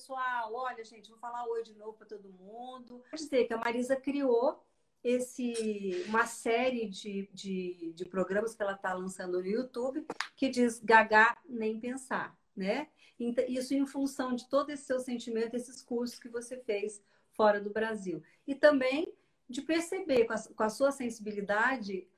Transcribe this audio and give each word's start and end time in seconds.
pessoal, 0.00 0.54
olha, 0.54 0.82
gente, 0.82 1.10
vou 1.10 1.18
falar 1.18 1.46
oi 1.46 1.62
de 1.62 1.74
novo 1.74 1.92
para 1.92 2.06
todo 2.06 2.32
mundo. 2.32 3.04
Quer 3.10 3.16
dizer 3.16 3.44
que 3.44 3.52
a 3.52 3.58
Marisa 3.58 3.94
criou 3.94 4.64
esse 5.04 6.04
uma 6.08 6.26
série 6.26 6.88
de, 6.88 7.28
de, 7.34 7.92
de 7.94 8.04
programas 8.06 8.54
que 8.54 8.62
ela 8.62 8.72
está 8.72 8.94
lançando 8.94 9.38
no 9.38 9.46
YouTube 9.46 10.06
que 10.34 10.48
diz 10.48 10.80
Gagá 10.82 11.36
nem 11.46 11.78
pensar, 11.78 12.34
né? 12.56 12.88
Então, 13.18 13.44
isso 13.46 13.74
em 13.74 13.86
função 13.86 14.34
de 14.34 14.48
todo 14.48 14.70
esse 14.70 14.84
seu 14.84 15.00
sentimento, 15.00 15.54
esses 15.54 15.82
cursos 15.82 16.18
que 16.18 16.30
você 16.30 16.56
fez 16.56 17.02
fora 17.32 17.60
do 17.60 17.68
Brasil. 17.68 18.22
E 18.46 18.54
também 18.54 19.12
de 19.50 19.60
perceber 19.60 20.24
com 20.24 20.32
a, 20.32 20.38
com 20.38 20.62
a 20.62 20.70
sua 20.70 20.92
sensibilidade 20.92 22.08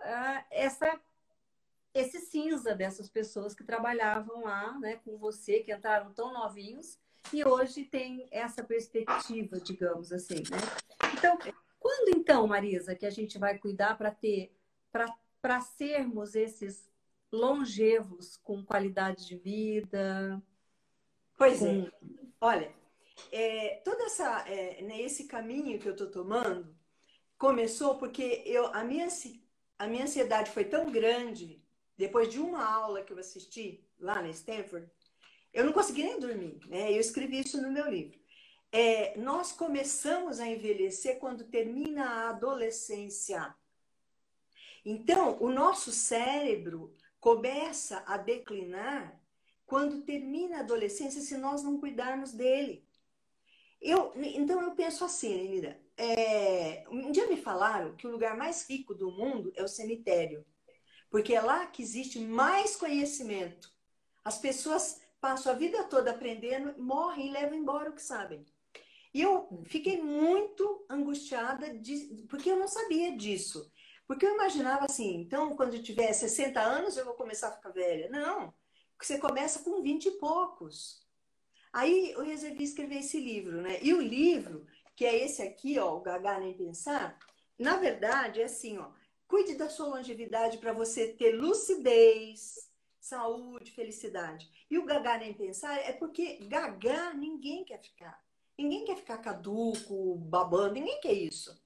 uh, 0.00 0.44
essa 0.50 1.00
esse 1.94 2.18
cinza 2.18 2.74
dessas 2.74 3.08
pessoas 3.08 3.54
que 3.54 3.64
trabalhavam 3.64 4.44
lá, 4.44 4.76
né, 4.78 4.96
com 5.04 5.16
você, 5.16 5.60
que 5.60 5.72
entraram 5.72 6.12
tão 6.12 6.32
novinhos 6.32 6.98
e 7.32 7.44
hoje 7.44 7.84
tem 7.84 8.26
essa 8.30 8.62
perspectiva, 8.64 9.60
digamos 9.60 10.12
assim, 10.12 10.42
né? 10.50 10.58
Então, 11.16 11.38
quando 11.78 12.16
então, 12.16 12.46
Marisa, 12.46 12.94
que 12.94 13.06
a 13.06 13.10
gente 13.10 13.38
vai 13.38 13.58
cuidar 13.58 13.96
para 13.96 14.10
ter, 14.10 14.54
para 15.40 15.60
sermos 15.60 16.34
esses 16.34 16.88
longevos 17.30 18.36
com 18.36 18.64
qualidade 18.64 19.26
de 19.26 19.36
vida? 19.36 20.42
Pois 21.36 21.62
é. 21.62 21.66
com... 21.66 21.86
é. 21.86 21.92
Olha, 22.40 22.72
é, 23.32 23.80
toda 23.84 24.04
essa 24.04 24.48
é, 24.48 24.82
né, 24.82 25.00
esse 25.00 25.26
caminho 25.26 25.78
que 25.78 25.88
eu 25.88 25.92
estou 25.92 26.10
tomando 26.10 26.74
começou 27.36 27.96
porque 27.96 28.42
eu 28.46 28.66
a 28.66 28.84
minha 28.84 29.08
a 29.78 29.86
minha 29.86 30.04
ansiedade 30.04 30.50
foi 30.50 30.64
tão 30.64 30.90
grande 30.90 31.62
depois 31.96 32.28
de 32.28 32.38
uma 32.38 32.64
aula 32.64 33.02
que 33.02 33.12
eu 33.12 33.18
assisti 33.18 33.84
lá 33.98 34.22
na 34.22 34.28
Stanford, 34.28 34.88
eu 35.52 35.64
não 35.64 35.72
consegui 35.72 36.02
nem 36.02 36.20
dormir, 36.20 36.60
né? 36.68 36.92
Eu 36.92 37.00
escrevi 37.00 37.40
isso 37.40 37.60
no 37.60 37.70
meu 37.70 37.88
livro 37.90 38.18
é, 38.70 39.16
nós 39.18 39.52
começamos 39.52 40.40
a 40.40 40.46
envelhecer 40.46 41.18
quando 41.18 41.44
termina 41.44 42.04
a 42.04 42.28
adolescência. 42.30 43.54
Então, 44.84 45.38
o 45.40 45.50
nosso 45.50 45.90
cérebro 45.90 46.94
começa 47.20 48.02
a 48.06 48.16
declinar 48.16 49.20
quando 49.66 50.02
termina 50.02 50.58
a 50.58 50.60
adolescência, 50.60 51.20
se 51.20 51.36
nós 51.36 51.62
não 51.62 51.78
cuidarmos 51.78 52.32
dele. 52.32 52.86
Eu, 53.80 54.12
então, 54.16 54.62
eu 54.62 54.72
penso 54.72 55.04
assim, 55.04 55.34
Lenira. 55.34 55.80
É, 55.96 56.84
um 56.90 57.10
dia 57.10 57.26
me 57.26 57.36
falaram 57.36 57.96
que 57.96 58.06
o 58.06 58.10
lugar 58.10 58.36
mais 58.36 58.68
rico 58.68 58.94
do 58.94 59.10
mundo 59.10 59.52
é 59.56 59.62
o 59.62 59.68
cemitério, 59.68 60.44
porque 61.10 61.34
é 61.34 61.40
lá 61.40 61.66
que 61.66 61.82
existe 61.82 62.20
mais 62.20 62.76
conhecimento. 62.76 63.72
As 64.24 64.38
pessoas 64.38 65.00
passam 65.20 65.52
a 65.52 65.56
vida 65.56 65.84
toda 65.84 66.10
aprendendo, 66.10 66.80
morrem 66.80 67.28
e 67.28 67.32
levam 67.32 67.56
embora 67.56 67.90
o 67.90 67.94
que 67.94 68.02
sabem. 68.02 68.44
E 69.12 69.22
eu 69.22 69.62
fiquei 69.64 70.00
muito 70.00 70.84
angustiada, 70.88 71.76
de, 71.78 72.26
porque 72.28 72.50
eu 72.50 72.58
não 72.58 72.68
sabia 72.68 73.16
disso. 73.16 73.70
Porque 74.06 74.24
eu 74.24 74.34
imaginava 74.34 74.86
assim, 74.86 75.16
então, 75.20 75.54
quando 75.56 75.74
eu 75.74 75.82
tiver 75.82 76.12
60 76.12 76.60
anos, 76.60 76.96
eu 76.96 77.04
vou 77.04 77.14
começar 77.14 77.48
a 77.48 77.52
ficar 77.52 77.70
velha. 77.70 78.08
Não, 78.08 78.54
você 78.98 79.18
começa 79.18 79.62
com 79.62 79.82
20 79.82 80.06
e 80.06 80.10
poucos. 80.12 81.06
Aí 81.72 82.12
eu 82.12 82.22
resolvi 82.22 82.64
escrever 82.64 82.98
esse 82.98 83.20
livro, 83.20 83.60
né? 83.60 83.78
E 83.82 83.92
o 83.92 84.00
livro, 84.00 84.66
que 84.96 85.04
é 85.04 85.24
esse 85.24 85.42
aqui, 85.42 85.78
ó, 85.78 85.96
o 85.96 86.00
Gagá 86.00 86.40
Nem 86.40 86.56
Pensar, 86.56 87.18
na 87.58 87.76
verdade 87.76 88.40
é 88.40 88.44
assim, 88.44 88.78
ó, 88.78 88.90
cuide 89.26 89.54
da 89.54 89.68
sua 89.68 89.88
longevidade 89.88 90.58
para 90.58 90.72
você 90.72 91.08
ter 91.12 91.32
lucidez, 91.32 92.67
saúde, 93.08 93.72
felicidade. 93.72 94.50
E 94.70 94.78
o 94.78 94.84
Gagá 94.84 95.18
Nem 95.18 95.32
Pensar 95.32 95.76
é 95.78 95.92
porque 95.92 96.38
Gagá 96.46 97.14
ninguém 97.14 97.64
quer 97.64 97.80
ficar. 97.80 98.22
Ninguém 98.56 98.84
quer 98.84 98.96
ficar 98.96 99.18
caduco, 99.18 100.16
babando, 100.16 100.74
ninguém 100.74 101.00
quer 101.00 101.12
isso. 101.12 101.58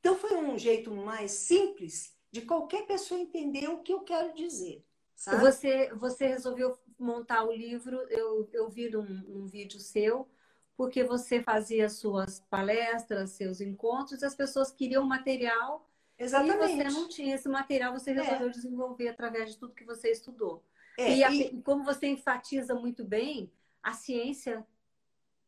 Então 0.00 0.16
foi 0.16 0.36
um 0.36 0.58
jeito 0.58 0.90
mais 0.90 1.30
simples 1.32 2.16
de 2.30 2.42
qualquer 2.42 2.86
pessoa 2.86 3.20
entender 3.20 3.68
o 3.68 3.82
que 3.82 3.92
eu 3.92 4.00
quero 4.00 4.34
dizer. 4.34 4.84
Sabe? 5.14 5.42
Você, 5.42 5.92
você 5.94 6.26
resolveu 6.26 6.78
montar 6.98 7.44
o 7.44 7.52
livro, 7.52 7.96
eu, 8.08 8.48
eu 8.52 8.68
vi 8.68 8.88
num, 8.88 9.02
num 9.02 9.46
vídeo 9.46 9.78
seu, 9.78 10.28
porque 10.76 11.02
você 11.02 11.42
fazia 11.42 11.88
suas 11.88 12.40
palestras, 12.48 13.30
seus 13.30 13.60
encontros, 13.60 14.22
as 14.22 14.34
pessoas 14.34 14.70
queriam 14.70 15.04
material 15.04 15.88
Exatamente. 16.18 16.72
e 16.72 16.76
você 16.76 16.84
não 16.84 17.08
tinha 17.08 17.34
esse 17.34 17.48
material, 17.48 17.92
você 17.92 18.12
resolveu 18.12 18.48
é. 18.48 18.52
desenvolver 18.52 19.08
através 19.08 19.50
de 19.50 19.58
tudo 19.58 19.74
que 19.74 19.84
você 19.84 20.10
estudou. 20.10 20.64
É, 20.98 21.16
e, 21.16 21.24
a, 21.24 21.32
e, 21.32 21.62
como 21.62 21.84
você 21.84 22.08
enfatiza 22.08 22.74
muito 22.74 23.04
bem, 23.04 23.52
a 23.80 23.92
ciência 23.92 24.66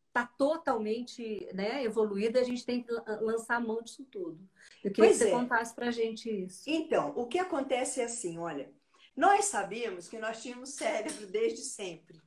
está 0.06 0.25
totalmente 0.25 1.49
né, 1.53 1.83
evoluída, 1.83 2.41
a 2.41 2.44
gente 2.44 2.65
tem 2.65 2.83
que 2.83 2.93
lançar 3.21 3.56
a 3.56 3.60
mão 3.60 3.83
disso 3.83 4.05
tudo. 4.05 4.49
Eu 4.83 4.93
queria 4.93 5.10
pois 5.10 5.19
que 5.19 5.25
você 5.25 5.31
é. 5.31 5.33
contasse 5.33 5.75
para 5.75 5.89
a 5.89 5.91
gente 5.91 6.31
isso. 6.31 6.62
Então, 6.69 7.12
o 7.16 7.27
que 7.27 7.39
acontece 7.39 8.00
é 8.00 8.05
assim, 8.05 8.39
olha, 8.39 8.72
nós 9.16 9.47
sabíamos 9.47 10.09
que 10.09 10.19
nós 10.19 10.41
tínhamos 10.41 10.71
cérebro 10.71 11.27
desde 11.27 11.62
sempre, 11.62 12.22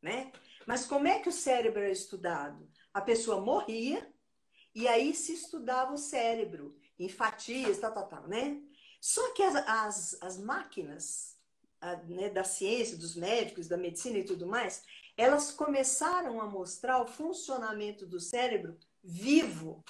né? 0.00 0.30
Mas 0.64 0.86
como 0.86 1.08
é 1.08 1.18
que 1.18 1.28
o 1.28 1.32
cérebro 1.32 1.80
era 1.80 1.90
estudado? 1.90 2.68
A 2.94 3.00
pessoa 3.00 3.40
morria 3.40 4.08
e 4.72 4.86
aí 4.86 5.12
se 5.12 5.32
estudava 5.32 5.92
o 5.92 5.98
cérebro, 5.98 6.76
em 6.96 7.08
fatias, 7.08 7.78
tal, 7.78 7.92
tal, 7.92 8.08
tal, 8.08 8.28
né? 8.28 8.60
Só 9.00 9.32
que 9.32 9.42
as, 9.42 9.56
as, 9.56 10.22
as 10.22 10.38
máquinas 10.38 11.39
né, 12.08 12.28
da 12.28 12.44
ciência, 12.44 12.96
dos 12.96 13.16
médicos, 13.16 13.68
da 13.68 13.76
medicina 13.76 14.18
e 14.18 14.24
tudo 14.24 14.46
mais, 14.46 14.82
elas 15.16 15.50
começaram 15.50 16.40
a 16.40 16.46
mostrar 16.46 17.00
o 17.02 17.06
funcionamento 17.06 18.06
do 18.06 18.20
cérebro 18.20 18.78
vivo. 19.02 19.84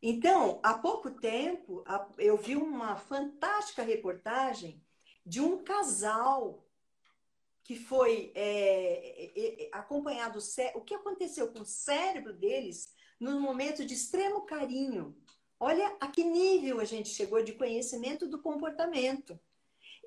Então, 0.00 0.60
há 0.62 0.74
pouco 0.74 1.10
tempo, 1.10 1.84
eu 2.18 2.36
vi 2.36 2.56
uma 2.56 2.96
fantástica 2.96 3.82
reportagem 3.82 4.82
de 5.24 5.40
um 5.40 5.62
casal 5.62 6.66
que 7.62 7.76
foi 7.76 8.32
é, 8.34 9.30
é, 9.36 9.64
é 9.64 9.68
acompanhado. 9.72 10.38
O 10.74 10.80
que 10.80 10.94
aconteceu 10.94 11.52
com 11.52 11.60
o 11.60 11.66
cérebro 11.66 12.32
deles 12.32 12.92
num 13.20 13.40
momento 13.40 13.84
de 13.84 13.94
extremo 13.94 14.44
carinho? 14.44 15.16
Olha 15.60 15.96
a 16.00 16.08
que 16.08 16.24
nível 16.24 16.80
a 16.80 16.84
gente 16.84 17.08
chegou 17.08 17.40
de 17.42 17.52
conhecimento 17.52 18.26
do 18.26 18.42
comportamento. 18.42 19.38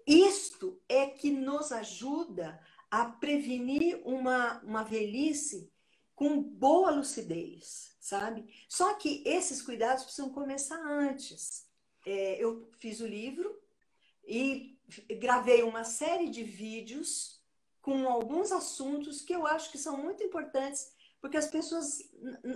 Isto 0.05 0.79
é 0.87 1.07
que 1.07 1.31
nos 1.31 1.71
ajuda 1.71 2.59
a 2.91 3.05
prevenir 3.05 4.01
uma, 4.05 4.61
uma 4.61 4.83
velhice 4.83 5.71
com 6.13 6.41
boa 6.41 6.91
lucidez, 6.91 7.95
sabe? 7.99 8.45
Só 8.69 8.93
que 8.93 9.23
esses 9.25 9.61
cuidados 9.61 10.03
precisam 10.03 10.29
começar 10.29 10.79
antes. 10.79 11.67
É, 12.05 12.41
eu 12.41 12.69
fiz 12.79 13.01
o 13.01 13.07
livro 13.07 13.59
e 14.23 14.79
gravei 15.19 15.63
uma 15.63 15.83
série 15.83 16.29
de 16.29 16.43
vídeos 16.43 17.43
com 17.81 18.07
alguns 18.07 18.51
assuntos 18.51 19.21
que 19.21 19.33
eu 19.33 19.45
acho 19.45 19.71
que 19.71 19.77
são 19.77 19.97
muito 19.97 20.23
importantes, 20.23 20.93
porque 21.19 21.37
as 21.37 21.47
pessoas 21.47 21.99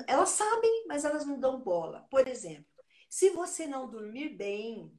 elas 0.08 0.30
sabem, 0.30 0.86
mas 0.88 1.04
elas 1.04 1.26
não 1.26 1.40
dão 1.40 1.59
bola. 1.59 2.08
Por 2.09 2.28
exemplo, 2.28 2.66
se 3.09 3.32
você 3.32 3.68
não 3.68 3.90
dormir 3.90 4.30
bem 4.30 4.92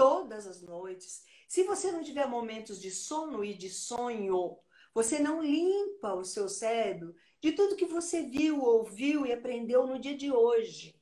todas 0.00 0.46
as 0.46 0.62
noites, 0.62 1.24
se 1.46 1.62
você 1.64 1.92
não 1.92 2.02
tiver 2.02 2.26
momentos 2.26 2.80
de 2.80 2.90
sono 2.90 3.44
e 3.44 3.52
de 3.52 3.68
sonho, 3.68 4.56
você 4.94 5.18
não 5.18 5.42
limpa 5.42 6.14
o 6.14 6.24
seu 6.24 6.48
cérebro 6.48 7.14
de 7.38 7.52
tudo 7.52 7.76
que 7.76 7.84
você 7.84 8.22
viu, 8.22 8.62
ouviu 8.62 9.26
e 9.26 9.32
aprendeu 9.32 9.86
no 9.86 9.98
dia 9.98 10.16
de 10.16 10.32
hoje. 10.32 10.98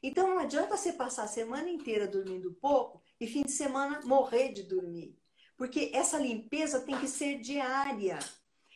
Então 0.00 0.28
não 0.28 0.38
adianta 0.38 0.76
você 0.76 0.92
passar 0.92 1.24
a 1.24 1.28
semana 1.28 1.68
inteira 1.68 2.06
dormindo 2.06 2.54
pouco 2.60 3.02
e 3.20 3.26
fim 3.26 3.42
de 3.42 3.50
semana 3.50 4.00
morrer 4.04 4.52
de 4.52 4.62
dormir. 4.62 5.18
Porque 5.56 5.90
essa 5.92 6.16
limpeza 6.16 6.82
tem 6.82 6.96
que 7.00 7.08
ser 7.08 7.40
diária. 7.40 8.20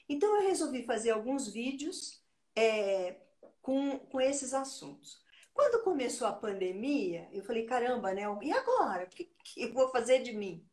Então 0.08 0.34
eu 0.34 0.48
resolvi 0.48 0.82
fazer 0.82 1.10
alguns 1.10 1.46
vídeos 1.46 2.20
é, 2.56 3.20
com, 3.62 4.00
com 4.00 4.20
esses 4.20 4.52
assuntos. 4.52 5.22
Quando 5.60 5.84
começou 5.84 6.26
a 6.26 6.32
pandemia, 6.32 7.28
eu 7.34 7.44
falei, 7.44 7.66
caramba, 7.66 8.14
né? 8.14 8.22
E 8.40 8.50
agora? 8.50 9.04
O 9.04 9.08
que, 9.08 9.24
que 9.44 9.60
eu 9.60 9.74
vou 9.74 9.90
fazer 9.90 10.20
de 10.22 10.32
mim? 10.32 10.66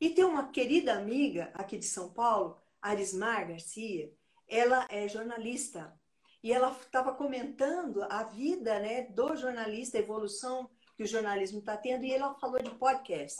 E 0.00 0.08
tem 0.08 0.24
uma 0.24 0.50
querida 0.50 0.94
amiga 0.94 1.50
aqui 1.52 1.76
de 1.76 1.84
São 1.84 2.10
Paulo, 2.14 2.58
Arismar 2.80 3.46
Garcia, 3.46 4.10
ela 4.48 4.86
é 4.88 5.06
jornalista 5.06 5.94
e 6.42 6.50
ela 6.50 6.72
estava 6.72 7.12
comentando 7.12 8.04
a 8.04 8.22
vida 8.22 8.80
né, 8.80 9.02
do 9.02 9.36
jornalista, 9.36 9.98
a 9.98 10.00
evolução 10.00 10.70
que 10.96 11.02
o 11.02 11.06
jornalismo 11.06 11.58
está 11.58 11.76
tendo, 11.76 12.06
e 12.06 12.14
ela 12.14 12.34
falou 12.36 12.62
de 12.62 12.70
podcast. 12.70 13.38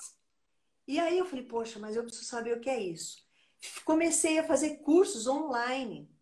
E 0.87 1.00
aí 1.00 1.17
eu 1.17 1.25
falei, 1.25 1.46
poxa, 1.46 1.79
mas 1.79 1.96
eu 1.96 2.02
preciso 2.02 2.26
saber 2.26 2.55
o 2.55 2.61
que 2.61 2.69
é 2.69 2.79
isso. 2.79 3.17
Comecei 3.82 4.38
a 4.38 4.44
fazer 4.44 4.76
cursos 4.82 5.26
online. 5.26 6.14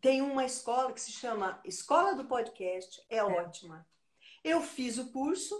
Tem 0.00 0.20
uma 0.20 0.44
escola 0.44 0.92
que 0.92 1.00
se 1.00 1.12
chama 1.12 1.60
Escola 1.64 2.16
do 2.16 2.24
Podcast, 2.24 3.00
é, 3.08 3.18
é. 3.18 3.22
ótima. 3.22 3.86
Eu 4.44 4.60
fiz 4.60 4.98
o 4.98 5.10
curso 5.12 5.54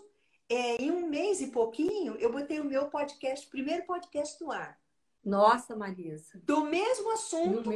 é, 0.49 0.83
em 0.83 0.91
um 0.91 1.09
mês 1.09 1.41
e 1.41 1.47
pouquinho, 1.47 2.15
eu 2.17 2.31
botei 2.31 2.61
o 2.61 2.65
meu 2.65 2.91
podcast, 2.91 3.47
primeiro 3.47 3.87
podcast 3.87 4.43
no 4.43 4.51
ar. 4.51 4.79
Nossa, 5.25 5.75
Marisa. 5.75 6.41
Do 6.43 6.65
mesmo 6.65 7.13
assunto 7.13 7.71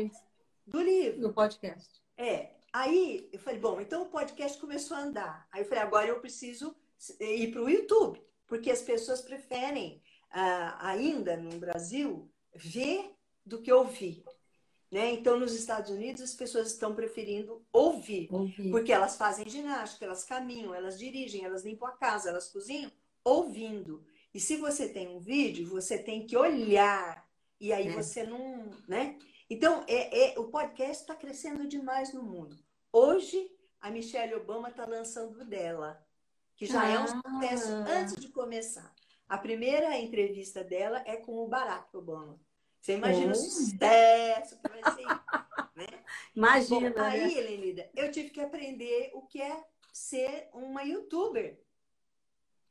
do 0.67 0.83
livro. 0.83 1.21
Do 1.21 1.33
podcast. 1.33 2.03
É. 2.17 2.51
Aí 2.73 3.31
eu 3.33 3.39
falei, 3.39 3.59
bom, 3.59 3.81
então 3.81 4.03
o 4.03 4.11
podcast 4.11 4.61
começou 4.61 4.97
a 4.97 5.01
andar. 5.01 5.49
Aí 5.51 5.63
eu 5.63 5.69
falei, 5.69 5.83
agora 5.83 6.09
eu 6.09 6.21
preciso 6.21 6.77
ir 7.19 7.51
para 7.51 7.63
o 7.63 7.71
YouTube, 7.71 8.21
porque 8.47 8.71
as 8.71 8.83
pessoas 8.83 9.23
preferem 9.23 10.03
uh, 10.33 10.77
ainda 10.81 11.37
no 11.37 11.59
Brasil 11.59 12.31
ver 12.55 13.17
do 13.45 13.63
que 13.63 13.73
ouvir. 13.73 14.23
Né? 14.91 15.11
Então, 15.11 15.39
nos 15.39 15.53
Estados 15.53 15.91
Unidos, 15.91 16.23
as 16.23 16.35
pessoas 16.35 16.69
estão 16.69 16.95
preferindo 16.95 17.65
ouvir, 17.73 18.29
ouvir, 18.31 18.71
porque 18.71 18.93
elas 18.93 19.17
fazem 19.17 19.49
ginástica, 19.49 20.05
elas 20.05 20.25
caminham, 20.25 20.75
elas 20.75 20.99
dirigem, 20.99 21.45
elas 21.45 21.65
limpam 21.65 21.89
a 21.89 21.93
casa, 21.93 22.29
elas 22.29 22.49
cozinham, 22.49 22.91
ouvindo. 23.25 24.05
E 24.33 24.39
se 24.39 24.57
você 24.57 24.89
tem 24.89 25.09
um 25.09 25.19
vídeo, 25.19 25.69
você 25.69 25.99
tem 25.99 26.25
que 26.25 26.37
olhar, 26.37 27.29
e 27.61 27.73
aí 27.73 27.89
é. 27.89 27.93
você 27.93 28.23
não. 28.23 28.71
Né? 28.87 29.19
Então, 29.51 29.85
é, 29.89 30.35
é 30.35 30.39
o 30.39 30.49
podcast 30.49 31.03
está 31.03 31.15
crescendo 31.15 31.67
demais 31.67 32.13
no 32.13 32.23
mundo. 32.23 32.57
Hoje, 32.93 33.51
a 33.81 33.91
Michelle 33.91 34.35
Obama 34.35 34.69
está 34.69 34.87
lançando 34.87 35.45
dela, 35.45 36.01
que 36.55 36.67
já 36.67 36.83
ah. 36.83 36.91
é 36.91 36.99
um 36.99 37.05
ah. 37.05 37.41
sucesso 37.41 37.73
antes 37.73 38.17
de 38.17 38.29
começar. 38.29 38.95
A 39.29 39.37
primeira 39.37 39.99
entrevista 39.99 40.63
dela 40.63 41.03
é 41.05 41.17
com 41.17 41.39
o 41.39 41.49
Barack 41.49 41.97
Obama. 41.97 42.41
Você 42.87 42.93
imagina 42.93 43.27
oh. 43.27 43.33
o 43.33 43.35
sucesso 43.35 44.57
que 44.61 44.69
vai 44.69 44.95
ser. 44.95 45.07
né? 45.75 46.05
Imagina. 46.37 46.91
Bom, 46.91 47.01
aí, 47.03 47.21
né? 47.21 47.33
Helenida, 47.33 47.91
eu 47.97 48.13
tive 48.13 48.31
que 48.31 48.41
aprender 48.41 49.11
o 49.13 49.23
que 49.23 49.43
é 49.43 49.65
ser 49.93 50.49
uma 50.53 50.85
youtuber. 50.85 51.61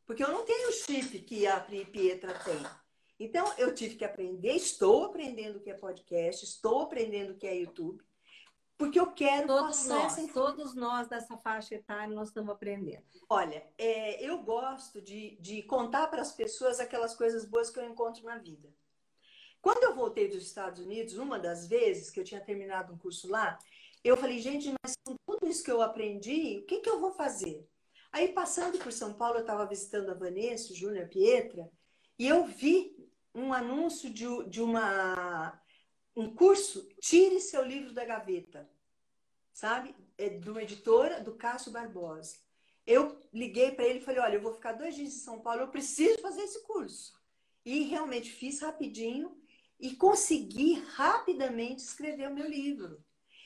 Porque 0.05 0.23
eu 0.23 0.31
não 0.31 0.45
tenho 0.45 0.69
o 0.69 0.71
chip 0.71 1.19
que 1.19 1.45
a 1.45 1.59
Pri 1.59 1.83
Pietra 1.83 2.33
tem. 2.33 2.65
Então, 3.19 3.45
eu 3.57 3.75
tive 3.75 3.95
que 3.95 4.05
aprender, 4.05 4.53
estou 4.53 5.03
aprendendo 5.03 5.57
o 5.57 5.59
que 5.59 5.69
é 5.69 5.73
podcast, 5.73 6.45
estou 6.45 6.83
aprendendo 6.83 7.33
o 7.33 7.37
que 7.37 7.47
é 7.47 7.57
YouTube, 7.57 8.01
porque 8.77 8.97
eu 8.97 9.11
quero 9.11 9.47
todos 9.47 9.79
passar 9.79 9.95
nós, 9.95 10.17
essa 10.17 10.33
Todos 10.33 10.75
nós 10.75 11.09
dessa 11.09 11.35
faixa 11.39 11.75
etária, 11.75 12.15
nós 12.15 12.29
estamos 12.29 12.53
aprendendo. 12.53 13.03
Olha, 13.27 13.67
é, 13.77 14.23
eu 14.23 14.41
gosto 14.43 15.01
de, 15.01 15.35
de 15.41 15.61
contar 15.63 16.07
para 16.07 16.21
as 16.21 16.31
pessoas 16.31 16.79
aquelas 16.79 17.13
coisas 17.15 17.43
boas 17.43 17.69
que 17.69 17.79
eu 17.79 17.83
encontro 17.83 18.23
na 18.23 18.37
vida. 18.37 18.73
Quando 19.65 19.83
eu 19.83 19.95
voltei 19.95 20.27
dos 20.27 20.43
Estados 20.43 20.79
Unidos, 20.79 21.17
uma 21.17 21.39
das 21.39 21.65
vezes 21.65 22.11
que 22.11 22.19
eu 22.19 22.23
tinha 22.23 22.39
terminado 22.39 22.93
um 22.93 22.97
curso 22.99 23.27
lá, 23.27 23.57
eu 24.03 24.15
falei, 24.15 24.37
gente, 24.37 24.71
mas 24.83 24.93
com 25.03 25.15
tudo 25.25 25.47
isso 25.49 25.63
que 25.63 25.71
eu 25.71 25.81
aprendi, 25.81 26.59
o 26.59 26.65
que, 26.67 26.81
que 26.81 26.87
eu 26.87 26.99
vou 26.99 27.11
fazer? 27.11 27.67
Aí, 28.11 28.27
passando 28.27 28.77
por 28.77 28.93
São 28.93 29.15
Paulo, 29.15 29.37
eu 29.37 29.41
estava 29.41 29.65
visitando 29.65 30.11
a 30.11 30.13
Vanessa, 30.13 30.71
o 30.71 30.75
Júnior, 30.75 31.05
a 31.05 31.07
Pietra, 31.07 31.67
e 32.19 32.27
eu 32.27 32.45
vi 32.45 32.95
um 33.33 33.51
anúncio 33.51 34.07
de, 34.07 34.27
de 34.47 34.61
uma, 34.61 35.59
um 36.15 36.31
curso, 36.35 36.87
Tire 37.01 37.41
Seu 37.41 37.65
Livro 37.65 37.91
da 37.91 38.05
Gaveta, 38.05 38.69
sabe? 39.51 39.95
É 40.15 40.29
de 40.29 40.47
uma 40.47 40.61
editora, 40.61 41.21
do 41.21 41.33
Cássio 41.33 41.71
Barbosa. 41.71 42.37
Eu 42.85 43.19
liguei 43.33 43.71
para 43.71 43.85
ele 43.85 43.97
e 43.97 44.03
falei, 44.03 44.21
olha, 44.21 44.35
eu 44.35 44.43
vou 44.43 44.53
ficar 44.53 44.73
dois 44.73 44.93
dias 44.93 45.11
em 45.11 45.17
São 45.17 45.41
Paulo, 45.41 45.61
eu 45.61 45.69
preciso 45.69 46.21
fazer 46.21 46.43
esse 46.43 46.61
curso. 46.67 47.19
E 47.65 47.81
realmente 47.85 48.29
fiz 48.29 48.61
rapidinho 48.61 49.43
e 49.79 49.95
consegui 49.95 50.79
rapidamente 50.95 51.81
escrever 51.81 52.29
o 52.29 52.33
meu 52.33 52.47
livro. 52.47 53.03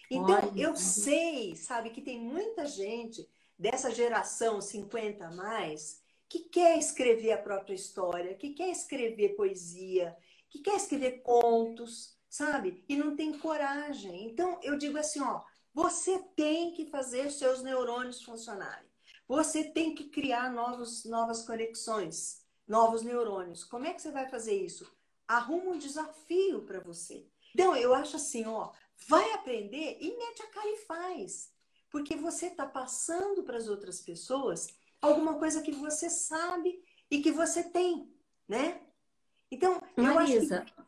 Então, 0.09 0.49
Olha. 0.51 0.61
eu 0.61 0.75
sei, 0.75 1.55
sabe, 1.55 1.91
que 1.91 2.01
tem 2.01 2.19
muita 2.19 2.65
gente 2.65 3.27
dessa 3.57 3.91
geração 3.91 4.61
50 4.61 5.25
a 5.25 5.31
mais 5.31 6.01
que 6.27 6.39
quer 6.39 6.77
escrever 6.77 7.31
a 7.31 7.41
própria 7.41 7.73
história, 7.73 8.35
que 8.35 8.51
quer 8.51 8.69
escrever 8.69 9.35
poesia, 9.35 10.15
que 10.47 10.59
quer 10.59 10.75
escrever 10.75 11.21
contos, 11.21 12.15
sabe? 12.29 12.83
E 12.87 12.95
não 12.95 13.15
tem 13.15 13.37
coragem. 13.37 14.25
Então, 14.25 14.59
eu 14.61 14.77
digo 14.77 14.97
assim, 14.97 15.21
ó, 15.21 15.41
você 15.73 16.19
tem 16.35 16.71
que 16.73 16.85
fazer 16.85 17.31
seus 17.31 17.63
neurônios 17.63 18.23
funcionarem. 18.23 18.87
Você 19.27 19.63
tem 19.63 19.93
que 19.93 20.09
criar 20.09 20.51
novos, 20.51 21.03
novas 21.05 21.45
conexões, 21.45 22.43
novos 22.67 23.03
neurônios. 23.03 23.63
Como 23.63 23.85
é 23.85 23.93
que 23.93 24.01
você 24.01 24.11
vai 24.11 24.29
fazer 24.29 24.53
isso? 24.53 24.91
Arruma 25.29 25.71
um 25.71 25.77
desafio 25.77 26.63
para 26.63 26.79
você. 26.79 27.27
Então, 27.53 27.75
eu 27.75 27.93
acho 27.93 28.15
assim, 28.15 28.45
ó, 28.47 28.71
vai 29.07 29.31
aprender 29.33 29.97
e 30.01 30.17
mete 30.17 30.41
a 30.41 30.47
cara 30.47 30.67
e 30.67 30.77
faz. 30.77 31.53
Porque 31.91 32.15
você 32.15 32.47
está 32.47 32.65
passando 32.65 33.43
para 33.43 33.57
as 33.57 33.67
outras 33.67 34.01
pessoas 34.01 34.67
alguma 34.99 35.37
coisa 35.37 35.61
que 35.61 35.71
você 35.71 36.09
sabe 36.09 36.83
e 37.09 37.21
que 37.21 37.31
você 37.31 37.63
tem, 37.63 38.11
né? 38.47 38.81
Então, 39.51 39.81
Marisa, 39.95 40.55
eu 40.55 40.61
acho 40.61 40.73
que 40.75 40.81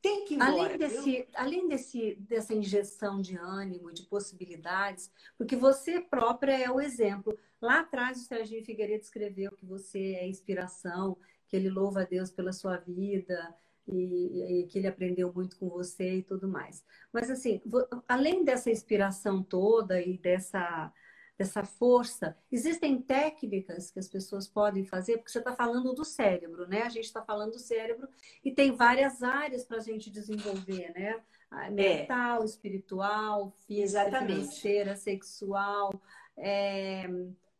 tem 0.00 0.24
que 0.24 0.34
ir 0.34 0.36
embora, 0.36 0.52
além 0.52 0.78
desse, 0.78 1.28
além 1.34 1.68
desse 1.68 2.14
dessa 2.16 2.54
injeção 2.54 3.20
de 3.20 3.36
ânimo, 3.36 3.92
de 3.92 4.04
possibilidades, 4.04 5.10
porque 5.36 5.56
você 5.56 6.00
própria 6.00 6.56
é 6.56 6.70
o 6.70 6.80
exemplo. 6.80 7.36
Lá 7.60 7.80
atrás 7.80 8.20
o 8.20 8.24
Serginho 8.24 8.64
Figueiredo 8.64 9.02
escreveu 9.02 9.52
que 9.52 9.66
você 9.66 10.14
é 10.14 10.26
inspiração, 10.26 11.16
que 11.48 11.56
ele 11.56 11.68
louva 11.68 12.02
a 12.02 12.04
Deus 12.04 12.30
pela 12.30 12.52
sua 12.52 12.76
vida, 12.76 13.54
e, 13.88 14.62
e, 14.62 14.66
que 14.66 14.78
ele 14.78 14.86
aprendeu 14.86 15.32
muito 15.32 15.58
com 15.58 15.68
você 15.68 16.16
e 16.16 16.22
tudo 16.22 16.48
mais. 16.48 16.84
Mas 17.12 17.30
assim, 17.30 17.60
além 18.06 18.44
dessa 18.44 18.70
inspiração 18.70 19.42
toda 19.42 20.00
e 20.00 20.18
dessa 20.18 20.92
dessa 21.38 21.62
força, 21.64 22.36
existem 22.50 23.00
técnicas 23.00 23.92
que 23.92 24.00
as 24.00 24.08
pessoas 24.08 24.48
podem 24.48 24.84
fazer, 24.84 25.18
porque 25.18 25.30
você 25.30 25.38
está 25.38 25.54
falando 25.54 25.94
do 25.94 26.04
cérebro, 26.04 26.66
né? 26.66 26.82
A 26.82 26.88
gente 26.88 27.04
está 27.04 27.22
falando 27.22 27.52
do 27.52 27.60
cérebro 27.60 28.08
e 28.44 28.50
tem 28.52 28.72
várias 28.72 29.22
áreas 29.22 29.64
para 29.64 29.76
a 29.76 29.80
gente 29.80 30.10
desenvolver, 30.10 30.92
né? 30.92 31.22
É. 31.52 31.70
Mental, 31.70 32.42
é. 32.42 32.44
espiritual, 32.44 33.52
física, 33.68 34.00
Exatamente. 34.00 34.40
financeira, 34.40 34.96
sexual, 34.96 36.02
é, 36.36 37.08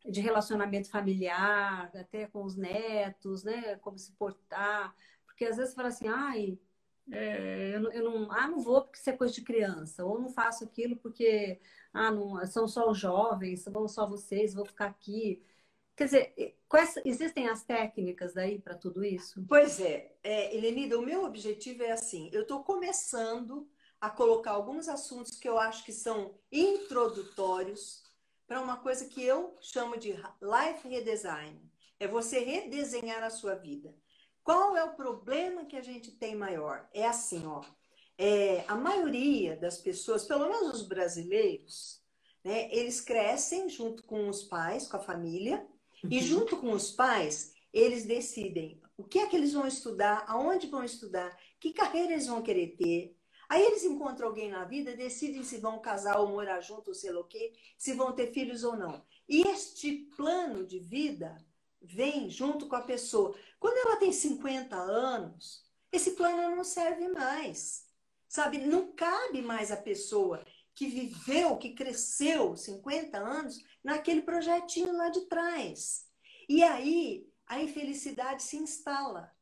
de 0.05 0.21
relacionamento 0.21 0.91
familiar, 0.91 1.89
até 1.95 2.27
com 2.27 2.43
os 2.43 2.57
netos, 2.57 3.45
né? 3.45 3.77
Como 3.77 3.97
se 3.97 4.13
portar. 4.13 4.93
Porque 5.39 5.45
às 5.45 5.57
vezes 5.57 5.73
fala 5.73 5.87
assim, 5.87 6.09
ai, 6.09 6.59
é, 7.13 7.77
eu, 7.77 7.81
não, 7.81 7.93
eu, 7.93 8.03
não, 8.03 8.33
ah, 8.33 8.49
não 8.49 8.59
vou 8.59 8.83
porque 8.83 8.99
isso 8.99 9.09
é 9.09 9.17
coisa 9.17 9.33
de 9.33 9.43
criança, 9.43 10.05
ou 10.05 10.19
não 10.19 10.29
faço 10.29 10.65
aquilo 10.65 10.97
porque 10.97 11.61
ah, 11.93 12.11
não, 12.11 12.45
são 12.45 12.67
só 12.67 12.91
os 12.91 12.99
jovens, 12.99 13.63
são 13.63 13.87
só 13.87 14.05
vocês, 14.05 14.53
vou 14.53 14.67
ficar 14.67 14.87
aqui. 14.87 15.41
Quer 15.95 16.05
dizer, 16.07 16.59
quais, 16.69 16.97
existem 17.05 17.49
as 17.49 17.63
técnicas 17.63 18.37
aí 18.37 18.59
para 18.59 18.75
tudo 18.75 19.05
isso? 19.05 19.45
Pois 19.49 19.79
é, 19.79 20.13
é, 20.25 20.51
o 20.97 21.03
meu 21.03 21.25
objetivo 21.25 21.85
é 21.85 21.93
assim: 21.93 22.29
eu 22.33 22.43
estou 22.43 22.65
começando 22.65 23.71
a 24.01 24.11
colocar 24.11 24.51
alguns 24.51 24.89
assuntos 24.89 25.37
que 25.37 25.49
eu 25.49 25.57
acho 25.57 25.85
que 25.85 25.93
são 25.93 26.35
introdutórios 26.51 28.03
para 28.45 28.61
uma 28.61 28.79
coisa 28.79 29.05
que 29.05 29.23
eu 29.23 29.57
chamo 29.61 29.97
de 29.97 30.11
life 30.13 30.89
redesign. 30.89 31.61
É 32.01 32.09
você 32.09 32.41
redesenhar 32.41 33.23
a 33.23 33.31
sua 33.31 33.55
vida. 33.55 33.95
Qual 34.49 34.75
é 34.75 34.83
o 34.83 34.95
problema 34.95 35.67
que 35.67 35.77
a 35.77 35.83
gente 35.83 36.11
tem 36.11 36.35
maior? 36.35 36.89
É 36.95 37.07
assim, 37.07 37.47
ó. 37.47 37.63
É, 38.17 38.65
a 38.67 38.75
maioria 38.75 39.55
das 39.59 39.77
pessoas, 39.77 40.25
pelo 40.25 40.49
menos 40.49 40.77
os 40.77 40.89
brasileiros, 40.89 42.03
né, 42.43 42.67
eles 42.75 42.99
crescem 42.99 43.69
junto 43.69 44.03
com 44.05 44.27
os 44.27 44.43
pais, 44.43 44.87
com 44.87 44.97
a 44.97 45.01
família, 45.01 45.69
uhum. 46.03 46.11
e 46.11 46.23
junto 46.23 46.57
com 46.57 46.73
os 46.73 46.91
pais, 46.91 47.53
eles 47.75 48.07
decidem 48.07 48.81
o 48.97 49.05
que 49.05 49.19
é 49.19 49.27
que 49.27 49.37
eles 49.37 49.53
vão 49.53 49.67
estudar, 49.67 50.25
aonde 50.27 50.67
vão 50.67 50.83
estudar, 50.83 51.39
que 51.61 51.75
carreira 51.75 52.15
eles 52.15 52.27
vão 52.27 52.41
querer 52.41 52.69
ter. 52.69 53.15
Aí 53.51 53.63
eles 53.63 53.85
encontram 53.85 54.29
alguém 54.29 54.51
na 54.51 54.65
vida, 54.65 54.97
decidem 54.97 55.43
se 55.43 55.59
vão 55.59 55.79
casar 55.79 56.19
ou 56.21 56.29
morar 56.29 56.63
junto, 56.63 56.89
ou 56.89 56.95
sei 56.95 57.13
lá 57.13 57.21
o 57.21 57.25
quê, 57.25 57.53
se 57.77 57.93
vão 57.93 58.13
ter 58.13 58.33
filhos 58.33 58.65
ou 58.65 58.75
não. 58.75 59.05
E 59.29 59.43
este 59.43 60.09
plano 60.17 60.67
de 60.67 60.79
vida 60.79 61.37
vem 61.81 62.29
junto 62.29 62.67
com 62.69 62.77
a 62.77 62.83
pessoa. 62.83 63.37
Quando 63.59 63.77
ela 63.79 63.97
tem 63.97 64.13
50 64.13 64.77
anos, 64.77 65.65
esse 65.93 66.13
plano 66.13 66.55
não 66.57 66.65
serve 66.65 67.09
mais. 67.09 67.87
Sabe? 68.29 68.59
Não 68.59 68.93
cabe 68.93 69.41
mais 69.41 69.71
a 69.71 69.77
pessoa 69.77 70.45
que 70.75 70.87
viveu, 70.87 71.57
que 71.57 71.75
cresceu 71.75 72.57
50 72.57 73.19
anos 73.19 73.59
naquele 73.83 74.23
projetinho 74.23 74.97
lá 74.97 75.09
de 75.09 75.23
trás. 75.23 76.07
E 76.49 76.63
aí 76.63 77.27
a 77.47 77.61
infelicidade 77.61 78.43
se 78.43 78.57
instala. 78.57 79.33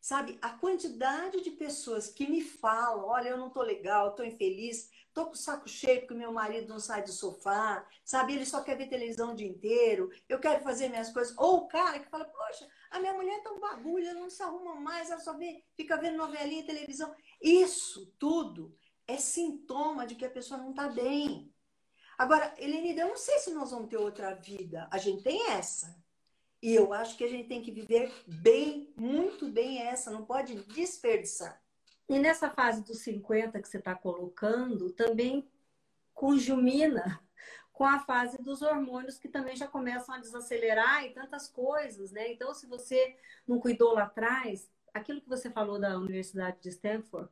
Sabe, 0.00 0.38
a 0.40 0.50
quantidade 0.50 1.40
de 1.42 1.50
pessoas 1.50 2.08
que 2.08 2.26
me 2.26 2.40
falam: 2.42 3.06
olha, 3.06 3.30
eu 3.30 3.36
não 3.36 3.50
tô 3.50 3.62
legal, 3.62 4.14
tô 4.14 4.22
infeliz, 4.22 4.90
tô 5.12 5.26
com 5.26 5.32
o 5.32 5.36
saco 5.36 5.68
cheio 5.68 6.00
porque 6.00 6.14
meu 6.14 6.32
marido 6.32 6.68
não 6.68 6.78
sai 6.78 7.02
do 7.02 7.12
sofá, 7.12 7.84
sabe? 8.04 8.34
Ele 8.34 8.46
só 8.46 8.62
quer 8.62 8.76
ver 8.76 8.88
televisão 8.88 9.32
o 9.32 9.36
dia 9.36 9.48
inteiro, 9.48 10.10
eu 10.28 10.38
quero 10.38 10.62
fazer 10.62 10.88
minhas 10.88 11.12
coisas. 11.12 11.34
Ou 11.36 11.58
o 11.58 11.68
cara 11.68 11.98
que 11.98 12.08
fala: 12.08 12.24
poxa, 12.24 12.68
a 12.90 13.00
minha 13.00 13.12
mulher 13.12 13.42
tá 13.42 13.50
um 13.50 13.60
bagulho, 13.60 14.06
ela 14.06 14.20
não 14.20 14.30
se 14.30 14.42
arruma 14.42 14.76
mais, 14.76 15.10
ela 15.10 15.20
só 15.20 15.36
vê, 15.36 15.64
fica 15.74 15.96
vendo 15.96 16.16
novelinha, 16.16 16.64
televisão. 16.64 17.14
Isso 17.42 18.06
tudo 18.18 18.74
é 19.06 19.16
sintoma 19.16 20.06
de 20.06 20.14
que 20.14 20.24
a 20.24 20.30
pessoa 20.30 20.60
não 20.60 20.72
tá 20.72 20.88
bem. 20.88 21.52
Agora, 22.16 22.54
Helenida, 22.58 23.02
eu 23.02 23.08
não 23.08 23.16
sei 23.16 23.38
se 23.38 23.52
nós 23.52 23.70
vamos 23.70 23.88
ter 23.88 23.96
outra 23.96 24.34
vida. 24.34 24.88
A 24.90 24.98
gente 24.98 25.22
tem 25.22 25.50
essa. 25.50 25.96
E 26.60 26.74
eu 26.74 26.92
acho 26.92 27.16
que 27.16 27.24
a 27.24 27.28
gente 27.28 27.48
tem 27.48 27.62
que 27.62 27.70
viver 27.70 28.12
bem, 28.26 28.92
muito 28.96 29.48
bem 29.48 29.80
essa, 29.80 30.10
não 30.10 30.24
pode 30.24 30.56
desperdiçar. 30.64 31.62
E 32.08 32.18
nessa 32.18 32.50
fase 32.50 32.82
dos 32.82 33.00
50 33.00 33.60
que 33.60 33.68
você 33.68 33.78
está 33.78 33.94
colocando, 33.94 34.90
também 34.90 35.48
conjumina 36.14 37.22
com 37.72 37.84
a 37.84 38.00
fase 38.00 38.42
dos 38.42 38.60
hormônios 38.60 39.18
que 39.18 39.28
também 39.28 39.54
já 39.54 39.68
começam 39.68 40.12
a 40.12 40.18
desacelerar 40.18 41.04
e 41.04 41.10
tantas 41.10 41.48
coisas, 41.48 42.10
né? 42.10 42.32
Então, 42.32 42.52
se 42.52 42.66
você 42.66 43.16
não 43.46 43.60
cuidou 43.60 43.92
lá 43.94 44.02
atrás, 44.02 44.68
aquilo 44.92 45.20
que 45.20 45.28
você 45.28 45.48
falou 45.48 45.78
da 45.78 45.96
Universidade 45.96 46.60
de 46.60 46.70
Stanford, 46.70 47.30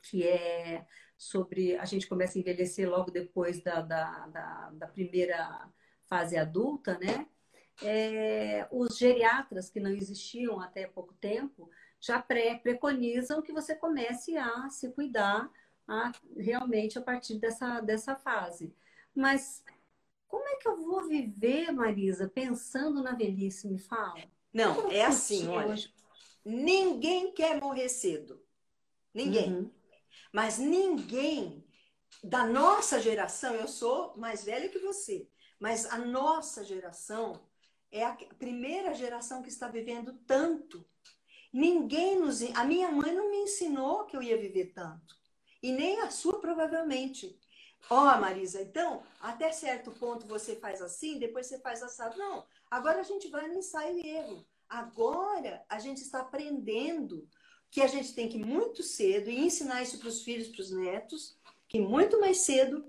que 0.00 0.24
é 0.24 0.86
sobre 1.16 1.76
a 1.76 1.84
gente 1.84 2.06
começa 2.06 2.38
a 2.38 2.40
envelhecer 2.40 2.88
logo 2.88 3.10
depois 3.10 3.60
da, 3.60 3.80
da, 3.80 4.26
da, 4.28 4.70
da 4.70 4.86
primeira 4.86 5.68
fase 6.06 6.36
adulta, 6.36 6.96
né? 6.98 7.26
É, 7.82 8.66
os 8.72 8.98
geriatras 8.98 9.70
que 9.70 9.78
não 9.78 9.90
existiam 9.90 10.60
até 10.60 10.86
pouco 10.86 11.14
tempo 11.14 11.70
já 12.00 12.20
pré, 12.20 12.56
preconizam 12.56 13.42
que 13.42 13.52
você 13.52 13.74
comece 13.74 14.36
a 14.36 14.68
se 14.68 14.90
cuidar 14.90 15.50
a, 15.86 16.12
realmente 16.36 16.98
a 16.98 17.02
partir 17.02 17.38
dessa, 17.38 17.80
dessa 17.80 18.16
fase. 18.16 18.74
Mas 19.14 19.62
como 20.26 20.46
é 20.46 20.56
que 20.56 20.68
eu 20.68 20.76
vou 20.76 21.08
viver, 21.08 21.72
Marisa, 21.72 22.28
pensando 22.28 23.02
na 23.02 23.12
velhice? 23.12 23.68
Me 23.68 23.78
fala. 23.78 24.22
Não, 24.52 24.90
é 24.90 25.04
assim, 25.04 25.48
olha. 25.48 25.72
Hoje? 25.72 25.92
Ninguém 26.44 27.32
quer 27.32 27.60
morrer 27.60 27.88
cedo. 27.88 28.42
Ninguém. 29.12 29.52
Uhum. 29.52 29.70
Mas 30.32 30.58
ninguém 30.58 31.64
da 32.22 32.46
nossa 32.46 33.00
geração, 33.00 33.54
eu 33.54 33.68
sou 33.68 34.16
mais 34.16 34.44
velha 34.44 34.68
que 34.68 34.78
você, 34.78 35.28
mas 35.58 35.86
a 35.86 35.98
nossa 35.98 36.64
geração 36.64 37.40
é 37.90 38.04
a 38.04 38.16
primeira 38.38 38.94
geração 38.94 39.42
que 39.42 39.48
está 39.48 39.68
vivendo 39.68 40.12
tanto. 40.26 40.86
Ninguém 41.52 42.18
nos. 42.18 42.42
A 42.54 42.64
minha 42.64 42.90
mãe 42.90 43.14
não 43.14 43.30
me 43.30 43.38
ensinou 43.38 44.04
que 44.04 44.16
eu 44.16 44.22
ia 44.22 44.36
viver 44.36 44.72
tanto. 44.74 45.16
E 45.62 45.72
nem 45.72 46.00
a 46.00 46.10
sua, 46.10 46.40
provavelmente. 46.40 47.38
Ó, 47.90 48.00
oh, 48.00 48.20
Marisa, 48.20 48.60
então, 48.60 49.02
até 49.20 49.50
certo 49.52 49.90
ponto 49.92 50.26
você 50.26 50.56
faz 50.56 50.82
assim, 50.82 51.18
depois 51.18 51.46
você 51.46 51.58
faz 51.60 51.82
assado. 51.82 52.18
Não, 52.18 52.44
agora 52.70 53.00
a 53.00 53.04
gente 53.04 53.28
vai 53.28 53.48
no 53.48 53.58
ensaio 53.58 53.98
e 53.98 54.08
erro. 54.08 54.46
Agora 54.68 55.64
a 55.68 55.78
gente 55.78 56.02
está 56.02 56.20
aprendendo 56.20 57.26
que 57.70 57.80
a 57.80 57.86
gente 57.86 58.14
tem 58.14 58.28
que 58.28 58.38
muito 58.38 58.82
cedo 58.82 59.30
e 59.30 59.38
ensinar 59.38 59.82
isso 59.82 59.98
para 59.98 60.08
os 60.08 60.22
filhos, 60.22 60.48
para 60.48 60.60
os 60.60 60.70
netos, 60.70 61.38
que 61.68 61.80
muito 61.80 62.20
mais 62.20 62.38
cedo 62.38 62.84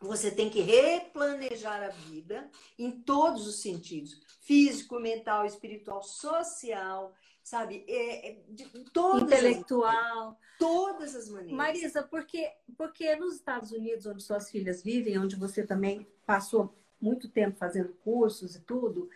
você 0.00 0.30
tem 0.30 0.50
que 0.50 0.60
replanejar 0.60 1.82
a 1.82 1.88
vida 1.88 2.50
em 2.78 2.90
todos 2.90 3.46
os 3.46 3.60
sentidos: 3.60 4.20
físico, 4.44 5.00
mental, 5.00 5.44
espiritual, 5.46 6.02
social, 6.02 7.14
sabe? 7.42 7.84
É, 7.88 8.30
é, 8.30 8.36
de, 8.48 8.64
todas 8.92 9.22
Intelectual. 9.22 10.28
As, 10.30 10.58
todas 10.58 11.16
as 11.16 11.28
maneiras. 11.28 11.56
Marisa, 11.56 12.02
porque, 12.02 12.50
porque 12.76 13.16
nos 13.16 13.34
Estados 13.34 13.72
Unidos, 13.72 14.06
onde 14.06 14.22
suas 14.22 14.50
filhas 14.50 14.82
vivem, 14.82 15.18
onde 15.18 15.36
você 15.36 15.66
também 15.66 16.06
passou 16.26 16.74
muito 17.00 17.28
tempo 17.28 17.58
fazendo 17.58 17.92
cursos 18.04 18.54
e 18.54 18.60
tudo, 18.60 19.10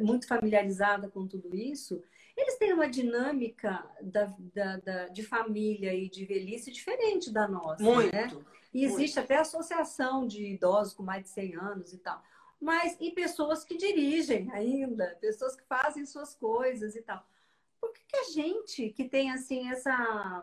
muito 0.00 0.26
familiarizada 0.26 1.08
com 1.08 1.26
tudo 1.26 1.54
isso, 1.54 2.02
eles 2.36 2.56
têm 2.56 2.72
uma 2.72 2.88
dinâmica 2.88 3.84
da, 4.02 4.34
da, 4.54 4.76
da, 4.78 5.08
de 5.08 5.22
família 5.22 5.94
e 5.94 6.08
de 6.08 6.24
velhice 6.24 6.70
diferente 6.70 7.30
da 7.30 7.46
nossa. 7.46 7.82
Né? 7.82 7.90
Muito. 7.94 8.12
Né? 8.12 8.44
E 8.74 8.84
existe 8.84 9.16
muito. 9.16 9.24
até 9.24 9.36
associação 9.38 10.26
de 10.26 10.44
idosos 10.44 10.94
com 10.94 11.02
mais 11.02 11.22
de 11.22 11.30
100 11.30 11.54
anos 11.54 11.92
e 11.92 11.98
tal. 11.98 12.20
Mas, 12.64 12.96
e 13.00 13.10
pessoas 13.12 13.62
que 13.64 13.76
dirigem 13.76 14.50
ainda, 14.52 15.16
pessoas 15.20 15.54
que 15.54 15.64
fazem 15.64 16.04
suas 16.06 16.34
coisas 16.34 16.96
e 16.96 17.02
tal 17.02 17.24
por 17.84 17.92
que, 17.92 18.02
que 18.06 18.16
a 18.16 18.24
gente 18.24 18.90
que 18.90 19.04
tem 19.04 19.30
assim 19.30 19.68
essa, 19.68 20.42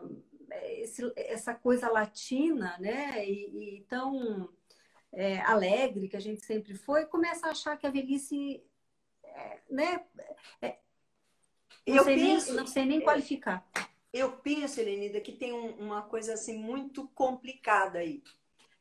esse, 0.78 1.12
essa 1.16 1.54
coisa 1.54 1.90
latina, 1.90 2.76
né, 2.78 3.28
e, 3.28 3.78
e 3.78 3.80
tão 3.88 4.48
é, 5.12 5.40
alegre 5.40 6.08
que 6.08 6.16
a 6.16 6.20
gente 6.20 6.44
sempre 6.44 6.74
foi, 6.74 7.04
começa 7.06 7.48
a 7.48 7.50
achar 7.50 7.76
que 7.76 7.86
a 7.86 7.90
velhice, 7.90 8.62
é, 9.24 9.60
né, 9.68 10.06
é, 10.60 10.78
não, 11.84 11.96
eu 11.96 12.04
sei 12.04 12.14
penso, 12.14 12.46
nem, 12.46 12.56
não 12.56 12.66
sei 12.66 12.86
nem 12.86 13.00
qualificar. 13.00 13.66
Eu 14.12 14.36
penso, 14.36 14.78
Helenida, 14.78 15.20
que 15.20 15.32
tem 15.32 15.52
um, 15.52 15.70
uma 15.78 16.02
coisa 16.02 16.34
assim 16.34 16.56
muito 16.56 17.08
complicada 17.08 17.98
aí. 17.98 18.22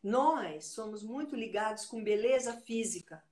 Nós 0.03 0.65
somos 0.65 1.01
muito 1.03 1.36
ligados 1.36 1.86
com 1.86 2.03
beleza 2.03 2.53
física. 2.57 3.24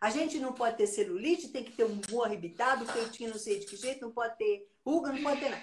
A 0.00 0.10
gente 0.10 0.38
não 0.38 0.52
pode 0.52 0.76
ter 0.76 0.86
celulite, 0.86 1.48
tem 1.48 1.64
que 1.64 1.72
ter 1.72 1.84
um 1.84 2.00
bom 2.10 2.22
arrebitado, 2.22 2.90
peitinho 2.92 3.30
não 3.30 3.38
sei 3.38 3.58
de 3.58 3.66
que 3.66 3.76
jeito, 3.76 4.02
não 4.02 4.12
pode 4.12 4.36
ter 4.36 4.68
ruga, 4.84 5.12
não 5.12 5.22
pode 5.22 5.40
ter 5.40 5.50
nada. 5.50 5.62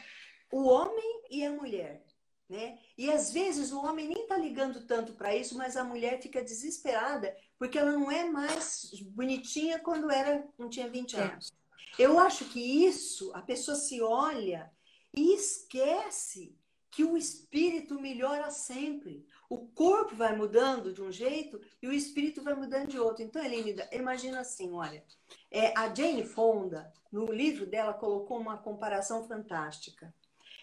O 0.51 0.67
homem 0.67 1.23
e 1.29 1.45
a 1.45 1.51
mulher, 1.51 2.03
né? 2.49 2.77
E 2.97 3.11
às 3.11 3.31
vezes 3.31 3.71
o 3.71 3.83
homem 3.83 4.07
nem 4.07 4.27
tá 4.27 4.37
ligando 4.37 4.85
tanto 4.85 5.13
para 5.13 5.35
isso, 5.35 5.57
mas 5.57 5.77
a 5.77 5.83
mulher 5.83 6.21
fica 6.21 6.43
desesperada 6.43 7.35
porque 7.57 7.77
ela 7.77 7.91
não 7.91 8.11
é 8.11 8.25
mais 8.25 8.91
bonitinha 9.11 9.79
quando 9.79 10.11
era 10.11 10.47
não 10.57 10.69
tinha 10.69 10.89
20 10.89 11.15
é. 11.15 11.19
anos. 11.19 11.51
Eu 11.97 12.19
acho 12.19 12.45
que 12.45 12.59
isso, 12.59 13.31
a 13.35 13.41
pessoa 13.41 13.77
se 13.77 14.01
olha 14.01 14.71
e 15.15 15.33
esquece 15.33 16.57
que 16.89 17.03
o 17.03 17.17
espírito 17.17 17.99
melhora 17.99 18.49
sempre. 18.51 19.25
O 19.53 19.67
corpo 19.67 20.15
vai 20.15 20.35
mudando 20.35 20.91
de 20.91 20.99
um 20.99 21.11
jeito 21.11 21.61
e 21.79 21.87
o 21.87 21.93
espírito 21.93 22.41
vai 22.41 22.55
mudando 22.55 22.87
de 22.87 22.97
outro. 22.97 23.21
Então, 23.21 23.45
Elenida, 23.45 23.87
imagina 23.91 24.39
assim, 24.39 24.73
olha, 24.73 25.05
é, 25.51 25.71
a 25.77 25.93
Jane 25.93 26.25
Fonda, 26.25 26.91
no 27.11 27.31
livro 27.31 27.67
dela, 27.67 27.93
colocou 27.93 28.39
uma 28.39 28.57
comparação 28.57 29.27
fantástica. 29.27 30.11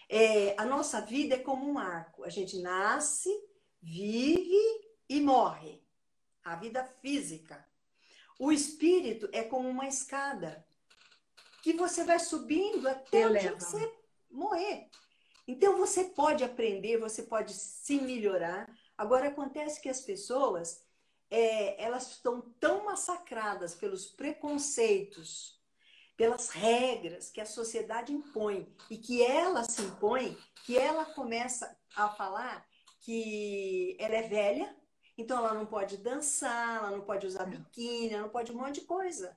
É, 0.09 0.59
a 0.59 0.65
nossa 0.65 0.99
vida 0.99 1.35
é 1.35 1.39
como 1.39 1.71
um 1.71 1.79
arco. 1.79 2.25
A 2.25 2.29
gente 2.29 2.59
nasce, 2.59 3.29
vive 3.81 4.59
e 5.07 5.21
morre. 5.21 5.81
A 6.43 6.57
vida 6.57 6.83
física. 7.01 7.65
O 8.37 8.51
espírito 8.51 9.29
é 9.31 9.41
como 9.41 9.69
uma 9.69 9.87
escada 9.87 10.65
que 11.63 11.71
você 11.71 12.03
vai 12.03 12.19
subindo 12.19 12.89
até 12.89 13.25
o 13.25 13.39
dia 13.39 13.53
que 13.53 13.63
você 13.63 13.93
morrer. 14.29 14.89
Então 15.47 15.77
você 15.77 16.03
pode 16.03 16.43
aprender, 16.43 16.97
você 16.97 17.23
pode 17.23 17.53
se 17.53 17.99
melhorar. 17.99 18.69
Agora 19.01 19.29
acontece 19.29 19.81
que 19.81 19.89
as 19.89 19.99
pessoas 19.99 20.85
é, 21.27 21.83
elas 21.83 22.11
estão 22.11 22.39
tão 22.59 22.85
massacradas 22.85 23.73
pelos 23.73 24.05
preconceitos, 24.05 25.59
pelas 26.15 26.49
regras 26.49 27.31
que 27.31 27.41
a 27.41 27.45
sociedade 27.47 28.13
impõe 28.13 28.71
e 28.91 28.97
que 28.99 29.23
ela 29.23 29.63
se 29.63 29.81
impõe, 29.81 30.37
que 30.67 30.77
ela 30.77 31.03
começa 31.03 31.75
a 31.95 32.09
falar 32.09 32.63
que 32.99 33.97
ela 33.99 34.13
é 34.17 34.21
velha, 34.21 34.77
então 35.17 35.39
ela 35.39 35.55
não 35.55 35.65
pode 35.65 35.97
dançar, 35.97 36.77
ela 36.77 36.91
não 36.91 37.01
pode 37.01 37.25
usar 37.25 37.45
biquíni, 37.45 38.13
ela 38.13 38.21
não 38.21 38.29
pode 38.29 38.51
um 38.51 38.55
monte 38.55 38.81
de 38.81 38.85
coisa, 38.85 39.35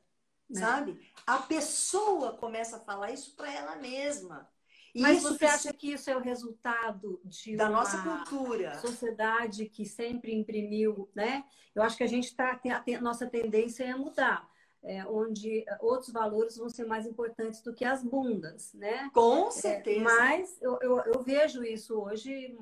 é. 0.55 0.59
sabe? 0.59 1.11
A 1.27 1.39
pessoa 1.39 2.37
começa 2.37 2.77
a 2.77 2.81
falar 2.81 3.13
isso 3.13 3.35
para 3.35 3.51
ela 3.51 3.77
mesma. 3.77 4.47
Mas 4.95 5.19
isso 5.19 5.37
você 5.37 5.45
acha 5.45 5.73
que 5.73 5.93
isso 5.93 6.09
é 6.09 6.17
o 6.17 6.21
resultado 6.21 7.21
de 7.25 7.57
da 7.57 7.69
nossa 7.69 8.01
cultura, 8.03 8.79
sociedade 8.79 9.67
que 9.67 9.85
sempre 9.85 10.33
imprimiu, 10.33 11.09
né? 11.15 11.45
Eu 11.75 11.83
acho 11.83 11.97
que 11.97 12.05
a 12.05 12.09
gente 12.09 12.27
está 12.27 12.61
a 12.65 13.01
nossa 13.01 13.27
tendência 13.27 13.83
é 13.83 13.95
mudar, 13.95 14.49
é, 14.83 15.05
onde 15.07 15.65
outros 15.81 16.13
valores 16.13 16.57
vão 16.57 16.69
ser 16.69 16.85
mais 16.85 17.07
importantes 17.07 17.61
do 17.61 17.75
que 17.75 17.85
as 17.85 18.05
bundas, 18.05 18.73
né? 18.75 19.11
Com 19.13 19.49
é, 19.49 19.51
certeza. 19.51 20.01
É, 20.01 20.03
mas 20.03 20.63
eu, 20.63 20.79
eu, 20.81 20.99
eu, 21.01 21.23
vejo 21.23 21.65
isso 21.65 21.99
hoje 22.01 22.57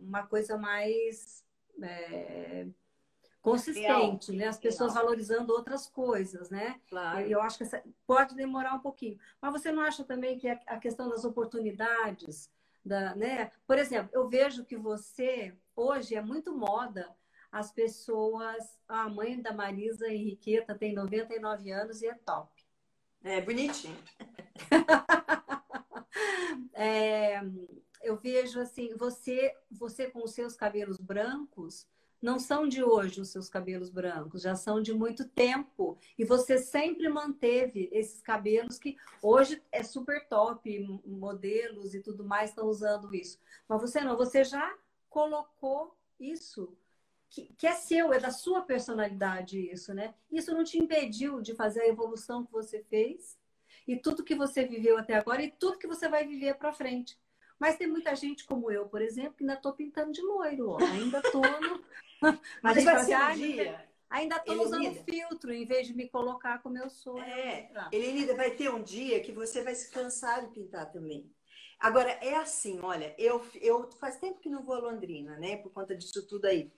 uma 0.00 0.26
coisa 0.26 0.56
mais 0.56 1.44
é, 1.82 2.66
consistente, 3.46 4.32
Real. 4.32 4.40
né? 4.40 4.48
As 4.48 4.58
pessoas 4.58 4.92
Real. 4.92 5.04
valorizando 5.04 5.52
outras 5.52 5.86
coisas, 5.86 6.50
né? 6.50 6.80
Claro. 6.88 7.20
Eu, 7.20 7.28
eu 7.28 7.42
acho 7.42 7.58
que 7.58 7.62
essa, 7.62 7.80
pode 8.04 8.34
demorar 8.34 8.74
um 8.74 8.80
pouquinho. 8.80 9.20
Mas 9.40 9.52
você 9.52 9.70
não 9.70 9.82
acha 9.82 10.02
também 10.02 10.36
que 10.36 10.48
a, 10.48 10.60
a 10.66 10.78
questão 10.78 11.08
das 11.08 11.24
oportunidades, 11.24 12.50
da, 12.84 13.14
né? 13.14 13.52
Por 13.64 13.78
exemplo, 13.78 14.10
eu 14.12 14.28
vejo 14.28 14.64
que 14.64 14.76
você 14.76 15.54
hoje 15.76 16.16
é 16.16 16.20
muito 16.20 16.56
moda 16.56 17.08
as 17.52 17.70
pessoas. 17.70 18.76
A 18.88 19.08
mãe 19.08 19.40
da 19.40 19.52
Marisa 19.52 20.08
Henriqueta 20.08 20.74
tem 20.74 20.92
99 20.92 21.70
anos 21.70 22.02
e 22.02 22.08
é 22.08 22.14
top. 22.14 22.50
É 23.22 23.40
bonitinho. 23.40 23.96
é, 26.74 27.40
eu 28.02 28.16
vejo 28.16 28.58
assim, 28.58 28.96
você, 28.96 29.54
você 29.70 30.10
com 30.10 30.24
os 30.24 30.32
seus 30.32 30.56
cabelos 30.56 30.98
brancos, 30.98 31.86
não 32.20 32.38
são 32.38 32.66
de 32.66 32.82
hoje 32.82 33.20
os 33.20 33.28
seus 33.28 33.48
cabelos 33.48 33.90
brancos, 33.90 34.42
já 34.42 34.54
são 34.54 34.80
de 34.80 34.92
muito 34.92 35.28
tempo. 35.28 35.98
E 36.18 36.24
você 36.24 36.58
sempre 36.58 37.08
manteve 37.08 37.88
esses 37.92 38.20
cabelos 38.20 38.78
que 38.78 38.96
hoje 39.22 39.62
é 39.70 39.82
super 39.82 40.26
top, 40.26 41.00
modelos 41.04 41.94
e 41.94 42.00
tudo 42.00 42.24
mais 42.24 42.50
estão 42.50 42.66
usando 42.66 43.14
isso. 43.14 43.38
Mas 43.68 43.80
você 43.80 44.00
não, 44.00 44.16
você 44.16 44.44
já 44.44 44.76
colocou 45.08 45.96
isso 46.18 46.76
que, 47.28 47.52
que, 47.58 47.66
é 47.66 47.72
seu, 47.72 48.12
é 48.12 48.18
da 48.18 48.30
sua 48.30 48.62
personalidade 48.62 49.58
isso, 49.70 49.92
né? 49.92 50.14
Isso 50.30 50.54
não 50.54 50.64
te 50.64 50.78
impediu 50.78 51.40
de 51.40 51.54
fazer 51.54 51.82
a 51.82 51.88
evolução 51.88 52.44
que 52.44 52.52
você 52.52 52.82
fez 52.84 53.38
e 53.86 53.96
tudo 53.96 54.24
que 54.24 54.34
você 54.34 54.64
viveu 54.64 54.96
até 54.96 55.14
agora 55.14 55.42
e 55.42 55.50
tudo 55.50 55.78
que 55.78 55.86
você 55.86 56.08
vai 56.08 56.26
viver 56.26 56.54
para 56.54 56.72
frente. 56.72 57.18
Mas 57.58 57.76
tem 57.76 57.86
muita 57.86 58.14
gente 58.14 58.44
como 58.44 58.70
eu, 58.70 58.86
por 58.86 59.00
exemplo, 59.00 59.34
que 59.34 59.42
ainda 59.42 59.54
estou 59.54 59.72
pintando 59.72 60.12
de 60.12 60.20
loiro, 60.20 60.70
ó. 60.70 60.78
ainda 60.78 61.18
estou 61.18 61.42
no. 61.42 61.82
Mas 62.62 62.84
vai 62.84 63.04
ser 63.04 63.16
um 63.16 63.32
dia. 63.34 63.86
Ainda 64.08 64.36
estou 64.36 64.62
usando 64.62 64.94
filtro 65.04 65.52
em 65.52 65.66
vez 65.66 65.86
de 65.86 65.94
me 65.94 66.08
colocar 66.08 66.62
como 66.62 66.78
eu 66.78 66.88
sou. 66.88 67.20
É, 67.20 67.70
Elenida, 67.92 68.36
vai 68.36 68.52
ter 68.52 68.70
um 68.70 68.82
dia 68.82 69.20
que 69.20 69.32
você 69.32 69.62
vai 69.62 69.74
se 69.74 69.90
cansar 69.90 70.46
de 70.46 70.54
pintar 70.54 70.90
também. 70.92 71.30
Agora, 71.78 72.10
é 72.22 72.36
assim, 72.36 72.80
olha, 72.80 73.14
eu, 73.18 73.44
eu 73.60 73.90
faz 74.00 74.16
tempo 74.16 74.40
que 74.40 74.48
não 74.48 74.62
vou 74.62 74.76
a 74.76 74.78
Londrina, 74.78 75.36
né? 75.38 75.56
Por 75.56 75.72
conta 75.72 75.94
disso 75.94 76.26
tudo 76.26 76.46
aí. 76.46 76.72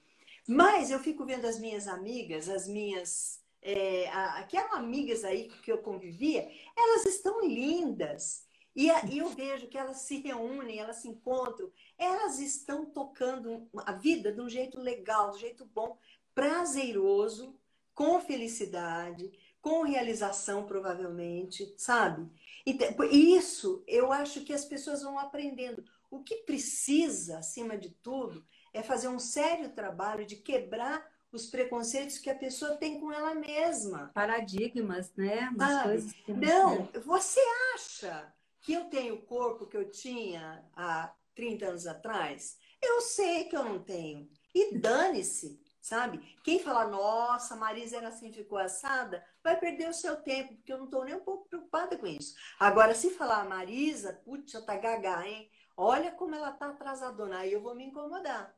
Mas 0.46 0.90
eu 0.90 0.98
fico 0.98 1.24
vendo 1.26 1.46
as 1.46 1.58
minhas 1.58 1.86
amigas, 1.86 2.48
as 2.48 2.66
minhas. 2.66 3.38
É, 3.60 4.08
a, 4.08 4.44
que 4.44 4.56
eram 4.56 4.74
amigas 4.74 5.24
aí 5.24 5.48
que 5.48 5.70
eu 5.70 5.78
convivia, 5.78 6.48
elas 6.76 7.04
estão 7.04 7.46
lindas. 7.46 8.47
E, 8.78 8.86
e 9.10 9.18
eu 9.18 9.28
vejo 9.30 9.66
que 9.66 9.76
elas 9.76 10.02
se 10.02 10.20
reúnem, 10.20 10.78
elas 10.78 10.98
se 10.98 11.08
encontram, 11.08 11.68
elas 11.98 12.38
estão 12.38 12.86
tocando 12.86 13.68
a 13.78 13.90
vida 13.90 14.30
de 14.30 14.40
um 14.40 14.48
jeito 14.48 14.80
legal, 14.80 15.32
de 15.32 15.38
um 15.38 15.40
jeito 15.40 15.64
bom, 15.64 15.98
prazeroso, 16.32 17.58
com 17.92 18.20
felicidade, 18.20 19.32
com 19.60 19.82
realização, 19.82 20.64
provavelmente, 20.64 21.74
sabe? 21.76 22.30
Então, 22.64 23.02
isso 23.10 23.82
eu 23.88 24.12
acho 24.12 24.44
que 24.44 24.52
as 24.52 24.64
pessoas 24.64 25.02
vão 25.02 25.18
aprendendo. 25.18 25.84
O 26.08 26.22
que 26.22 26.36
precisa, 26.44 27.38
acima 27.38 27.76
de 27.76 27.90
tudo, 27.90 28.46
é 28.72 28.80
fazer 28.80 29.08
um 29.08 29.18
sério 29.18 29.70
trabalho 29.70 30.24
de 30.24 30.36
quebrar 30.36 31.04
os 31.32 31.46
preconceitos 31.46 32.18
que 32.18 32.30
a 32.30 32.38
pessoa 32.38 32.76
tem 32.76 33.00
com 33.00 33.10
ela 33.10 33.34
mesma. 33.34 34.12
Paradigmas, 34.14 35.12
né? 35.16 35.50
Umas 35.52 35.82
coisas 35.82 36.12
que 36.12 36.32
não, 36.32 36.88
você 37.04 37.40
acha 37.74 38.37
que 38.68 38.74
eu 38.74 38.84
tenho 38.84 39.14
o 39.14 39.22
corpo 39.22 39.66
que 39.66 39.78
eu 39.78 39.90
tinha 39.90 40.62
há 40.76 41.10
30 41.34 41.68
anos 41.68 41.86
atrás? 41.86 42.58
Eu 42.82 43.00
sei 43.00 43.44
que 43.44 43.56
eu 43.56 43.64
não 43.64 43.82
tenho. 43.82 44.28
E 44.54 44.76
dane-se, 44.76 45.58
sabe? 45.80 46.18
Quem 46.44 46.58
falar, 46.58 46.86
nossa, 46.86 47.56
Marisa 47.56 47.96
era 47.96 48.08
assim, 48.08 48.30
ficou 48.30 48.58
assada, 48.58 49.24
vai 49.42 49.58
perder 49.58 49.88
o 49.88 49.94
seu 49.94 50.16
tempo, 50.16 50.54
porque 50.54 50.70
eu 50.70 50.76
não 50.76 50.84
estou 50.84 51.02
nem 51.02 51.14
um 51.14 51.24
pouco 51.24 51.48
preocupada 51.48 51.96
com 51.96 52.06
isso. 52.06 52.34
Agora, 52.60 52.94
se 52.94 53.08
falar, 53.08 53.48
Marisa, 53.48 54.20
putz, 54.22 54.52
já 54.52 54.60
tá 54.60 54.76
gaga, 54.76 55.26
hein? 55.26 55.50
Olha 55.74 56.12
como 56.12 56.34
ela 56.34 56.52
tá 56.52 56.68
atrasadona, 56.68 57.38
aí 57.38 57.54
eu 57.54 57.62
vou 57.62 57.74
me 57.74 57.84
incomodar. 57.84 58.54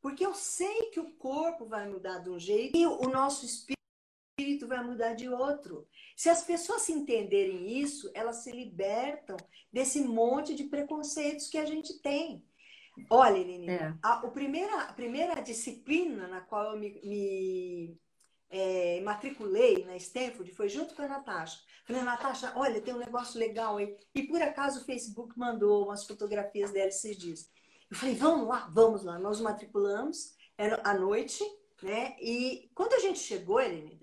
Porque 0.00 0.24
eu 0.24 0.32
sei 0.32 0.84
que 0.84 1.00
o 1.00 1.12
corpo 1.16 1.66
vai 1.66 1.86
mudar 1.86 2.20
de 2.20 2.30
um 2.30 2.38
jeito 2.38 2.78
e 2.78 2.86
o 2.86 3.10
nosso 3.10 3.44
espírito 3.44 4.66
vai 4.66 4.82
mudar 4.82 5.12
de 5.12 5.28
outro. 5.28 5.86
Se 6.20 6.28
as 6.28 6.42
pessoas 6.42 6.82
se 6.82 6.92
entenderem 6.92 7.80
isso, 7.80 8.10
elas 8.12 8.44
se 8.44 8.52
libertam 8.52 9.38
desse 9.72 10.02
monte 10.02 10.54
de 10.54 10.64
preconceitos 10.64 11.48
que 11.48 11.56
a 11.56 11.64
gente 11.64 11.98
tem. 12.02 12.44
Olha, 13.08 13.38
Eline, 13.38 13.70
é. 13.70 13.94
a, 14.02 14.18
a, 14.18 14.28
primeira, 14.28 14.82
a 14.82 14.92
primeira 14.92 15.40
disciplina 15.40 16.28
na 16.28 16.42
qual 16.42 16.74
eu 16.74 16.78
me, 16.78 17.00
me 17.02 17.98
é, 18.50 19.00
matriculei 19.00 19.82
na 19.86 19.96
Stanford 19.96 20.52
foi 20.52 20.68
junto 20.68 20.94
com 20.94 21.00
a 21.00 21.08
Natasha. 21.08 21.58
Falei, 21.86 22.02
Natasha, 22.02 22.52
olha, 22.54 22.82
tem 22.82 22.92
um 22.92 22.98
negócio 22.98 23.40
legal 23.40 23.78
aí. 23.78 23.96
E 24.14 24.24
por 24.24 24.42
acaso 24.42 24.82
o 24.82 24.84
Facebook 24.84 25.38
mandou 25.38 25.86
umas 25.86 26.04
fotografias 26.04 26.70
dela 26.70 26.88
esses 26.88 27.16
dias. 27.16 27.50
Eu 27.90 27.96
falei, 27.96 28.14
vamos 28.14 28.46
lá, 28.46 28.68
vamos 28.70 29.04
lá. 29.04 29.18
Nós 29.18 29.40
matriculamos 29.40 30.34
era 30.58 30.82
à 30.84 30.92
noite, 30.92 31.42
né? 31.82 32.14
E 32.20 32.70
quando 32.74 32.92
a 32.92 32.98
gente 32.98 33.20
chegou, 33.20 33.58
Elenida, 33.58 33.99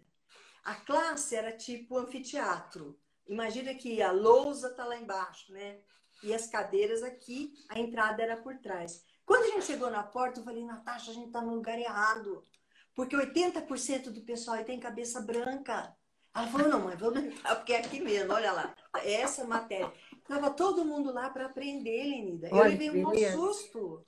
a 0.67 0.75
classe 0.75 1.33
era 1.33 1.53
tipo 1.53 1.97
anfiteatro. 1.97 2.99
Imagina 3.25 3.73
que 3.73 4.01
a 4.01 4.11
lousa 4.11 4.69
tá 4.71 4.83
lá 4.83 4.97
embaixo, 4.97 5.53
né? 5.53 5.79
E 6.21 6.33
as 6.33 6.47
cadeiras 6.47 7.03
aqui, 7.03 7.53
a 7.69 7.79
entrada 7.79 8.21
era 8.21 8.35
por 8.35 8.57
trás. 8.57 9.01
Quando 9.25 9.43
a 9.43 9.47
gente 9.47 9.65
chegou 9.65 9.89
na 9.89 10.03
porta, 10.03 10.41
eu 10.41 10.43
falei, 10.43 10.65
Natasha, 10.65 11.11
a 11.11 11.13
gente 11.13 11.31
tá 11.31 11.39
no 11.39 11.55
lugar 11.55 11.79
errado. 11.79 12.43
Porque 12.93 13.15
80% 13.15 14.09
do 14.09 14.19
pessoal 14.23 14.57
aí 14.57 14.65
tem 14.65 14.77
cabeça 14.77 15.21
branca. 15.21 15.95
Ela 16.35 16.47
falou, 16.47 16.67
não, 16.67 16.81
mãe, 16.81 16.97
vamos 16.97 17.23
entrar, 17.23 17.55
porque 17.55 17.71
é 17.71 17.79
aqui 17.79 18.01
mesmo, 18.01 18.33
olha 18.33 18.51
lá. 18.51 18.75
Essa 19.05 19.45
matéria. 19.45 19.89
Tava 20.27 20.49
todo 20.49 20.83
mundo 20.83 21.13
lá 21.13 21.29
para 21.29 21.45
aprender, 21.45 22.03
Lenida. 22.03 22.49
Eu 22.49 22.57
levei 22.57 22.89
um 22.89 23.31
susto. 23.31 24.05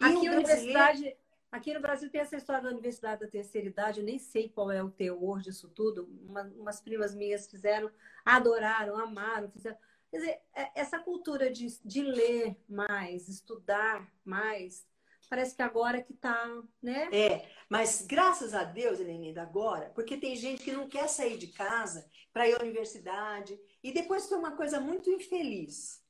E 0.00 0.04
aqui, 0.06 0.30
um 0.30 0.32
universidade, 0.32 1.14
aqui 1.50 1.72
no 1.72 1.80
Brasil 1.80 2.10
tem 2.10 2.20
essa 2.20 2.36
história 2.36 2.62
da 2.62 2.70
Universidade 2.70 3.20
da 3.22 3.28
Terceira 3.28 3.68
Idade, 3.68 4.00
eu 4.00 4.06
nem 4.06 4.18
sei 4.18 4.48
qual 4.48 4.70
é 4.70 4.82
o 4.82 4.90
teor 4.90 5.40
disso 5.40 5.68
tudo. 5.68 6.08
Uma, 6.28 6.42
umas 6.56 6.80
primas 6.80 7.14
minhas 7.14 7.48
fizeram, 7.50 7.90
adoraram, 8.24 8.96
amaram, 8.96 9.50
fizeram. 9.50 9.76
Quer 10.10 10.16
dizer, 10.18 10.40
é, 10.54 10.80
essa 10.80 10.98
cultura 10.98 11.50
de, 11.50 11.66
de 11.84 12.02
ler 12.02 12.56
mais, 12.68 13.28
estudar 13.28 14.10
mais, 14.24 14.86
parece 15.28 15.54
que 15.54 15.62
agora 15.62 16.02
que 16.02 16.14
está, 16.14 16.46
né? 16.82 17.08
É, 17.12 17.48
mas 17.68 18.06
graças 18.06 18.54
a 18.54 18.64
Deus, 18.64 18.98
Helenida, 18.98 19.42
agora, 19.42 19.90
porque 19.94 20.16
tem 20.16 20.34
gente 20.34 20.64
que 20.64 20.72
não 20.72 20.88
quer 20.88 21.08
sair 21.08 21.36
de 21.36 21.48
casa 21.48 22.08
para 22.32 22.48
ir 22.48 22.54
à 22.54 22.62
universidade. 22.62 23.58
E 23.82 23.92
depois 23.92 24.26
tem 24.26 24.38
uma 24.38 24.56
coisa 24.56 24.80
muito 24.80 25.10
infeliz. 25.10 26.02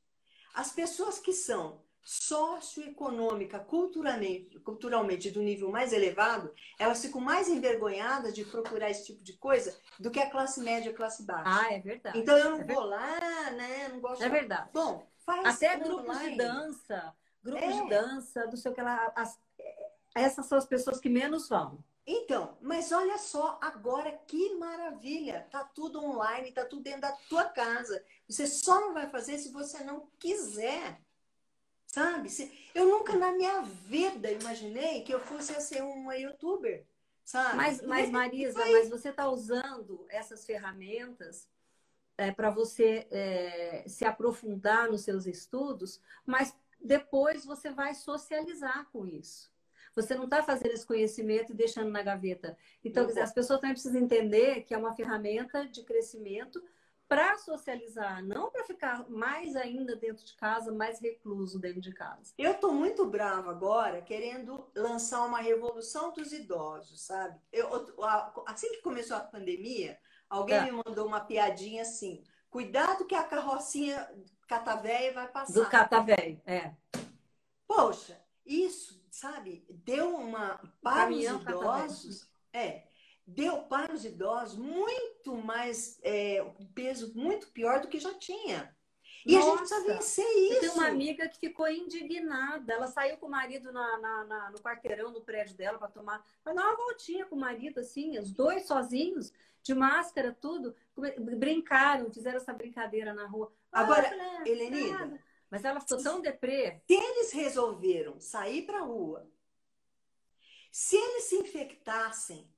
As 0.54 0.72
pessoas 0.72 1.18
que 1.18 1.32
são 1.32 1.84
socioeconômica, 2.10 3.58
culturalmente, 3.58 4.58
culturalmente 4.60 5.30
do 5.30 5.42
nível 5.42 5.70
mais 5.70 5.92
elevado, 5.92 6.52
elas 6.78 7.02
ficam 7.02 7.20
mais 7.20 7.48
envergonhadas 7.48 8.32
de 8.34 8.44
procurar 8.44 8.90
esse 8.90 9.04
tipo 9.06 9.22
de 9.22 9.34
coisa 9.34 9.78
do 10.00 10.10
que 10.10 10.18
a 10.18 10.30
classe 10.30 10.60
média 10.60 10.88
e 10.88 10.92
a 10.92 10.96
classe 10.96 11.24
baixa. 11.24 11.44
Ah, 11.44 11.72
é 11.72 11.80
verdade. 11.80 12.18
Então 12.18 12.36
eu 12.38 12.50
não 12.52 12.60
é 12.60 12.64
vou 12.64 12.84
lá, 12.84 13.50
né? 13.50 13.88
Não 13.88 14.00
gosto. 14.00 14.22
É 14.22 14.28
verdade. 14.28 14.70
Bom, 14.72 15.06
faz 15.26 15.56
até 15.56 15.76
grupos 15.76 16.08
online. 16.08 16.30
de 16.30 16.36
dança 16.38 17.14
grupos 17.42 17.62
é. 17.62 17.82
de 17.82 17.88
dança, 17.88 18.46
do 18.46 18.56
seu 18.56 18.72
que 18.72 18.80
ela. 18.80 19.12
As, 19.16 19.38
essas 20.14 20.46
são 20.46 20.58
as 20.58 20.66
pessoas 20.66 21.00
que 21.00 21.08
menos 21.08 21.48
vão. 21.48 21.82
Então, 22.06 22.56
mas 22.62 22.90
olha 22.90 23.18
só, 23.18 23.58
agora 23.60 24.10
que 24.26 24.54
maravilha! 24.54 25.46
Tá 25.50 25.62
tudo 25.62 26.02
online, 26.02 26.52
tá 26.52 26.64
tudo 26.64 26.82
dentro 26.82 27.02
da 27.02 27.12
tua 27.28 27.44
casa. 27.44 28.02
Você 28.26 28.46
só 28.46 28.80
não 28.80 28.94
vai 28.94 29.10
fazer 29.10 29.38
se 29.38 29.52
você 29.52 29.84
não 29.84 30.08
quiser. 30.18 31.00
Sabe? 31.88 32.28
Eu 32.74 32.86
nunca 32.86 33.16
na 33.16 33.32
minha 33.32 33.62
vida 33.62 34.30
imaginei 34.30 35.02
que 35.02 35.12
eu 35.12 35.18
fosse 35.18 35.58
ser 35.60 35.82
uma 35.82 36.16
youtuber. 36.16 36.84
Sabe? 37.24 37.56
Mas, 37.56 37.80
mas 37.82 38.10
Marisa, 38.10 38.58
mas 38.58 38.90
você 38.90 39.08
está 39.08 39.28
usando 39.28 40.06
essas 40.10 40.44
ferramentas 40.44 41.48
é, 42.16 42.30
para 42.30 42.50
você 42.50 43.06
é, 43.10 43.84
se 43.88 44.04
aprofundar 44.04 44.90
nos 44.90 45.00
seus 45.00 45.26
estudos, 45.26 46.00
mas 46.26 46.54
depois 46.78 47.44
você 47.44 47.70
vai 47.70 47.94
socializar 47.94 48.86
com 48.92 49.06
isso. 49.06 49.50
Você 49.94 50.14
não 50.14 50.24
está 50.24 50.42
fazendo 50.42 50.72
esse 50.72 50.86
conhecimento 50.86 51.52
e 51.52 51.56
deixando 51.56 51.90
na 51.90 52.02
gaveta. 52.02 52.56
Então, 52.84 53.06
dizer, 53.06 53.20
as 53.20 53.32
pessoas 53.32 53.60
também 53.60 53.74
precisam 53.74 54.00
entender 54.00 54.62
que 54.62 54.74
é 54.74 54.78
uma 54.78 54.94
ferramenta 54.94 55.66
de 55.66 55.82
crescimento 55.82 56.62
para 57.08 57.38
socializar, 57.38 58.22
não 58.22 58.50
para 58.50 58.64
ficar 58.64 59.08
mais 59.08 59.56
ainda 59.56 59.96
dentro 59.96 60.24
de 60.24 60.34
casa, 60.34 60.70
mais 60.70 61.00
recluso 61.00 61.58
dentro 61.58 61.80
de 61.80 61.92
casa. 61.92 62.34
Eu 62.36 62.52
estou 62.52 62.72
muito 62.72 63.06
brava 63.06 63.50
agora, 63.50 64.02
querendo 64.02 64.70
lançar 64.76 65.24
uma 65.24 65.40
revolução 65.40 66.12
dos 66.12 66.32
idosos, 66.32 67.00
sabe? 67.00 67.40
Eu, 67.50 67.66
assim 68.46 68.70
que 68.72 68.82
começou 68.82 69.16
a 69.16 69.20
pandemia, 69.20 69.98
alguém 70.28 70.58
é. 70.58 70.64
me 70.64 70.72
mandou 70.72 71.06
uma 71.06 71.20
piadinha 71.20 71.80
assim: 71.82 72.22
cuidado 72.50 73.06
que 73.06 73.14
a 73.14 73.24
carrocinha 73.24 74.06
catavéia 74.46 75.14
vai 75.14 75.28
passar. 75.28 75.54
Do 75.54 75.66
catavéio, 75.66 76.40
é. 76.44 76.74
Poxa, 77.66 78.20
isso, 78.44 79.02
sabe, 79.10 79.66
deu 79.70 80.14
uma 80.14 80.60
para 80.82 81.10
os 81.10 81.24
idosos. 81.24 82.28
É, 82.52 82.87
deu 83.28 83.58
para 83.58 83.92
os 83.92 84.06
idosos 84.06 84.58
muito 84.58 85.36
mais 85.36 85.98
é, 86.02 86.42
um 86.58 86.66
peso 86.66 87.12
muito 87.14 87.48
pior 87.48 87.80
do 87.80 87.88
que 87.88 88.00
já 88.00 88.14
tinha. 88.14 88.74
E 89.26 89.34
Nossa, 89.34 89.46
a 89.46 89.50
gente 89.50 89.58
precisa 89.58 89.94
vencer 89.94 90.24
isso. 90.24 90.54
Eu 90.54 90.60
tenho 90.60 90.72
uma 90.74 90.86
amiga 90.86 91.28
que 91.28 91.38
ficou 91.38 91.68
indignada. 91.68 92.72
Ela 92.72 92.86
saiu 92.86 93.18
com 93.18 93.26
o 93.26 93.30
marido 93.30 93.70
na, 93.70 93.98
na, 93.98 94.24
na 94.24 94.50
no 94.50 94.58
quarteirão 94.58 95.12
do 95.12 95.20
prédio 95.20 95.54
dela 95.54 95.78
para 95.78 95.88
tomar. 95.88 96.24
Vai 96.42 96.54
dar 96.54 96.64
uma 96.64 96.76
voltinha 96.76 97.26
com 97.26 97.36
o 97.36 97.40
marido, 97.40 97.80
assim, 97.80 98.18
os 98.18 98.32
dois 98.32 98.66
sozinhos, 98.66 99.32
de 99.62 99.74
máscara, 99.74 100.34
tudo. 100.40 100.74
Brincaram, 101.36 102.10
fizeram 102.10 102.38
essa 102.38 102.54
brincadeira 102.54 103.12
na 103.12 103.26
rua. 103.26 103.52
Agora, 103.70 104.08
ah, 104.10 104.48
Helenida. 104.48 105.20
Mas 105.50 105.64
ela 105.64 105.80
ficou 105.80 106.02
tão 106.02 106.20
deprê. 106.22 106.80
Se 106.86 106.94
eles 106.94 107.32
resolveram 107.32 108.18
sair 108.20 108.62
para 108.62 108.78
a 108.78 108.84
rua, 108.84 109.26
se 110.70 110.96
eles 110.96 111.24
se 111.24 111.36
infectassem 111.36 112.48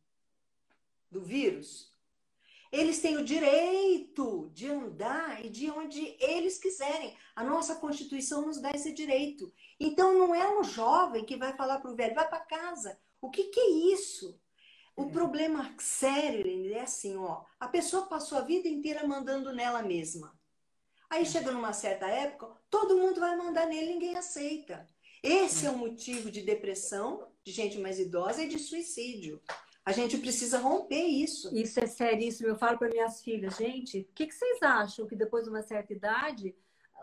do 1.10 1.22
vírus, 1.22 1.90
eles 2.72 3.00
têm 3.00 3.16
o 3.16 3.24
direito 3.24 4.48
de 4.54 4.68
andar 4.68 5.44
e 5.44 5.48
de 5.48 5.68
onde 5.70 6.16
eles 6.20 6.56
quiserem. 6.58 7.16
A 7.34 7.42
nossa 7.42 7.74
Constituição 7.74 8.46
nos 8.46 8.60
dá 8.60 8.70
esse 8.70 8.92
direito. 8.92 9.52
Então 9.78 10.16
não 10.16 10.34
é 10.34 10.58
um 10.58 10.62
jovem 10.62 11.24
que 11.24 11.36
vai 11.36 11.56
falar 11.56 11.80
para 11.80 11.90
o 11.90 11.96
velho, 11.96 12.14
vai 12.14 12.28
para 12.28 12.40
casa. 12.40 12.98
O 13.20 13.28
que, 13.28 13.44
que 13.44 13.58
é 13.58 13.70
isso? 13.92 14.40
O 14.96 15.04
é. 15.04 15.08
problema 15.10 15.74
sério 15.78 16.72
é 16.72 16.80
assim, 16.80 17.16
ó. 17.16 17.42
A 17.58 17.66
pessoa 17.66 18.06
passou 18.06 18.38
a 18.38 18.42
vida 18.42 18.68
inteira 18.68 19.06
mandando 19.06 19.52
nela 19.52 19.82
mesma. 19.82 20.38
Aí 21.08 21.26
chega 21.26 21.50
numa 21.50 21.72
certa 21.72 22.06
época, 22.06 22.54
todo 22.70 22.96
mundo 22.96 23.18
vai 23.18 23.36
mandar 23.36 23.66
nele, 23.66 23.94
ninguém 23.94 24.16
aceita. 24.16 24.88
Esse 25.22 25.66
é 25.66 25.70
o 25.70 25.76
motivo 25.76 26.30
de 26.30 26.42
depressão, 26.42 27.26
de 27.42 27.50
gente 27.50 27.78
mais 27.78 27.98
idosa 27.98 28.44
e 28.44 28.48
de 28.48 28.60
suicídio. 28.60 29.42
A 29.84 29.92
gente 29.92 30.18
precisa 30.18 30.58
romper 30.58 31.06
isso. 31.06 31.54
Isso 31.56 31.80
é 31.80 31.86
seríssimo. 31.86 32.48
Eu 32.48 32.56
falo 32.56 32.78
para 32.78 32.88
minhas 32.88 33.22
filhas, 33.22 33.56
gente, 33.56 34.00
o 34.00 34.14
que, 34.14 34.26
que 34.26 34.34
vocês 34.34 34.62
acham 34.62 35.06
que 35.06 35.16
depois 35.16 35.44
de 35.44 35.50
uma 35.50 35.62
certa 35.62 35.92
idade 35.92 36.54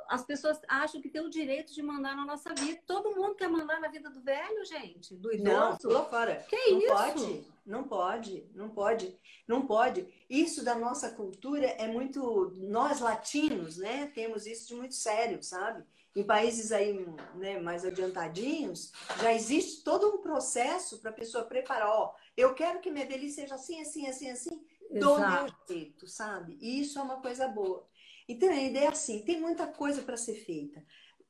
as 0.09 0.23
pessoas 0.25 0.59
acham 0.67 1.01
que 1.01 1.09
tem 1.09 1.21
o 1.21 1.29
direito 1.29 1.73
de 1.73 1.81
mandar 1.81 2.15
na 2.15 2.25
nossa 2.25 2.53
vida. 2.53 2.79
Todo 2.85 3.15
mundo 3.15 3.35
quer 3.35 3.49
mandar 3.49 3.79
na 3.79 3.87
vida 3.87 4.09
do 4.09 4.21
velho, 4.21 4.65
gente, 4.65 5.15
do 5.15 5.33
idoso. 5.33 5.87
Não, 5.89 6.05
fora. 6.05 6.45
Que 6.49 6.71
não 6.71 6.79
isso? 6.79 6.87
Pode, 6.87 7.45
não 7.65 7.83
pode, 7.83 8.45
não 8.53 8.69
pode, 8.69 9.19
não 9.47 9.67
pode. 9.67 10.07
Isso 10.29 10.63
da 10.63 10.75
nossa 10.75 11.09
cultura 11.11 11.65
é 11.65 11.87
muito. 11.87 12.53
Nós 12.55 12.99
latinos, 12.99 13.77
né, 13.77 14.11
temos 14.13 14.45
isso 14.45 14.67
de 14.67 14.75
muito 14.75 14.95
sério, 14.95 15.43
sabe? 15.43 15.83
Em 16.17 16.23
países 16.23 16.71
aí 16.71 17.05
né, 17.35 17.59
mais 17.59 17.85
adiantadinhos, 17.85 18.91
já 19.21 19.31
existe 19.31 19.83
todo 19.83 20.15
um 20.15 20.17
processo 20.17 20.97
para 20.97 21.11
a 21.11 21.13
pessoa 21.13 21.43
preparar. 21.43 21.87
Ó, 21.89 22.15
eu 22.35 22.55
quero 22.55 22.79
que 22.79 22.89
minha 22.89 23.05
velhice 23.05 23.35
seja 23.35 23.53
assim, 23.53 23.79
assim, 23.79 24.07
assim, 24.07 24.29
assim, 24.31 24.65
do 24.89 25.19
meu 25.19 25.47
jeito, 25.69 26.07
sabe? 26.07 26.57
E 26.59 26.81
isso 26.81 26.97
é 26.97 27.03
uma 27.03 27.21
coisa 27.21 27.47
boa. 27.47 27.87
Então, 28.27 28.49
a 28.49 28.55
ideia 28.55 28.85
é 28.85 28.87
assim: 28.87 29.23
tem 29.23 29.39
muita 29.39 29.67
coisa 29.67 30.01
para 30.01 30.17
ser 30.17 30.33
feita. 30.43 30.83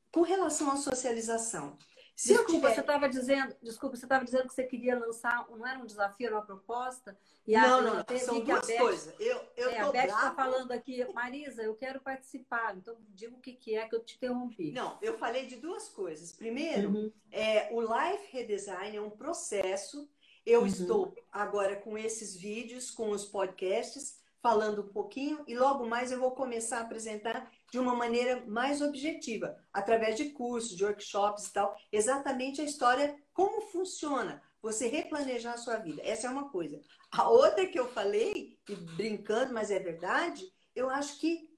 Com 0.10 0.22
relação 0.22 0.72
à 0.72 0.78
socialização. 0.78 1.78
Se 2.18 2.34
desculpa, 2.34 2.74
você 2.74 2.80
estava 2.80 3.08
dizendo, 3.08 3.56
desculpa, 3.62 3.96
você 3.96 4.06
estava 4.06 4.26
dizendo 4.26 4.48
que 4.48 4.54
você 4.56 4.64
queria 4.64 4.98
lançar, 4.98 5.48
não 5.52 5.68
era 5.68 5.78
um 5.78 5.86
desafio, 5.86 6.26
era 6.26 6.36
uma 6.36 6.46
proposta? 6.46 7.16
E 7.46 7.56
não, 7.56 7.84
não, 7.84 7.94
não 7.98 8.18
são 8.18 8.40
duas 8.40 8.66
Beth, 8.66 8.78
coisas. 8.80 9.16
Eu, 9.20 9.40
eu 9.56 9.70
é, 9.70 9.80
a 9.80 9.92
Beth 9.92 10.06
está 10.06 10.34
falando 10.34 10.72
aqui, 10.72 11.06
Marisa, 11.14 11.62
eu 11.62 11.76
quero 11.76 12.02
participar, 12.02 12.76
então 12.76 12.98
diga 13.10 13.36
o 13.36 13.40
que, 13.40 13.54
que 13.54 13.76
é 13.76 13.88
que 13.88 13.96
eu 13.96 14.04
te 14.04 14.16
interrompi. 14.16 14.72
Não, 14.72 14.98
eu 15.00 15.16
falei 15.20 15.46
de 15.46 15.58
duas 15.58 15.90
coisas. 15.90 16.32
Primeiro, 16.32 16.90
uhum. 16.90 17.12
é, 17.32 17.70
o 17.72 17.82
Life 17.82 18.32
Redesign 18.32 18.98
é 18.98 19.02
um 19.02 19.12
processo. 19.12 20.10
Eu 20.44 20.62
uhum. 20.62 20.66
estou 20.66 21.16
agora 21.32 21.76
com 21.76 21.96
esses 21.96 22.36
vídeos, 22.36 22.90
com 22.90 23.12
os 23.12 23.26
podcasts, 23.26 24.20
falando 24.42 24.82
um 24.82 24.88
pouquinho 24.88 25.44
e 25.48 25.56
logo 25.56 25.86
mais 25.86 26.12
eu 26.12 26.20
vou 26.20 26.32
começar 26.32 26.80
a 26.80 26.82
apresentar 26.82 27.52
de 27.72 27.80
uma 27.80 27.96
maneira 27.96 28.44
mais 28.48 28.82
objetiva, 28.82 29.58
através 29.74 30.16
de 30.16 30.30
cursos, 30.32 30.76
de 30.76 30.86
workshops 30.86 31.48
e 31.48 31.54
tal, 31.54 31.76
exatamente 31.92 32.62
a 32.62 32.64
história, 32.64 33.16
como 33.34 33.62
funciona 33.62 34.42
você 34.62 34.88
replanejar 34.88 35.54
a 35.54 35.58
sua 35.58 35.78
vida. 35.78 36.02
Essa 36.04 36.28
é 36.28 36.30
uma 36.30 36.50
coisa. 36.50 36.82
A 37.12 37.30
outra 37.30 37.66
que 37.66 37.80
eu 37.80 37.88
falei, 37.88 38.58
brincando, 38.96 39.54
mas 39.54 39.72
é 39.72 39.80
verdade, 39.80 40.52
eu 40.76 40.90
acho 40.90 41.20
que 41.20 41.50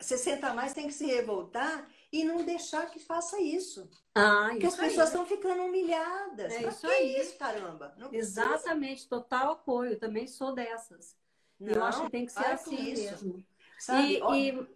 60 0.00 0.46
a 0.46 0.54
mais 0.54 0.72
tem 0.72 0.86
que 0.86 0.92
se 0.92 1.06
revoltar 1.06 1.88
e 2.12 2.24
não 2.24 2.44
deixar 2.44 2.90
que 2.90 2.98
faça 2.98 3.40
isso. 3.40 3.88
Ah, 4.14 4.48
Porque 4.50 4.66
as 4.66 4.76
pessoas 4.76 5.08
estão 5.08 5.26
ficando 5.26 5.62
humilhadas. 5.62 6.52
É 6.52 6.68
isso 6.68 6.86
aí. 6.86 7.16
Isso, 7.20 7.36
caramba. 7.36 7.94
Exatamente, 8.12 9.08
total 9.08 9.52
apoio. 9.52 9.98
Também 9.98 10.26
sou 10.26 10.54
dessas. 10.54 11.16
Não, 11.58 11.72
eu 11.72 11.84
acho 11.84 12.04
que 12.04 12.10
tem 12.10 12.26
que 12.26 12.32
ser 12.32 12.46
assim 12.46 12.94
mesmo. 12.94 13.44
Sabe? 13.78 14.20
E, 14.34 14.50
e, 14.50 14.66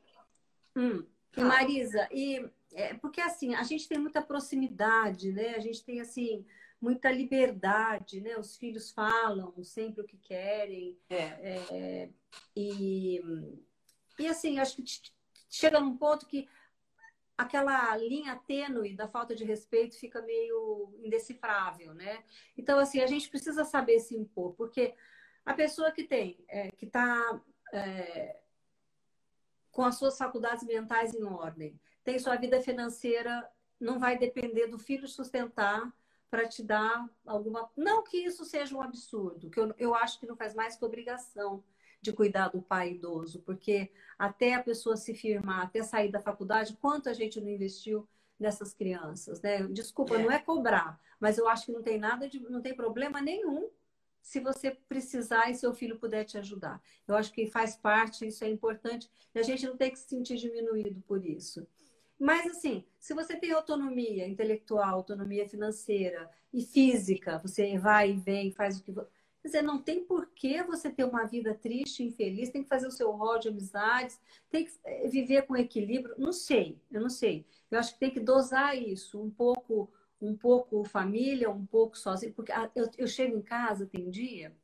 hum, 0.77 1.05
e 1.37 1.45
Marisa, 1.45 2.09
e 2.11 2.49
é, 2.73 2.95
porque 2.95 3.21
assim, 3.21 3.55
a 3.55 3.63
gente 3.63 3.89
tem 3.89 3.99
muita 3.99 4.23
proximidade, 4.23 5.33
né? 5.33 5.55
A 5.55 5.61
gente 5.61 5.85
tem 5.85 6.01
assim 6.01 6.45
muita 6.81 7.11
liberdade, 7.11 8.21
né? 8.21 8.37
Os 8.39 8.57
filhos 8.57 8.91
falam 8.91 9.53
sempre 9.63 10.01
o 10.01 10.07
que 10.07 10.17
querem. 10.17 10.99
É. 11.09 11.17
É, 11.17 12.11
e, 12.57 13.21
e 14.19 14.27
assim, 14.27 14.59
acho 14.59 14.77
que 14.77 14.85
chega 15.49 15.81
num 15.81 15.97
ponto 15.97 16.27
que 16.27 16.49
aquela 17.37 17.97
linha 17.97 18.37
tênue 18.47 18.95
da 18.95 19.09
falta 19.09 19.35
de 19.35 19.45
respeito 19.45 19.99
fica 19.99 20.23
meio 20.23 20.95
indecifrável, 21.03 21.95
né? 21.95 22.23
Então, 22.57 22.79
assim, 22.79 23.01
a 23.01 23.07
gente 23.07 23.29
precisa 23.29 23.65
saber 23.65 23.99
se 23.99 24.15
impor, 24.15 24.55
porque 24.55 24.95
a 25.45 25.55
pessoa 25.55 25.91
que 25.91 26.05
tem, 26.05 26.39
é, 26.49 26.71
que 26.71 26.87
está 26.87 27.41
é, 27.73 28.40
com 29.71 29.85
as 29.85 29.97
suas 29.97 30.17
faculdades 30.19 30.65
mentais 30.65 31.15
em 31.15 31.23
ordem, 31.25 31.79
tem 32.03 32.19
sua 32.19 32.37
vida 32.37 32.61
financeira, 32.61 33.49
não 33.79 33.99
vai 33.99 34.19
depender 34.19 34.67
do 34.67 34.79
filho 34.79 35.09
sustentar 35.09 35.93
para 36.31 36.47
te 36.47 36.63
dar 36.63 37.09
alguma. 37.27 37.69
Não 37.77 38.03
que 38.03 38.19
isso 38.19 38.45
seja 38.45 38.77
um 38.77 38.83
absurdo, 38.83 39.51
que 39.51 39.59
eu, 39.59 39.75
eu 39.79 39.95
acho 39.95 40.19
que 40.21 40.27
não 40.27 40.37
faz 40.37 40.55
mais 40.55 40.77
que 40.77 40.85
obrigação 40.85 41.63
de 42.01 42.13
cuidar 42.13 42.49
do 42.49 42.63
pai 42.63 42.93
idoso, 42.93 43.41
porque 43.41 43.91
até 44.19 44.55
a 44.55 44.63
pessoa 44.63 44.97
se 44.97 45.15
firmar, 45.15 45.63
até 45.63 45.83
sair 45.83 46.11
da 46.11 46.21
faculdade, 46.21 46.77
quanto 46.81 47.09
a 47.09 47.13
gente 47.13 47.41
não 47.41 47.49
investiu 47.49 48.09
nessas 48.39 48.73
crianças, 48.73 49.41
né? 49.43 49.65
Desculpa, 49.69 50.15
é. 50.15 50.23
não 50.23 50.31
é 50.31 50.39
cobrar, 50.39 50.99
mas 51.19 51.37
eu 51.37 51.47
acho 51.47 51.67
que 51.67 51.73
não 51.73 51.83
tem 51.83 51.99
nada 51.99 52.27
de, 52.27 52.41
não 52.41 52.63
tem 52.63 52.75
problema 52.75 53.21
nenhum 53.21 53.69
se 54.23 54.41
você 54.41 54.71
precisar 54.71 55.51
e 55.51 55.55
seu 55.55 55.73
filho 55.73 55.99
puder 55.99 56.25
te 56.25 56.39
ajudar. 56.39 56.81
Eu 57.07 57.15
acho 57.15 57.33
que 57.33 57.47
faz 57.47 57.77
parte, 57.77 58.27
isso 58.27 58.45
é 58.45 58.49
importante, 58.49 59.11
e 59.35 59.39
a 59.39 59.43
gente 59.43 59.67
não 59.67 59.77
tem 59.77 59.91
que 59.91 59.99
se 59.99 60.09
sentir 60.09 60.37
diminuído 60.37 61.01
por 61.07 61.25
isso. 61.25 61.67
Mas, 62.21 62.47
assim, 62.47 62.85
se 62.99 63.15
você 63.15 63.35
tem 63.35 63.51
autonomia 63.51 64.29
intelectual, 64.29 64.97
autonomia 64.97 65.49
financeira 65.49 66.31
e 66.53 66.63
física, 66.63 67.39
você 67.39 67.79
vai 67.79 68.11
e 68.11 68.17
vem, 68.19 68.53
faz 68.53 68.79
o 68.79 68.85
que. 68.85 68.93
Quer 68.93 69.49
dizer, 69.49 69.63
não 69.63 69.81
tem 69.81 70.05
por 70.05 70.27
que 70.35 70.63
você 70.63 70.91
ter 70.91 71.05
uma 71.05 71.25
vida 71.25 71.55
triste, 71.55 72.03
infeliz, 72.03 72.51
tem 72.51 72.63
que 72.63 72.69
fazer 72.69 72.87
o 72.87 72.91
seu 72.91 73.11
rol 73.11 73.39
de 73.39 73.49
amizades, 73.49 74.21
tem 74.51 74.67
que 74.67 74.73
eh, 74.85 75.09
viver 75.09 75.47
com 75.47 75.57
equilíbrio. 75.57 76.15
Não 76.19 76.31
sei, 76.31 76.79
eu 76.93 77.01
não 77.01 77.09
sei. 77.09 77.47
Eu 77.71 77.79
acho 77.79 77.95
que 77.95 78.01
tem 78.01 78.11
que 78.11 78.21
dosar 78.21 78.77
isso 78.77 79.19
um 79.19 79.31
pouco 79.31 79.91
um 80.21 80.37
pouco 80.37 80.85
família, 80.85 81.51
um 81.51 81.65
pouco 81.65 81.97
sozinho, 81.97 82.33
porque 82.35 82.53
eu, 82.75 82.91
eu 82.99 83.07
chego 83.07 83.37
em 83.37 83.43
casa, 83.43 83.87
tem 83.87 84.11
dia 84.11 84.55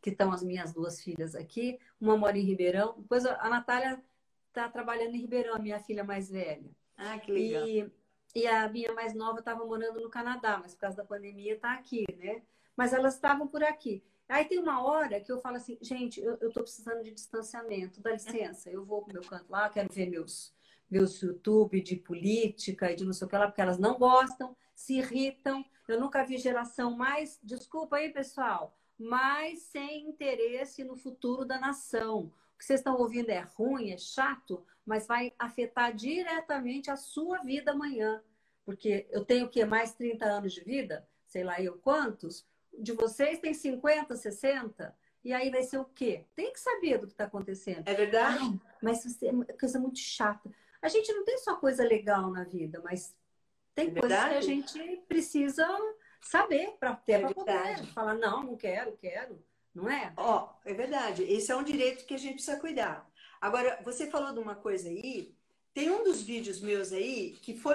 que 0.00 0.10
estão 0.10 0.32
as 0.32 0.42
minhas 0.42 0.72
duas 0.72 1.00
filhas 1.00 1.34
aqui, 1.34 1.78
uma 2.00 2.16
mora 2.16 2.36
em 2.36 2.42
Ribeirão, 2.42 2.94
depois 2.98 3.24
a 3.24 3.48
Natália 3.48 4.02
está 4.48 4.68
trabalhando 4.68 5.14
em 5.14 5.20
Ribeirão, 5.20 5.54
a 5.54 5.58
minha 5.58 5.78
filha 5.78 6.02
mais 6.02 6.28
velha. 6.28 6.70
Ah, 6.96 7.18
que 7.18 7.30
legal. 7.30 7.66
E, 7.66 7.90
e 8.34 8.46
a 8.46 8.68
minha 8.68 8.92
mais 8.92 9.14
nova 9.14 9.38
estava 9.38 9.64
morando 9.64 10.00
no 10.00 10.10
Canadá, 10.10 10.58
mas 10.60 10.74
por 10.74 10.80
causa 10.80 10.96
da 10.96 11.04
pandemia 11.04 11.54
está 11.54 11.72
aqui, 11.72 12.04
né? 12.18 12.42
Mas 12.76 12.92
elas 12.92 13.14
estavam 13.14 13.46
por 13.46 13.62
aqui. 13.62 14.02
Aí 14.28 14.44
tem 14.44 14.58
uma 14.58 14.82
hora 14.82 15.20
que 15.20 15.30
eu 15.30 15.38
falo 15.38 15.56
assim, 15.56 15.78
gente, 15.80 16.20
eu, 16.20 16.34
estou 16.34 16.62
precisando 16.62 17.02
de 17.02 17.12
distanciamento, 17.12 18.00
dá 18.00 18.12
licença, 18.12 18.70
eu 18.70 18.84
vou 18.84 19.02
pro 19.02 19.12
meu 19.12 19.22
canto 19.22 19.50
lá, 19.50 19.68
quero 19.68 19.92
ver 19.92 20.08
meus 20.08 20.54
meus 20.92 21.22
YouTube 21.22 21.80
de 21.80 21.96
política 21.96 22.92
e 22.92 22.94
de 22.94 23.04
não 23.04 23.14
sei 23.14 23.26
o 23.26 23.30
que 23.30 23.36
lá, 23.36 23.46
porque 23.46 23.62
elas 23.62 23.78
não 23.78 23.98
gostam, 23.98 24.54
se 24.74 24.98
irritam. 24.98 25.64
Eu 25.88 25.98
nunca 25.98 26.22
vi 26.22 26.36
geração 26.36 26.94
mais, 26.94 27.40
desculpa 27.42 27.96
aí, 27.96 28.10
pessoal, 28.10 28.76
mais 28.98 29.62
sem 29.62 30.06
interesse 30.06 30.84
no 30.84 30.94
futuro 30.94 31.46
da 31.46 31.58
nação. 31.58 32.30
O 32.54 32.58
que 32.58 32.64
vocês 32.66 32.80
estão 32.80 32.96
ouvindo 32.98 33.30
é 33.30 33.40
ruim, 33.40 33.90
é 33.90 33.96
chato, 33.96 34.64
mas 34.84 35.06
vai 35.06 35.32
afetar 35.38 35.94
diretamente 35.94 36.90
a 36.90 36.96
sua 36.96 37.38
vida 37.38 37.72
amanhã. 37.72 38.22
Porque 38.62 39.08
eu 39.10 39.24
tenho 39.24 39.46
o 39.46 39.48
quê? 39.48 39.64
Mais 39.64 39.94
30 39.94 40.26
anos 40.26 40.52
de 40.52 40.62
vida? 40.62 41.08
Sei 41.26 41.42
lá 41.42 41.60
eu 41.60 41.78
quantos? 41.78 42.46
De 42.78 42.92
vocês 42.92 43.40
tem 43.40 43.54
50, 43.54 44.14
60? 44.14 44.94
E 45.24 45.32
aí 45.32 45.50
vai 45.50 45.62
ser 45.62 45.78
o 45.78 45.84
quê? 45.84 46.26
Tem 46.36 46.52
que 46.52 46.60
saber 46.60 46.98
do 46.98 47.06
que 47.06 47.14
está 47.14 47.24
acontecendo. 47.24 47.88
É 47.88 47.94
verdade? 47.94 48.60
Mas 48.82 49.04
isso 49.04 49.24
é 49.24 49.52
coisa 49.54 49.78
muito 49.80 49.98
chata. 49.98 50.50
A 50.82 50.88
gente 50.88 51.12
não 51.12 51.24
tem 51.24 51.38
só 51.38 51.56
coisa 51.56 51.84
legal 51.84 52.30
na 52.30 52.44
vida, 52.44 52.80
mas 52.84 53.14
tem 53.74 53.88
é 53.88 54.00
coisas 54.00 54.24
que 54.24 54.34
a 54.34 54.40
gente 54.40 54.96
precisa 55.08 55.66
saber 56.20 56.76
para 56.78 56.94
ter 56.96 57.12
é 57.12 57.18
para 57.20 57.34
poder 57.34 57.86
falar, 57.94 58.14
não, 58.14 58.42
não 58.42 58.56
quero, 58.56 58.96
quero. 58.98 59.42
Não 59.74 59.88
é? 59.88 60.12
Ó, 60.16 60.44
oh, 60.44 60.68
é 60.68 60.74
verdade. 60.74 61.22
Esse 61.22 61.50
é 61.50 61.56
um 61.56 61.62
direito 61.62 62.04
que 62.04 62.14
a 62.14 62.18
gente 62.18 62.34
precisa 62.34 62.60
cuidar. 62.60 63.08
Agora, 63.40 63.80
você 63.82 64.10
falou 64.10 64.32
de 64.32 64.38
uma 64.38 64.54
coisa 64.54 64.88
aí, 64.88 65.34
tem 65.72 65.90
um 65.90 66.04
dos 66.04 66.20
vídeos 66.20 66.60
meus 66.60 66.92
aí 66.92 67.38
que 67.40 67.56
foi 67.56 67.74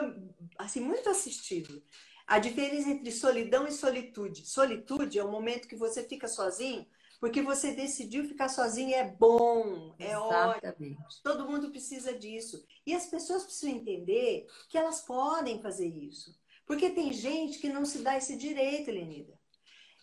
assim 0.57 0.79
muito 0.79 1.09
assistido. 1.09 1.81
A 2.27 2.39
diferença 2.39 2.89
entre 2.89 3.11
solidão 3.11 3.67
e 3.67 3.71
solitude. 3.71 4.45
Solitude 4.45 5.17
é 5.17 5.23
o 5.23 5.31
momento 5.31 5.67
que 5.67 5.75
você 5.75 6.03
fica 6.03 6.27
sozinho 6.27 6.85
porque 7.19 7.41
você 7.41 7.73
decidiu 7.73 8.25
ficar 8.25 8.49
sozinho 8.49 8.93
é 8.93 9.03
bom, 9.03 9.95
é 9.97 10.11
Exatamente. 10.11 10.67
ótimo. 10.67 10.97
Todo 11.23 11.49
mundo 11.49 11.71
precisa 11.71 12.17
disso. 12.17 12.63
E 12.85 12.93
as 12.93 13.07
pessoas 13.07 13.43
precisam 13.43 13.75
entender 13.75 14.45
que 14.69 14.77
elas 14.77 15.01
podem 15.01 15.61
fazer 15.61 15.87
isso. 15.87 16.37
Porque 16.65 16.89
tem 16.89 17.11
gente 17.11 17.59
que 17.59 17.69
não 17.69 17.85
se 17.85 17.99
dá 17.99 18.17
esse 18.17 18.35
direito, 18.37 18.91
Lenida. 18.91 19.33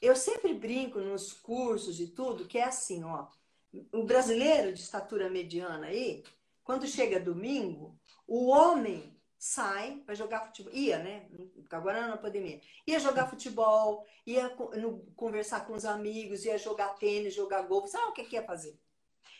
Eu 0.03 0.17
sempre 0.17 0.55
brinco 0.55 0.99
nos 0.99 1.33
cursos 1.33 2.01
e 2.01 2.09
tudo, 2.09 2.47
que 2.47 2.59
é 2.59 2.65
assim, 2.65 3.05
ó. 3.05 3.29
O 3.93 4.05
brasileiro 4.05 4.73
de 4.73 4.81
estatura 4.81 5.31
mediana 5.31 5.87
aí, 5.87 6.25
quando 6.63 6.87
chega 6.87 7.21
domingo, 7.21 7.99
o 8.27 8.47
homem 8.47 9.14
sai 9.45 9.99
para 10.07 10.15
jogar 10.15 10.47
futebol. 10.47 10.73
Ia, 10.73 10.99
né? 11.01 11.29
Agora 11.71 12.09
na 12.09 12.17
pandemia. 12.17 12.63
Ia 12.87 12.99
jogar 12.99 13.29
futebol, 13.29 14.07
ia 14.27 14.49
conversar 15.15 15.67
com 15.67 15.75
os 15.75 15.85
amigos, 15.85 16.47
ia 16.47 16.57
jogar 16.57 16.95
tênis, 16.95 17.35
jogar 17.35 17.61
golfe. 17.61 17.89
Sabe 17.89 18.07
o 18.07 18.13
que, 18.15 18.25
que 18.25 18.37
ia 18.37 18.43
fazer? 18.43 18.81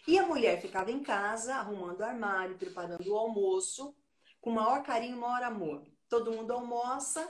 E 0.07 0.19
a 0.19 0.27
mulher 0.27 0.61
ficava 0.61 0.91
em 0.91 1.03
casa, 1.03 1.55
arrumando 1.55 2.01
o 2.01 2.05
armário, 2.05 2.59
preparando 2.59 3.11
o 3.11 3.17
almoço, 3.17 3.97
com 4.43 4.51
maior 4.51 4.83
carinho, 4.83 5.17
maior 5.17 5.43
amor. 5.43 5.83
Todo 6.07 6.33
mundo 6.33 6.53
almoça. 6.53 7.27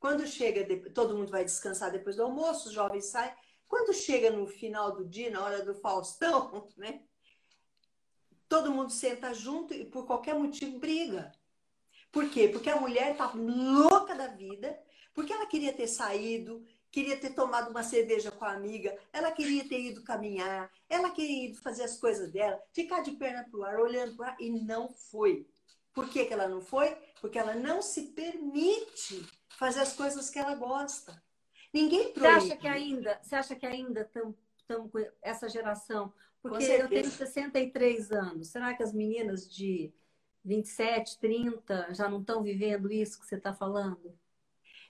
Quando 0.00 0.26
chega, 0.26 0.66
todo 0.94 1.14
mundo 1.14 1.30
vai 1.30 1.44
descansar 1.44 1.92
depois 1.92 2.16
do 2.16 2.22
almoço, 2.22 2.68
os 2.68 2.74
jovens 2.74 3.04
saem. 3.04 3.34
Quando 3.68 3.92
chega 3.92 4.30
no 4.30 4.46
final 4.46 4.96
do 4.96 5.06
dia, 5.06 5.30
na 5.30 5.44
hora 5.44 5.62
do 5.62 5.74
Faustão, 5.74 6.68
né? 6.78 7.02
Todo 8.48 8.72
mundo 8.72 8.90
senta 8.90 9.34
junto 9.34 9.74
e 9.74 9.84
por 9.84 10.06
qualquer 10.06 10.34
motivo 10.34 10.78
briga. 10.78 11.30
Por 12.14 12.30
quê? 12.30 12.48
Porque 12.48 12.70
a 12.70 12.80
mulher 12.80 13.16
tá 13.16 13.32
louca 13.34 14.14
da 14.14 14.28
vida, 14.28 14.78
porque 15.12 15.32
ela 15.32 15.46
queria 15.46 15.72
ter 15.72 15.88
saído, 15.88 16.64
queria 16.88 17.16
ter 17.16 17.30
tomado 17.30 17.70
uma 17.70 17.82
cerveja 17.82 18.30
com 18.30 18.44
a 18.44 18.52
amiga, 18.52 18.96
ela 19.12 19.32
queria 19.32 19.68
ter 19.68 19.80
ido 19.80 20.04
caminhar, 20.04 20.70
ela 20.88 21.10
queria 21.10 21.50
ir 21.50 21.54
fazer 21.56 21.82
as 21.82 21.98
coisas 21.98 22.30
dela, 22.30 22.62
ficar 22.72 23.02
de 23.02 23.10
perna 23.10 23.44
pro 23.50 23.64
ar, 23.64 23.80
olhando 23.80 24.14
para 24.14 24.36
e 24.38 24.48
não 24.48 24.88
foi. 24.88 25.44
Por 25.92 26.08
que, 26.08 26.24
que 26.24 26.32
ela 26.32 26.46
não 26.46 26.60
foi? 26.60 26.96
Porque 27.20 27.36
ela 27.36 27.56
não 27.56 27.82
se 27.82 28.02
permite 28.12 29.26
fazer 29.58 29.80
as 29.80 29.92
coisas 29.92 30.30
que 30.30 30.38
ela 30.38 30.54
gosta. 30.54 31.20
Ninguém 31.72 32.12
proíbe. 32.12 32.40
Você 32.40 32.52
acha 32.52 32.56
que 32.56 32.68
ainda, 32.68 33.20
você 33.20 33.34
acha 33.34 33.56
que 33.56 33.66
ainda 33.66 34.02
estamos 34.02 34.36
com 34.92 35.04
essa 35.20 35.48
geração? 35.48 36.12
Porque 36.40 36.62
eu 36.62 36.88
tenho 36.88 37.10
63 37.10 38.12
anos. 38.12 38.48
Será 38.48 38.72
que 38.72 38.84
as 38.84 38.92
meninas 38.92 39.52
de 39.52 39.92
27, 40.44 41.18
30 41.18 41.94
já 41.94 42.08
não 42.08 42.20
estão 42.20 42.42
vivendo 42.42 42.92
isso 42.92 43.18
que 43.18 43.26
você 43.26 43.36
está 43.36 43.54
falando? 43.54 44.16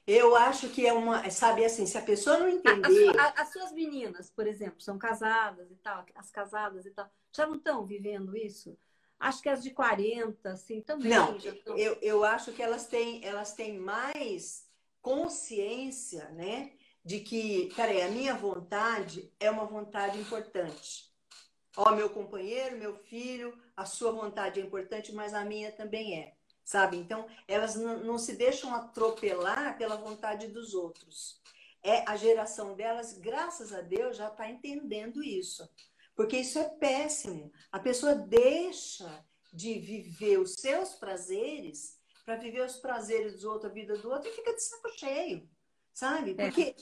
Eu 0.06 0.36
acho 0.36 0.68
que 0.68 0.86
é 0.86 0.92
uma, 0.92 1.30
sabe 1.30 1.64
assim, 1.64 1.86
se 1.86 1.96
a 1.96 2.02
pessoa 2.02 2.38
não 2.38 2.48
entender. 2.48 3.08
As, 3.10 3.16
as, 3.16 3.40
as, 3.40 3.52
suas 3.52 3.72
meninas, 3.72 4.30
por 4.30 4.46
exemplo, 4.46 4.80
são 4.80 4.98
casadas 4.98 5.70
e 5.70 5.76
tal, 5.76 6.04
as 6.14 6.30
casadas 6.30 6.84
e 6.84 6.90
tal, 6.90 7.08
já 7.34 7.46
não 7.46 7.54
estão 7.54 7.86
vivendo 7.86 8.36
isso? 8.36 8.76
Acho 9.18 9.40
que 9.40 9.48
as 9.48 9.62
de 9.62 9.70
40, 9.70 10.50
assim, 10.50 10.82
também. 10.82 11.08
Não, 11.08 11.38
tão... 11.38 11.78
eu, 11.78 11.96
eu 12.02 12.24
acho 12.24 12.52
que 12.52 12.62
elas 12.62 12.86
têm, 12.86 13.24
elas 13.24 13.54
têm 13.54 13.78
mais 13.78 14.68
consciência, 15.00 16.28
né? 16.30 16.72
De 17.02 17.20
que, 17.20 17.72
peraí, 17.74 18.02
a 18.02 18.08
minha 18.08 18.34
vontade 18.34 19.32
é 19.40 19.50
uma 19.50 19.64
vontade 19.64 20.18
importante. 20.18 21.13
Ó, 21.76 21.94
meu 21.94 22.08
companheiro, 22.08 22.78
meu 22.78 22.94
filho, 22.94 23.56
a 23.76 23.84
sua 23.84 24.12
vontade 24.12 24.60
é 24.60 24.62
importante, 24.62 25.12
mas 25.12 25.34
a 25.34 25.44
minha 25.44 25.72
também 25.72 26.20
é, 26.20 26.34
sabe? 26.64 26.96
Então, 26.96 27.26
elas 27.48 27.74
não 27.74 28.16
se 28.18 28.36
deixam 28.36 28.72
atropelar 28.74 29.76
pela 29.76 29.96
vontade 29.96 30.46
dos 30.48 30.74
outros. 30.74 31.40
É 31.82 32.08
a 32.08 32.16
geração 32.16 32.74
delas, 32.74 33.18
graças 33.18 33.72
a 33.72 33.80
Deus, 33.80 34.16
já 34.16 34.28
está 34.28 34.48
entendendo 34.48 35.22
isso. 35.22 35.68
Porque 36.14 36.38
isso 36.38 36.58
é 36.58 36.68
péssimo. 36.68 37.52
A 37.72 37.78
pessoa 37.78 38.14
deixa 38.14 39.24
de 39.52 39.78
viver 39.78 40.38
os 40.38 40.54
seus 40.54 40.94
prazeres 40.94 41.98
para 42.24 42.36
viver 42.36 42.64
os 42.64 42.76
prazeres 42.76 43.40
do 43.40 43.50
outro, 43.50 43.68
a 43.68 43.72
vida 43.72 43.96
do 43.98 44.10
outro, 44.10 44.28
e 44.28 44.32
fica 44.32 44.54
de 44.54 44.62
saco 44.62 44.88
cheio. 44.96 45.48
Sabe? 45.92 46.32
É. 46.32 46.34
Porque 46.34 46.62
é. 46.62 46.74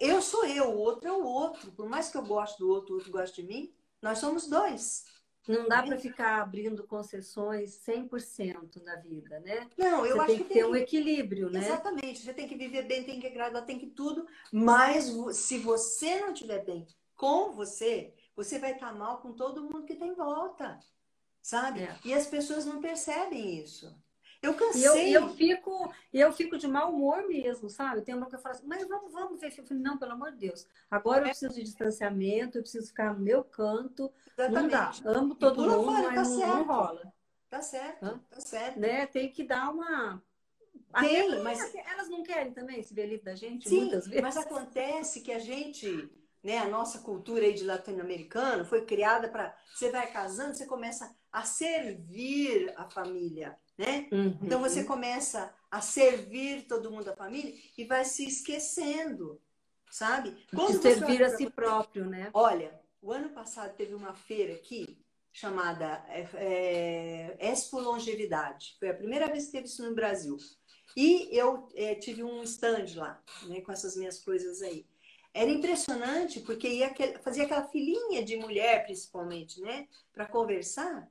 eu 0.00 0.20
sou 0.20 0.44
eu, 0.44 0.70
o 0.70 0.78
outro 0.78 1.08
é 1.08 1.12
o 1.12 1.24
outro. 1.24 1.70
Por 1.72 1.88
mais 1.88 2.10
que 2.10 2.18
eu 2.18 2.24
goste 2.24 2.58
do 2.58 2.68
outro, 2.68 2.94
o 2.94 2.98
outro 2.98 3.12
goste 3.12 3.42
de 3.42 3.48
mim, 3.48 3.72
nós 4.02 4.18
somos 4.18 4.46
dois. 4.46 5.04
Não 5.48 5.66
dá 5.66 5.82
para 5.82 5.98
ficar 5.98 6.42
abrindo 6.42 6.86
concessões 6.86 7.80
100% 7.86 8.82
na 8.82 8.96
vida, 8.96 9.40
né? 9.40 9.66
Não, 9.78 10.04
eu 10.04 10.16
você 10.16 10.18
acho 10.18 10.26
tem 10.26 10.36
que, 10.38 10.44
que 10.44 10.54
ter 10.54 10.66
um 10.66 10.76
equilíbrio, 10.76 11.48
né? 11.48 11.60
Exatamente. 11.60 12.20
Você 12.20 12.34
tem 12.34 12.46
que 12.46 12.54
viver 12.54 12.82
bem, 12.82 13.02
tem 13.02 13.18
que 13.18 13.26
agradar, 13.26 13.64
tem 13.64 13.78
que 13.78 13.86
tudo. 13.86 14.26
Mas 14.52 15.10
se 15.32 15.58
você 15.58 16.20
não 16.20 16.34
estiver 16.34 16.62
bem 16.66 16.86
com 17.16 17.52
você, 17.52 18.12
você 18.36 18.58
vai 18.58 18.72
estar 18.72 18.92
mal 18.92 19.22
com 19.22 19.32
todo 19.32 19.62
mundo 19.62 19.86
que 19.86 19.96
tem 19.96 20.14
volta, 20.14 20.78
sabe? 21.40 21.80
É. 21.80 21.98
E 22.04 22.12
as 22.12 22.26
pessoas 22.26 22.66
não 22.66 22.82
percebem 22.82 23.58
isso. 23.58 23.96
Eu 24.40 24.54
cansei. 24.54 25.10
E 25.10 25.14
eu, 25.14 25.22
eu, 25.22 25.28
fico, 25.30 25.92
eu 26.12 26.32
fico 26.32 26.56
de 26.56 26.68
mau 26.68 26.92
humor 26.92 27.26
mesmo, 27.26 27.68
sabe? 27.68 28.02
Tem 28.02 28.14
uma 28.14 28.28
que 28.28 28.36
eu 28.36 28.38
falo 28.38 28.54
assim, 28.54 28.66
mas 28.66 28.86
vamos, 28.86 29.12
vamos 29.12 29.40
ver. 29.40 29.52
Eu 29.56 29.64
falei, 29.64 29.82
não, 29.82 29.98
pelo 29.98 30.12
amor 30.12 30.30
de 30.32 30.38
Deus. 30.38 30.66
Agora 30.90 31.20
eu 31.20 31.26
é. 31.26 31.28
preciso 31.30 31.54
de 31.54 31.62
distanciamento, 31.62 32.56
eu 32.56 32.62
preciso 32.62 32.86
ficar 32.86 33.14
no 33.14 33.20
meu 33.20 33.42
canto. 33.42 34.12
Exatamente. 34.36 35.04
Não 35.04 35.12
dá. 35.12 35.18
Amo 35.18 35.34
todo 35.34 35.62
mundo, 35.62 35.84
fora, 35.84 36.10
mas 36.12 36.28
tá 36.28 36.36
não, 36.36 36.56
não, 36.58 36.64
rola. 36.64 37.12
Tá 37.50 37.62
certo, 37.62 38.04
Hã? 38.04 38.20
tá 38.30 38.40
certo. 38.40 38.78
Né? 38.78 39.06
Tem 39.06 39.32
que 39.32 39.42
dar 39.42 39.70
uma. 39.70 40.22
Tem, 41.00 41.42
mas 41.42 41.74
elas 41.74 42.08
não 42.08 42.22
querem 42.22 42.52
também 42.52 42.82
se 42.82 42.94
ver 42.94 43.06
livre 43.06 43.24
da 43.24 43.34
gente 43.34 43.68
Sim, 43.68 43.80
muitas 43.80 44.06
vezes. 44.06 44.22
Mas 44.22 44.36
acontece 44.36 45.20
que 45.20 45.32
a 45.32 45.38
gente, 45.38 46.10
né, 46.42 46.58
a 46.58 46.68
nossa 46.68 47.00
cultura 47.00 47.44
aí 47.44 47.54
de 47.54 47.64
latino-americano 47.64 48.64
foi 48.64 48.84
criada 48.84 49.28
para 49.28 49.54
você 49.74 49.90
vai 49.90 50.10
casando, 50.10 50.54
você 50.54 50.66
começa 50.66 51.14
a 51.30 51.42
servir 51.42 52.72
a 52.76 52.88
família 52.88 53.58
né? 53.78 54.08
Uhum. 54.10 54.36
Então 54.42 54.60
você 54.60 54.82
começa 54.82 55.54
a 55.70 55.80
servir 55.80 56.66
todo 56.66 56.90
mundo 56.90 57.04
da 57.04 57.16
família 57.16 57.54
e 57.76 57.84
vai 57.84 58.04
se 58.04 58.26
esquecendo, 58.26 59.40
sabe? 59.88 60.36
Quando 60.52 60.82
servir 60.82 61.22
a 61.22 61.36
si 61.36 61.48
próprio, 61.48 62.04
né? 62.06 62.30
Olha, 62.34 62.78
o 63.00 63.12
ano 63.12 63.30
passado 63.30 63.76
teve 63.76 63.94
uma 63.94 64.12
feira 64.12 64.54
aqui 64.54 64.98
chamada 65.32 66.04
é, 66.08 66.28
é, 66.34 67.50
Expo 67.50 67.78
Longevidade. 67.78 68.76
Foi 68.80 68.88
a 68.88 68.94
primeira 68.94 69.28
vez 69.28 69.46
que 69.46 69.52
teve 69.52 69.66
isso 69.66 69.88
no 69.88 69.94
Brasil. 69.94 70.36
E 70.96 71.28
eu 71.30 71.68
é, 71.76 71.94
tive 71.94 72.24
um 72.24 72.42
stand 72.42 72.86
lá, 72.96 73.22
né, 73.46 73.60
com 73.60 73.70
essas 73.70 73.94
minhas 73.94 74.18
coisas 74.18 74.62
aí. 74.62 74.84
Era 75.32 75.50
impressionante 75.50 76.40
porque 76.40 76.66
ia 76.66 76.92
fazia 77.22 77.44
aquela 77.44 77.68
filinha 77.68 78.24
de 78.24 78.36
mulher, 78.36 78.84
principalmente, 78.84 79.60
né, 79.60 79.86
para 80.12 80.26
conversar 80.26 81.08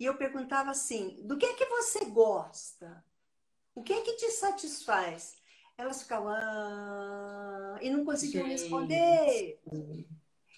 e 0.00 0.06
eu 0.06 0.16
perguntava 0.16 0.70
assim: 0.70 1.20
do 1.22 1.36
que 1.36 1.44
é 1.44 1.52
que 1.52 1.66
você 1.66 2.06
gosta? 2.06 3.04
O 3.74 3.82
que 3.82 3.92
é 3.92 4.00
que 4.00 4.14
te 4.14 4.30
satisfaz? 4.30 5.36
Elas 5.76 6.02
ficavam 6.02 6.28
ah, 6.30 7.78
e 7.82 7.90
não 7.90 8.04
conseguiam 8.04 8.46
Gente. 8.46 8.62
responder. 8.62 9.60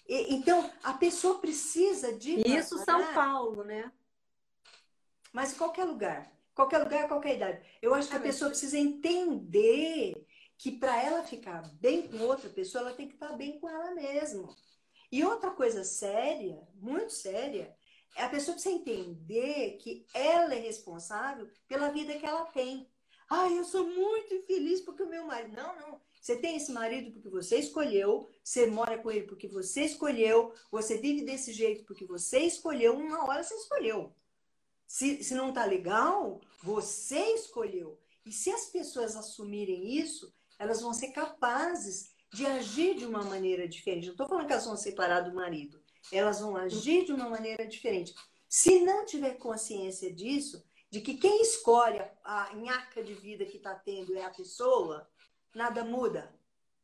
E, 0.07 0.33
então, 0.33 0.69
a 0.81 0.93
pessoa 0.93 1.39
precisa 1.39 2.13
de. 2.13 2.41
Isso 2.47 2.77
São 2.79 3.13
Paulo, 3.13 3.65
né? 3.65 3.91
Mas 5.33 5.53
em 5.53 5.57
qualquer 5.57 5.83
lugar. 5.83 6.31
Qualquer 6.55 6.77
lugar, 6.77 7.07
qualquer 7.07 7.35
idade. 7.35 7.65
Eu 7.81 7.93
acho 7.95 8.07
que 8.07 8.15
a 8.15 8.19
ah, 8.19 8.23
pessoa 8.23 8.49
precisa 8.49 8.77
entender 8.77 10.25
que 10.57 10.71
para 10.71 11.01
ela 11.01 11.23
ficar 11.23 11.63
bem 11.73 12.07
com 12.07 12.19
outra 12.19 12.49
pessoa, 12.49 12.83
ela 12.83 12.93
tem 12.95 13.07
que 13.07 13.15
estar 13.15 13.33
bem 13.33 13.59
com 13.59 13.67
ela 13.67 13.93
mesma. 13.93 14.55
E 15.11 15.23
outra 15.23 15.51
coisa 15.51 15.83
séria, 15.83 16.61
muito 16.75 17.11
séria, 17.11 17.75
a 18.21 18.29
pessoa 18.29 18.53
precisa 18.53 18.75
entender 18.75 19.77
que 19.77 20.05
ela 20.13 20.53
é 20.53 20.59
responsável 20.59 21.49
pela 21.67 21.89
vida 21.89 22.17
que 22.17 22.25
ela 22.25 22.45
tem. 22.45 22.87
Ah, 23.29 23.49
eu 23.49 23.63
sou 23.63 23.87
muito 23.87 24.33
infeliz 24.33 24.81
porque 24.81 25.03
o 25.03 25.09
meu 25.09 25.25
marido. 25.25 25.55
Não, 25.55 25.75
não. 25.75 26.01
Você 26.21 26.37
tem 26.37 26.55
esse 26.55 26.71
marido 26.71 27.11
porque 27.11 27.29
você 27.29 27.57
escolheu, 27.57 28.29
você 28.41 28.67
mora 28.67 28.97
com 28.97 29.11
ele 29.11 29.27
porque 29.27 29.47
você 29.47 29.83
escolheu, 29.83 30.53
você 30.71 30.97
vive 30.97 31.25
desse 31.25 31.51
jeito 31.51 31.83
porque 31.83 32.05
você 32.05 32.39
escolheu, 32.39 32.95
uma 32.95 33.25
hora 33.27 33.43
você 33.43 33.53
escolheu. 33.55 34.15
Se, 34.87 35.21
se 35.23 35.33
não 35.33 35.51
tá 35.51 35.65
legal, 35.65 36.39
você 36.61 37.19
escolheu. 37.33 37.99
E 38.25 38.31
se 38.31 38.49
as 38.51 38.67
pessoas 38.67 39.15
assumirem 39.17 39.97
isso, 39.97 40.33
elas 40.57 40.81
vão 40.81 40.93
ser 40.93 41.09
capazes 41.09 42.13
de 42.31 42.45
agir 42.45 42.95
de 42.95 43.05
uma 43.05 43.23
maneira 43.23 43.67
diferente. 43.67 44.05
Não 44.05 44.13
estou 44.13 44.27
falando 44.27 44.47
que 44.47 44.53
elas 44.53 44.65
vão 44.65 44.77
separar 44.77 45.21
do 45.21 45.35
marido, 45.35 45.82
elas 46.11 46.39
vão 46.39 46.55
agir 46.55 47.05
de 47.05 47.13
uma 47.13 47.29
maneira 47.29 47.65
diferente. 47.67 48.13
Se 48.47 48.81
não 48.81 49.05
tiver 49.05 49.35
consciência 49.35 50.13
disso, 50.13 50.63
de 50.89 51.01
que 51.01 51.15
quem 51.15 51.41
escolhe 51.41 52.01
a, 52.23 52.53
nhaca 52.53 53.03
de 53.03 53.13
vida 53.13 53.45
que 53.45 53.57
está 53.57 53.73
tendo 53.73 54.15
é 54.15 54.23
a 54.23 54.29
pessoa, 54.29 55.09
nada 55.55 55.83
muda. 55.83 56.31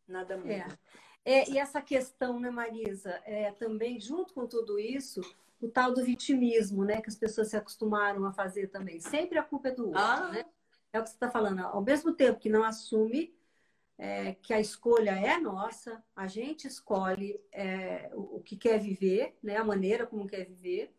Nada 0.08 0.36
muda. 0.36 0.80
É. 1.24 1.42
é. 1.42 1.50
e 1.50 1.60
essa 1.60 1.82
questão, 1.82 2.40
né, 2.40 2.50
Marisa, 2.50 3.22
é, 3.24 3.52
também, 3.52 4.00
junto 4.00 4.34
com 4.34 4.48
tudo 4.48 4.80
isso, 4.80 5.22
o 5.62 5.68
tal 5.68 5.94
do 5.94 6.04
vitimismo, 6.04 6.84
né, 6.84 7.02
que 7.02 7.10
as 7.10 7.16
pessoas 7.16 7.50
se 7.50 7.58
acostumaram 7.58 8.26
a 8.26 8.34
fazer 8.34 8.68
também. 8.68 9.00
Sempre 9.00 9.38
a 9.38 9.44
culpa 9.44 9.68
é 9.68 9.72
do 9.72 9.88
outro, 9.88 10.02
ah. 10.02 10.30
né? 10.32 10.46
É 10.92 11.00
o 11.00 11.04
que 11.04 11.10
você 11.10 11.16
está 11.16 11.30
falando. 11.30 11.60
Ao 11.60 11.84
mesmo 11.84 12.14
tempo 12.14 12.40
que 12.40 12.50
não 12.50 12.64
assume 12.64 13.32
é, 14.00 14.34
que 14.42 14.54
a 14.54 14.62
escolha 14.62 15.12
é 15.12 15.38
nossa, 15.38 16.02
a 16.16 16.26
gente 16.26 16.66
escolhe 16.66 17.38
é, 17.52 18.10
o, 18.14 18.38
o, 18.38 18.40
que 18.42 18.56
quer 18.56 18.80
viver, 18.80 19.38
né, 19.44 19.58
a 19.58 19.64
maneira 19.64 20.08
como 20.08 20.26
quer 20.26 20.46
viver, 20.46 20.96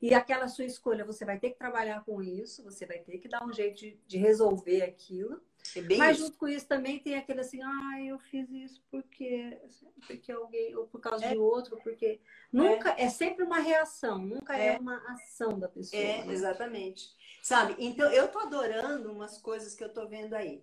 e 0.00 0.12
aquela 0.12 0.46
sua 0.48 0.66
escolha, 0.66 1.02
você 1.04 1.24
vai 1.24 1.38
ter 1.38 1.50
que 1.50 1.58
trabalhar 1.58 2.04
com 2.04 2.22
isso, 2.22 2.62
você 2.62 2.84
vai 2.84 2.98
ter 2.98 3.18
que 3.18 3.26
dar 3.26 3.42
um 3.42 3.52
jeito 3.52 3.78
de, 3.78 3.98
de 4.06 4.18
resolver 4.18 4.82
aquilo. 4.82 5.40
É 5.74 5.96
Mas 5.96 6.16
isso. 6.16 6.26
junto 6.26 6.38
com 6.38 6.46
isso 6.46 6.66
também 6.66 6.98
tem 6.98 7.14
aquele 7.14 7.40
assim, 7.40 7.62
ah, 7.62 8.04
eu 8.04 8.18
fiz 8.18 8.50
isso 8.50 8.82
porque, 8.90 9.58
porque 10.06 10.30
alguém, 10.30 10.76
ou 10.76 10.86
por 10.86 11.00
causa 11.00 11.24
é. 11.24 11.30
de 11.30 11.38
outro, 11.38 11.78
porque. 11.82 12.20
Nunca, 12.52 12.90
é. 12.98 13.04
é 13.04 13.08
sempre 13.08 13.44
uma 13.44 13.60
reação, 13.60 14.18
nunca 14.18 14.58
é, 14.58 14.74
é 14.74 14.78
uma 14.78 14.98
ação 15.12 15.58
da 15.58 15.68
pessoa. 15.68 16.02
É, 16.02 16.24
né? 16.24 16.32
exatamente. 16.32 17.08
Sabe, 17.42 17.76
então 17.78 18.12
eu 18.12 18.28
tô 18.28 18.40
adorando 18.40 19.10
umas 19.10 19.38
coisas 19.38 19.74
que 19.74 19.82
eu 19.82 19.88
tô 19.88 20.06
vendo 20.06 20.34
aí. 20.34 20.62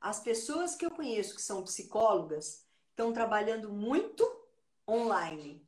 As 0.00 0.20
pessoas 0.20 0.74
que 0.74 0.84
eu 0.86 0.90
conheço 0.90 1.34
que 1.34 1.42
são 1.42 1.62
psicólogas 1.62 2.66
estão 2.90 3.12
trabalhando 3.12 3.70
muito 3.70 4.24
online. 4.88 5.66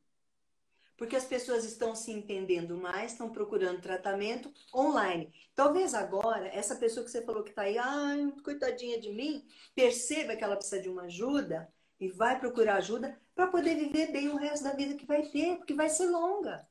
porque 0.97 1.17
as 1.17 1.25
pessoas 1.25 1.65
estão 1.65 1.97
se 1.97 2.13
entendendo 2.13 2.77
mais, 2.77 3.11
estão 3.13 3.29
procurando 3.29 3.81
tratamento 3.81 4.53
online. 4.73 5.33
Talvez 5.53 5.95
agora, 5.95 6.47
essa 6.47 6.77
pessoa 6.77 7.05
que 7.05 7.11
você 7.11 7.23
falou 7.23 7.43
que 7.43 7.51
está 7.51 7.63
aí, 7.63 7.77
ai, 7.77 8.33
coitadinha 8.45 9.01
de 9.01 9.11
mim, 9.11 9.45
perceba 9.75 10.37
que 10.37 10.45
ela 10.45 10.55
precisa 10.57 10.81
de 10.81 10.89
uma 10.89 11.03
ajuda 11.03 11.69
e 11.99 12.09
vai 12.09 12.39
procurar 12.39 12.77
ajuda 12.77 13.21
para 13.35 13.49
poder 13.49 13.75
viver 13.75 14.13
bem 14.13 14.29
o 14.29 14.37
resto 14.37 14.63
da 14.63 14.75
vida 14.75 14.95
que 14.95 15.05
vai 15.05 15.23
ter, 15.27 15.57
porque 15.57 15.75
vai 15.75 15.89
ser 15.89 16.07
longa. 16.07 16.65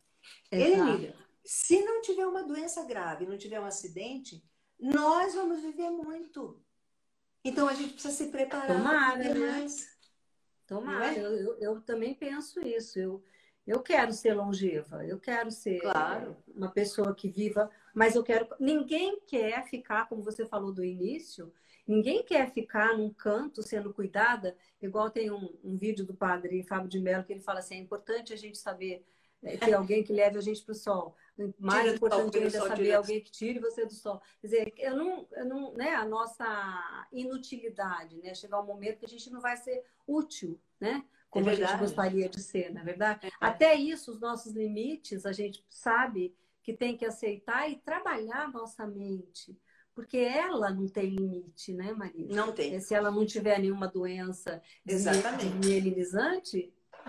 Ele, 0.50 1.14
se 1.44 1.84
não 1.84 2.02
tiver 2.02 2.26
uma 2.26 2.44
doença 2.44 2.86
grave, 2.86 3.26
não 3.26 3.38
tiver 3.38 3.60
um 3.60 3.66
acidente, 3.66 4.42
nós 4.80 5.34
vamos 5.36 5.62
viver 5.62 5.90
muito. 5.90 6.62
Então 7.44 7.68
a 7.68 7.74
gente 7.74 7.94
precisa 7.94 8.14
se 8.14 8.30
preparar. 8.30 8.68
Tomara, 8.68 9.18
né? 9.18 9.34
Mais. 9.34 9.98
Tomara, 10.68 11.14
é? 11.14 11.20
eu, 11.20 11.32
eu, 11.34 11.58
eu, 11.60 11.82
também 11.82 12.14
penso 12.14 12.60
isso. 12.66 13.00
Eu, 13.00 13.24
eu 13.66 13.82
quero 13.82 14.14
ser 14.14 14.34
longeva, 14.34 15.06
eu 15.06 15.20
quero 15.20 15.52
ser 15.52 15.80
claro. 15.80 16.38
uma 16.48 16.70
pessoa 16.70 17.14
que 17.14 17.30
viva, 17.30 17.70
mas 17.94 18.16
eu 18.16 18.24
quero. 18.24 18.48
Ninguém 18.60 19.20
quer 19.28 19.66
ficar, 19.66 20.08
como 20.08 20.24
você 20.24 20.46
falou 20.46 20.72
do 20.72 20.84
início, 20.84 21.54
ninguém 21.88 22.24
quer 22.24 22.52
ficar 22.52 22.98
num 22.98 23.12
canto 23.12 23.62
sendo 23.62 23.94
cuidada, 23.94 24.56
igual 24.82 25.10
tem 25.10 25.32
um, 25.32 25.58
um 25.64 25.76
vídeo 25.78 26.06
do 26.06 26.14
padre 26.14 26.64
Fábio 26.64 26.90
de 26.90 27.00
Mello 27.00 27.24
que 27.24 27.34
ele 27.34 27.42
fala 27.42 27.60
assim: 27.60 27.76
é 27.76 27.80
importante 27.80 28.34
a 28.34 28.38
gente 28.38 28.58
saber 28.58 29.06
né, 29.42 29.58
ter 29.58 29.74
alguém 29.74 30.04
que 30.04 30.14
leve 30.14 30.38
a 30.38 30.42
gente 30.42 30.64
para 30.64 30.74
o 30.74 30.76
sol. 30.76 31.16
Mais 31.58 31.84
tira 31.84 31.96
importante 31.96 32.38
ainda 32.38 32.58
é 32.58 32.62
saber 32.62 32.94
alguém 32.94 33.22
que 33.22 33.32
tire 33.32 33.60
você 33.60 33.86
do 33.86 33.94
sol. 33.94 34.22
Quer 34.40 34.48
dizer, 34.48 34.74
eu 34.78 34.96
não, 34.96 35.28
eu 35.32 35.46
não, 35.46 35.74
né, 35.74 35.96
a 35.96 36.06
nossa 36.06 37.08
inutilidade, 37.12 38.18
né? 38.18 38.36
Chegar 38.36 38.62
um 38.62 38.66
momento 38.66 39.00
que 39.00 39.06
a 39.06 39.10
gente 39.10 39.30
não 39.32 39.42
vai 39.42 39.58
ser 39.58 39.84
útil, 40.06 40.60
né? 40.80 41.04
Como 41.30 41.50
é 41.50 41.54
a 41.54 41.56
gente 41.56 41.78
gostaria 41.78 42.30
de 42.30 42.42
ser, 42.42 42.72
na 42.72 42.82
é 42.82 42.84
verdade? 42.84 43.28
É. 43.28 43.32
Até 43.40 43.74
isso, 43.74 44.12
os 44.12 44.20
nossos 44.20 44.54
limites, 44.54 45.26
a 45.26 45.32
gente 45.32 45.66
sabe 45.70 46.36
que 46.62 46.74
tem 46.74 46.96
que 46.96 47.06
aceitar 47.06 47.70
e 47.72 47.78
trabalhar 47.78 48.44
a 48.44 48.52
nossa 48.52 48.86
mente. 48.86 49.58
Porque 49.94 50.18
ela 50.18 50.72
não 50.72 50.88
tem 50.88 51.10
limite, 51.10 51.74
né, 51.74 51.94
Marisa? 51.94 52.34
Não 52.34 52.52
tem. 52.52 52.80
Se 52.80 52.94
ela 52.94 53.12
não 53.12 53.26
tiver 53.26 53.60
nenhuma 53.60 53.88
doença 53.88 54.62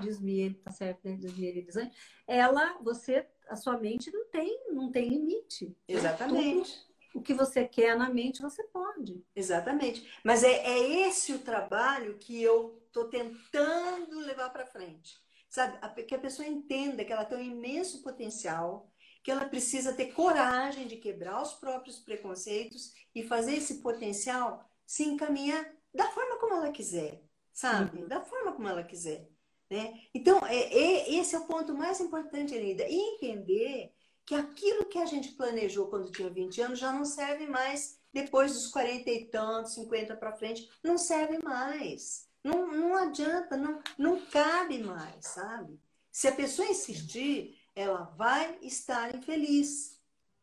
desmiel, 0.00 0.54
tá 0.62 0.70
certo, 0.70 1.00
né? 1.04 1.16
Desmielinizante, 1.16 1.96
ela, 2.26 2.78
você, 2.82 3.26
a 3.48 3.56
sua 3.56 3.78
mente 3.78 4.10
não 4.10 4.28
tem, 4.30 4.64
não 4.70 4.90
tem 4.90 5.08
limite. 5.08 5.76
Exatamente. 5.86 6.72
Tudo 6.72 6.92
o 7.14 7.20
que 7.20 7.34
você 7.34 7.66
quer 7.66 7.96
na 7.96 8.08
mente, 8.08 8.42
você 8.42 8.62
pode. 8.64 9.22
Exatamente. 9.34 10.08
Mas 10.24 10.42
é, 10.42 10.52
é 10.52 11.06
esse 11.06 11.32
o 11.32 11.40
trabalho 11.40 12.16
que 12.18 12.42
eu 12.42 12.82
estou 12.86 13.08
tentando 13.08 14.18
levar 14.20 14.50
para 14.50 14.66
frente. 14.66 15.20
Sabe? 15.48 16.02
Que 16.04 16.14
a 16.14 16.18
pessoa 16.18 16.48
entenda 16.48 17.04
que 17.04 17.12
ela 17.12 17.26
tem 17.26 17.38
um 17.38 17.42
imenso 17.42 18.02
potencial, 18.02 18.90
que 19.22 19.30
ela 19.30 19.44
precisa 19.44 19.92
ter 19.92 20.12
coragem 20.12 20.86
de 20.86 20.96
quebrar 20.96 21.42
os 21.42 21.52
próprios 21.52 21.98
preconceitos 21.98 22.94
e 23.14 23.22
fazer 23.22 23.56
esse 23.56 23.82
potencial 23.82 24.66
se 24.86 25.04
encaminhar 25.04 25.70
da 25.94 26.08
forma 26.08 26.38
como 26.38 26.54
ela 26.54 26.72
quiser, 26.72 27.22
sabe? 27.52 28.00
Uhum. 28.00 28.08
Da 28.08 28.22
forma 28.22 28.52
como 28.52 28.66
ela 28.66 28.82
quiser. 28.82 29.28
Né? 29.72 30.02
Então, 30.12 30.38
é, 30.46 30.54
é, 30.54 31.14
esse 31.14 31.34
é 31.34 31.38
o 31.38 31.46
ponto 31.46 31.74
mais 31.74 31.98
importante, 31.98 32.54
ainda. 32.54 32.86
E 32.86 32.94
entender 33.14 33.90
que 34.26 34.34
aquilo 34.34 34.84
que 34.84 34.98
a 34.98 35.06
gente 35.06 35.32
planejou 35.32 35.86
quando 35.86 36.12
tinha 36.12 36.28
20 36.28 36.60
anos 36.60 36.78
já 36.78 36.92
não 36.92 37.06
serve 37.06 37.46
mais 37.46 37.98
depois 38.12 38.52
dos 38.52 38.68
40 38.68 39.10
e 39.10 39.24
tantos, 39.28 39.72
50 39.72 40.14
para 40.16 40.36
frente, 40.36 40.68
não 40.84 40.98
serve 40.98 41.38
mais. 41.42 42.28
Não, 42.44 42.70
não 42.70 42.94
adianta, 42.94 43.56
não, 43.56 43.80
não 43.96 44.20
cabe 44.26 44.76
mais, 44.76 45.28
sabe? 45.28 45.80
Se 46.10 46.28
a 46.28 46.32
pessoa 46.32 46.68
insistir, 46.68 47.58
ela 47.74 48.02
vai 48.14 48.58
estar 48.60 49.14
infeliz. 49.14 49.98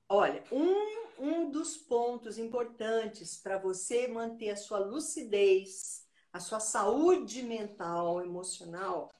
Olha, 0.10 0.44
um, 0.52 1.04
um 1.20 1.52
dos 1.52 1.78
pontos 1.78 2.40
importantes 2.40 3.38
para 3.38 3.60
você 3.60 4.08
manter 4.08 4.50
a 4.50 4.58
sua 4.58 4.80
lucidez, 4.80 6.04
a 6.34 6.40
sua 6.40 6.60
saúde 6.60 7.44
mental, 7.44 8.24
emocional, 8.24 9.12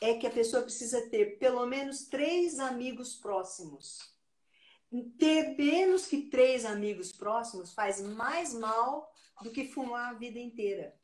é 0.00 0.14
que 0.14 0.26
a 0.26 0.30
pessoa 0.30 0.62
precisa 0.62 1.08
ter 1.08 1.38
pelo 1.38 1.66
menos 1.66 2.06
três 2.06 2.58
amigos 2.58 3.14
próximos. 3.16 3.98
Ter 5.18 5.56
menos 5.56 6.06
que 6.06 6.22
três 6.22 6.64
amigos 6.64 7.12
próximos 7.12 7.72
faz 7.72 8.00
mais 8.00 8.54
mal 8.54 9.12
do 9.42 9.50
que 9.50 9.68
fumar 9.68 10.10
a 10.14 10.18
vida 10.18 10.38
inteira. 10.38 10.94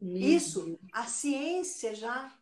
Isso 0.00 0.78
a 0.92 1.06
ciência 1.06 1.94
já 1.94 2.34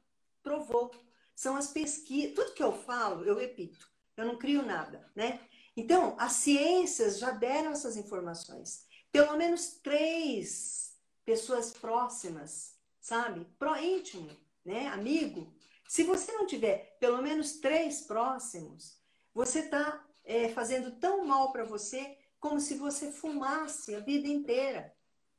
provou. 0.42 0.92
São 1.34 1.56
as 1.56 1.68
pesquisas. 1.68 2.34
Tudo 2.34 2.54
que 2.54 2.62
eu 2.62 2.72
falo, 2.72 3.24
eu 3.24 3.36
repito. 3.36 3.90
Eu 4.16 4.26
não 4.26 4.38
crio 4.38 4.62
nada, 4.62 5.10
né? 5.14 5.40
Então, 5.76 6.16
as 6.18 6.32
ciências 6.32 7.18
já 7.18 7.30
deram 7.30 7.70
essas 7.70 7.96
informações. 7.96 8.84
Pelo 9.12 9.36
menos 9.36 9.78
três 9.82 10.96
pessoas 11.24 11.72
próximas, 11.72 12.76
sabe? 13.00 13.46
Pro 13.58 13.76
íntimo, 13.76 14.30
né? 14.64 14.88
Amigo. 14.88 15.52
Se 15.88 16.04
você 16.04 16.30
não 16.32 16.46
tiver 16.46 16.98
pelo 17.00 17.22
menos 17.22 17.60
três 17.60 18.02
próximos, 18.02 19.00
você 19.32 19.60
está 19.60 20.04
é, 20.22 20.50
fazendo 20.50 20.92
tão 21.00 21.24
mal 21.24 21.50
para 21.50 21.64
você 21.64 22.18
como 22.38 22.60
se 22.60 22.74
você 22.76 23.10
fumasse 23.10 23.94
a 23.94 24.00
vida 24.00 24.28
inteira. 24.28 24.94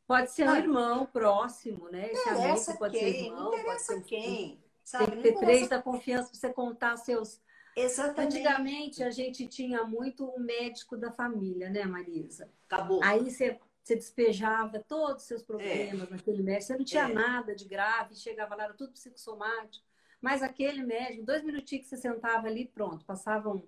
Pode 0.07 0.31
ser 0.31 0.49
um 0.49 0.55
irmão 0.55 1.05
próximo, 1.05 1.87
né? 1.89 2.11
Esse 2.11 2.29
interessa 2.31 2.75
pode 2.75 2.97
quem, 2.97 3.13
ser 3.13 3.25
irmão, 3.25 3.51
pode 3.63 3.81
ser 3.83 4.03
quem. 4.03 4.63
Sabe? 4.83 5.05
Tem 5.05 5.21
que 5.21 5.21
ter 5.21 5.37
três 5.37 5.69
da 5.69 5.79
confiança 5.79 6.31
para 6.31 6.39
você 6.39 6.51
contar 6.51 6.97
seus. 6.97 7.39
Exatamente. 7.75 8.37
Antigamente 8.39 9.03
a 9.03 9.11
gente 9.11 9.45
tinha 9.45 9.83
muito 9.83 10.25
o 10.25 10.35
um 10.35 10.39
médico 10.39 10.97
da 10.97 11.11
família, 11.11 11.69
né, 11.69 11.85
Marisa? 11.85 12.51
Acabou. 12.67 12.99
Aí 13.03 13.29
você, 13.29 13.59
você 13.83 13.95
despejava 13.95 14.79
todos 14.79 15.21
os 15.21 15.27
seus 15.27 15.43
problemas 15.43 16.07
é. 16.07 16.11
naquele 16.11 16.41
médico, 16.41 16.65
você 16.65 16.77
não 16.77 16.85
tinha 16.85 17.07
é. 17.07 17.13
nada 17.13 17.55
de 17.55 17.65
grave, 17.65 18.15
chegava 18.15 18.55
lá, 18.55 18.63
era 18.63 18.73
tudo 18.73 18.93
psicossomático. 18.93 19.88
Mas 20.21 20.43
aquele 20.43 20.83
médico, 20.83 21.25
dois 21.25 21.43
minutinhos 21.43 21.83
que 21.83 21.89
você 21.89 21.97
sentava 21.97 22.47
ali, 22.47 22.65
pronto, 22.65 23.05
passava 23.05 23.49
um, 23.49 23.65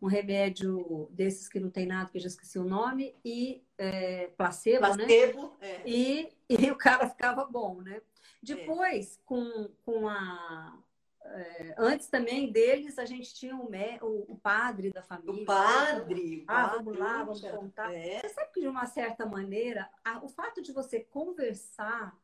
um 0.00 0.06
remédio 0.06 1.08
desses 1.10 1.48
que 1.48 1.60
não 1.60 1.70
tem 1.70 1.86
nada, 1.86 2.10
que 2.10 2.16
eu 2.16 2.22
já 2.22 2.28
esqueci 2.28 2.58
o 2.58 2.64
nome, 2.64 3.14
e 3.24 3.62
é, 3.76 4.28
placebo, 4.36 4.80
placebo 4.80 5.56
né? 5.60 5.68
É. 5.68 5.82
E, 5.86 6.32
e 6.48 6.70
o 6.70 6.76
cara 6.76 7.08
ficava 7.08 7.44
bom, 7.44 7.82
né? 7.82 8.00
Depois, 8.42 9.16
é. 9.16 9.20
com, 9.24 9.70
com 9.84 10.08
a. 10.08 10.78
É, 11.24 11.74
antes 11.78 12.08
também 12.08 12.50
deles, 12.50 12.98
a 12.98 13.04
gente 13.04 13.32
tinha 13.32 13.54
o, 13.54 13.70
o, 14.02 14.32
o 14.32 14.36
padre 14.36 14.90
da 14.90 15.02
família. 15.02 15.42
O 15.42 15.44
padre! 15.44 16.44
Ah, 16.48 16.68
padre, 16.68 16.84
vamos 16.84 16.98
lá, 16.98 17.22
vamos 17.22 17.40
contar. 17.40 17.94
É. 17.94 18.20
Você 18.20 18.30
sabe 18.30 18.50
que, 18.52 18.60
de 18.60 18.66
uma 18.66 18.86
certa 18.86 19.24
maneira, 19.24 19.88
a, 20.04 20.24
o 20.24 20.28
fato 20.28 20.60
de 20.60 20.72
você 20.72 20.98
conversar 20.98 22.18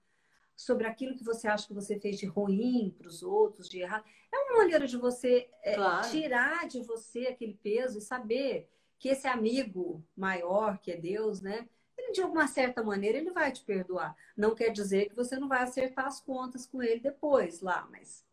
sobre 0.59 0.89
aquilo 0.89 1.15
que 1.15 1.23
você 1.23 1.47
acha 1.47 1.69
que 1.69 1.73
você 1.73 2.01
fez 2.01 2.19
de 2.19 2.27
ruim 2.27 2.93
para 2.99 3.07
os 3.07 3.23
outros, 3.23 3.69
de 3.69 3.79
errado. 3.79 4.05
É 4.31 4.37
uma 4.37 4.57
maneira 4.59 4.89
de 4.89 4.97
você 4.97 5.49
é, 5.63 5.77
claro. 5.77 6.11
tirar 6.11 6.67
de 6.67 6.83
você 6.83 7.29
aquele 7.29 7.55
peso 7.55 7.97
e 7.97 8.03
saber 8.03 8.69
que 8.99 9.09
esse 9.09 9.29
amigo 9.29 10.05
maior, 10.17 10.79
que 10.79 10.91
é 10.91 10.97
Deus, 10.97 11.41
né? 11.41 11.69
Ele, 11.97 12.11
de 12.11 12.21
alguma 12.21 12.49
certa 12.49 12.83
maneira, 12.83 13.19
ele 13.19 13.31
vai 13.31 13.53
te 13.53 13.63
perdoar. 13.63 14.17
Não 14.37 14.53
quer 14.53 14.71
dizer 14.71 15.09
que 15.09 15.15
você 15.15 15.37
não 15.37 15.47
vai 15.47 15.63
acertar 15.63 16.07
as 16.07 16.21
contas 16.21 16.67
com 16.67 16.83
ele 16.83 16.99
depois 16.99 17.61
lá, 17.61 17.87
mas 17.89 18.27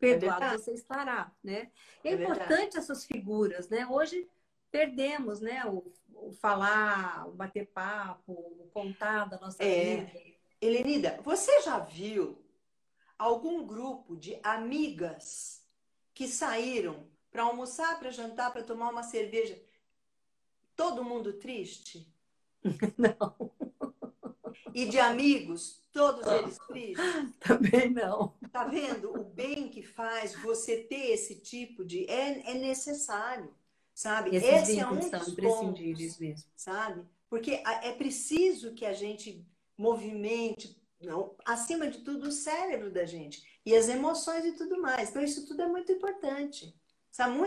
perdoado 0.00 0.46
é 0.46 0.58
você 0.58 0.72
estará, 0.72 1.32
né? 1.44 1.70
É, 2.02 2.08
é 2.08 2.12
importante 2.14 2.48
verdade. 2.48 2.78
essas 2.78 3.06
figuras, 3.06 3.68
né? 3.68 3.86
Hoje 3.86 4.28
perdemos, 4.68 5.40
né? 5.40 5.64
O, 5.64 5.92
o, 6.12 6.32
falar, 6.32 7.28
o 7.28 7.30
bater 7.30 7.68
papo, 7.68 8.32
o 8.32 8.68
contar 8.72 9.26
da 9.26 9.38
nossa 9.38 9.62
é. 9.62 10.06
vida. 10.06 10.29
Helenida, 10.60 11.18
você 11.22 11.62
já 11.62 11.78
viu 11.78 12.38
algum 13.18 13.66
grupo 13.66 14.14
de 14.14 14.38
amigas 14.42 15.64
que 16.12 16.28
saíram 16.28 17.08
para 17.30 17.44
almoçar, 17.44 17.98
para 17.98 18.10
jantar, 18.10 18.52
para 18.52 18.62
tomar 18.62 18.90
uma 18.90 19.02
cerveja? 19.02 19.58
Todo 20.76 21.04
mundo 21.04 21.32
triste? 21.34 22.06
Não. 22.98 23.50
E 24.74 24.86
de 24.86 24.98
amigos, 24.98 25.82
todos 25.92 26.26
eles 26.26 26.58
tristes? 26.68 27.04
Também 27.40 27.90
não. 27.90 28.34
Tá 28.52 28.64
vendo 28.64 29.18
o 29.18 29.24
bem 29.24 29.68
que 29.68 29.82
faz 29.82 30.34
você 30.34 30.76
ter 30.84 31.10
esse 31.10 31.40
tipo 31.40 31.84
de. 31.84 32.08
É, 32.08 32.52
é 32.52 32.54
necessário, 32.54 33.52
sabe? 33.92 34.36
Esses 34.36 34.68
Esse 34.68 34.78
é 34.78 34.86
um 34.86 34.96
dos 34.96 35.28
imprescindíveis 35.28 36.12
pontos, 36.12 36.18
mesmo. 36.18 36.50
Sabe? 36.54 37.04
Porque 37.28 37.62
é 37.64 37.92
preciso 37.92 38.74
que 38.74 38.86
a 38.86 38.92
gente 38.92 39.44
movimente, 39.80 40.78
não, 41.00 41.34
acima 41.44 41.88
de 41.88 42.00
tudo, 42.00 42.28
o 42.28 42.32
cérebro 42.32 42.90
da 42.90 43.06
gente 43.06 43.42
e 43.64 43.74
as 43.74 43.88
emoções 43.88 44.44
e 44.44 44.52
tudo 44.52 44.80
mais. 44.80 45.08
Então, 45.08 45.22
isso 45.22 45.46
tudo 45.46 45.62
é 45.62 45.66
muito 45.66 45.90
importante. 45.90 46.78
Sabe? 47.10 47.38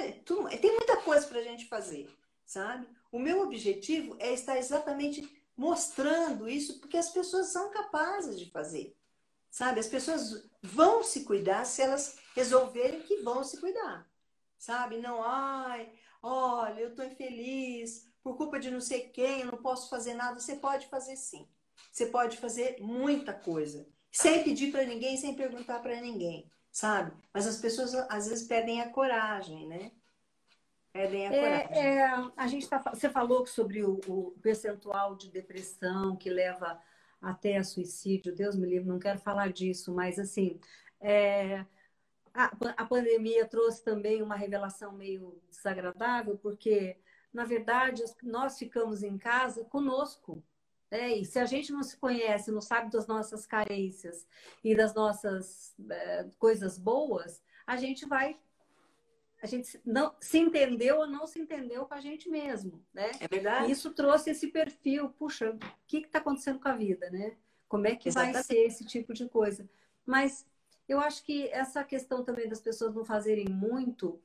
Tem 0.59 0.71
muita 0.71 0.97
coisa 0.97 1.25
para 1.27 1.39
a 1.39 1.43
gente 1.43 1.67
fazer, 1.67 2.09
sabe? 2.45 2.85
O 3.11 3.19
meu 3.19 3.41
objetivo 3.41 4.17
é 4.19 4.33
estar 4.33 4.57
exatamente 4.57 5.41
mostrando 5.55 6.49
isso 6.49 6.79
porque 6.79 6.97
as 6.97 7.09
pessoas 7.11 7.47
são 7.47 7.71
capazes 7.71 8.37
de 8.39 8.49
fazer, 8.51 8.97
sabe? 9.49 9.79
As 9.79 9.87
pessoas 9.87 10.49
vão 10.61 11.03
se 11.03 11.23
cuidar 11.23 11.63
se 11.65 11.81
elas 11.81 12.17
resolverem 12.35 13.03
que 13.03 13.17
vão 13.17 13.43
se 13.43 13.59
cuidar. 13.59 14.09
sabe? 14.57 14.97
Não, 14.97 15.21
ai, 15.23 15.91
olha, 16.21 16.81
eu 16.81 16.89
estou 16.89 17.05
infeliz 17.05 18.09
por 18.23 18.37
culpa 18.37 18.59
de 18.59 18.71
não 18.71 18.81
sei 18.81 19.09
quem, 19.09 19.41
eu 19.41 19.51
não 19.51 19.61
posso 19.61 19.89
fazer 19.89 20.13
nada. 20.13 20.39
Você 20.39 20.55
pode 20.55 20.87
fazer 20.87 21.15
sim. 21.15 21.47
Você 21.93 22.07
pode 22.07 22.37
fazer 22.37 22.77
muita 22.81 23.31
coisa, 23.31 23.87
sem 24.11 24.43
pedir 24.43 24.71
para 24.71 24.83
ninguém, 24.83 25.15
sem 25.15 25.35
perguntar 25.35 25.79
para 25.79 26.01
ninguém, 26.01 26.49
sabe? 26.71 27.15
Mas 27.31 27.45
as 27.45 27.57
pessoas 27.57 27.93
às 28.09 28.27
vezes 28.27 28.47
pedem 28.47 28.81
a 28.81 28.89
coragem, 28.89 29.67
né? 29.67 29.91
Pedem 30.91 31.27
a 31.27 31.31
é, 31.31 31.67
coragem. 31.67 31.83
É, 31.83 32.31
a 32.35 32.47
gente 32.47 32.67
tá, 32.67 32.79
você 32.79 33.11
falou 33.11 33.45
sobre 33.45 33.83
o, 33.83 34.01
o 34.07 34.31
percentual 34.41 35.15
de 35.15 35.29
depressão 35.29 36.15
que 36.15 36.31
leva 36.31 36.81
até 37.21 37.57
a 37.57 37.63
suicídio. 37.63 38.35
Deus 38.35 38.55
me 38.55 38.67
livre, 38.67 38.89
não 38.89 38.97
quero 38.97 39.19
falar 39.19 39.53
disso, 39.53 39.93
mas 39.93 40.17
assim, 40.17 40.59
é, 40.99 41.63
a, 42.33 42.51
a 42.75 42.85
pandemia 42.87 43.45
trouxe 43.45 43.83
também 43.83 44.23
uma 44.23 44.35
revelação 44.35 44.91
meio 44.93 45.39
desagradável, 45.47 46.39
porque, 46.39 46.97
na 47.31 47.45
verdade, 47.45 48.03
nós 48.23 48.57
ficamos 48.57 49.03
em 49.03 49.15
casa 49.15 49.63
conosco. 49.65 50.43
Né? 50.93 51.17
E 51.17 51.25
se 51.25 51.39
a 51.39 51.45
gente 51.45 51.71
não 51.71 51.81
se 51.81 51.97
conhece, 51.97 52.51
não 52.51 52.61
sabe 52.61 52.91
das 52.91 53.07
nossas 53.07 53.47
carências 53.47 54.27
e 54.63 54.75
das 54.75 54.93
nossas 54.93 55.75
é, 55.89 56.29
coisas 56.37 56.77
boas, 56.77 57.41
a 57.65 57.75
gente 57.77 58.05
vai 58.05 58.39
a 59.41 59.47
gente 59.47 59.81
não 59.83 60.13
se 60.21 60.37
entendeu 60.37 60.99
ou 60.99 61.07
não 61.07 61.25
se 61.25 61.39
entendeu 61.39 61.87
com 61.87 61.95
a 61.95 61.99
gente 61.99 62.29
mesmo, 62.29 62.85
né? 62.93 63.09
É 63.19 63.27
verdade. 63.27 63.67
E 63.67 63.71
isso 63.71 63.91
trouxe 63.91 64.29
esse 64.29 64.49
perfil, 64.49 65.09
puxa, 65.09 65.49
o 65.49 65.59
que 65.87 65.97
está 65.97 66.19
acontecendo 66.19 66.59
com 66.59 66.69
a 66.69 66.77
vida, 66.77 67.09
né? 67.09 67.37
Como 67.67 67.87
é 67.87 67.95
que 67.95 68.09
Exatamente. 68.09 68.33
vai 68.35 68.43
ser 68.43 68.59
esse 68.59 68.85
tipo 68.85 69.15
de 69.15 69.27
coisa? 69.27 69.67
Mas 70.05 70.45
eu 70.87 70.99
acho 70.99 71.25
que 71.25 71.47
essa 71.47 71.83
questão 71.83 72.23
também 72.23 72.47
das 72.47 72.61
pessoas 72.61 72.93
não 72.93 73.03
fazerem 73.03 73.49
muito, 73.49 74.21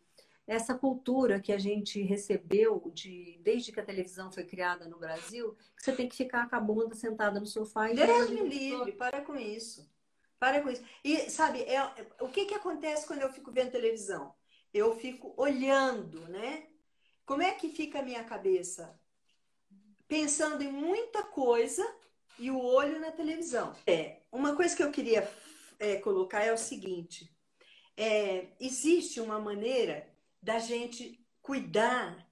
essa 0.49 0.74
cultura 0.74 1.38
que 1.38 1.53
a 1.53 1.59
gente 1.59 2.01
recebeu 2.01 2.90
de 2.94 3.38
desde 3.42 3.70
que 3.70 3.78
a 3.78 3.84
televisão 3.84 4.32
foi 4.32 4.44
criada 4.44 4.88
no 4.88 4.99
Brasil, 4.99 5.55
que 5.76 5.84
você 5.84 5.92
tem 5.92 6.09
que 6.09 6.16
ficar 6.16 6.49
com 6.49 6.57
a 6.57 6.61
bunda 6.61 6.94
sentada 6.94 7.38
no 7.38 7.44
sofá 7.44 7.90
e 7.90 7.94
Deus 7.94 8.30
me 8.30 8.49
livre, 8.49 8.92
para 8.92 9.20
com 9.20 9.36
isso. 9.36 9.86
Para 10.40 10.62
com 10.62 10.70
isso. 10.70 10.82
E 11.05 11.28
sabe, 11.28 11.61
é, 11.64 11.78
o 12.20 12.28
que 12.28 12.46
que 12.46 12.55
acontece 12.55 13.07
quando 13.07 13.20
eu 13.20 13.30
fico 13.30 13.53
vendo 13.53 13.72
televisão? 13.72 14.34
Eu 14.72 14.96
fico 14.96 15.34
olhando, 15.36 16.26
né? 16.28 16.66
Como 17.26 17.42
é 17.42 17.53
que 17.53 17.68
fica 17.68 17.99
a 17.99 18.03
minha 18.03 18.24
cabeça? 18.24 18.99
Pensando 20.07 20.62
em 20.62 20.72
muita 20.72 21.24
coisa 21.24 21.86
e 22.38 22.51
o 22.51 22.59
olho 22.59 22.99
na 22.99 23.12
televisão. 23.12 23.76
É, 23.86 24.22
uma 24.32 24.57
coisa 24.57 24.74
que 24.74 24.82
eu 24.82 24.90
queria 24.90 25.30
é, 25.78 25.96
colocar 25.96 26.42
é 26.42 26.55
o 26.55 26.57
seguinte: 26.57 27.30
é, 27.99 28.46
existe 28.59 29.20
uma 29.20 29.38
maneira 29.38 30.07
da 30.43 30.59
gente 30.59 31.24
cuidar 31.43 32.26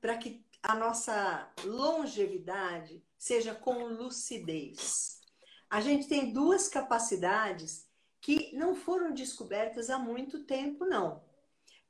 para 0.00 0.16
que 0.16 0.44
a 0.62 0.74
nossa 0.74 1.52
longevidade 1.64 3.02
seja 3.18 3.54
com 3.54 3.84
lucidez. 3.84 5.20
A 5.68 5.80
gente 5.80 6.08
tem 6.08 6.32
duas 6.32 6.68
capacidades 6.68 7.86
que 8.20 8.54
não 8.54 8.74
foram 8.74 9.12
descobertas 9.12 9.88
há 9.88 9.98
muito 9.98 10.44
tempo, 10.44 10.84
não. 10.84 11.24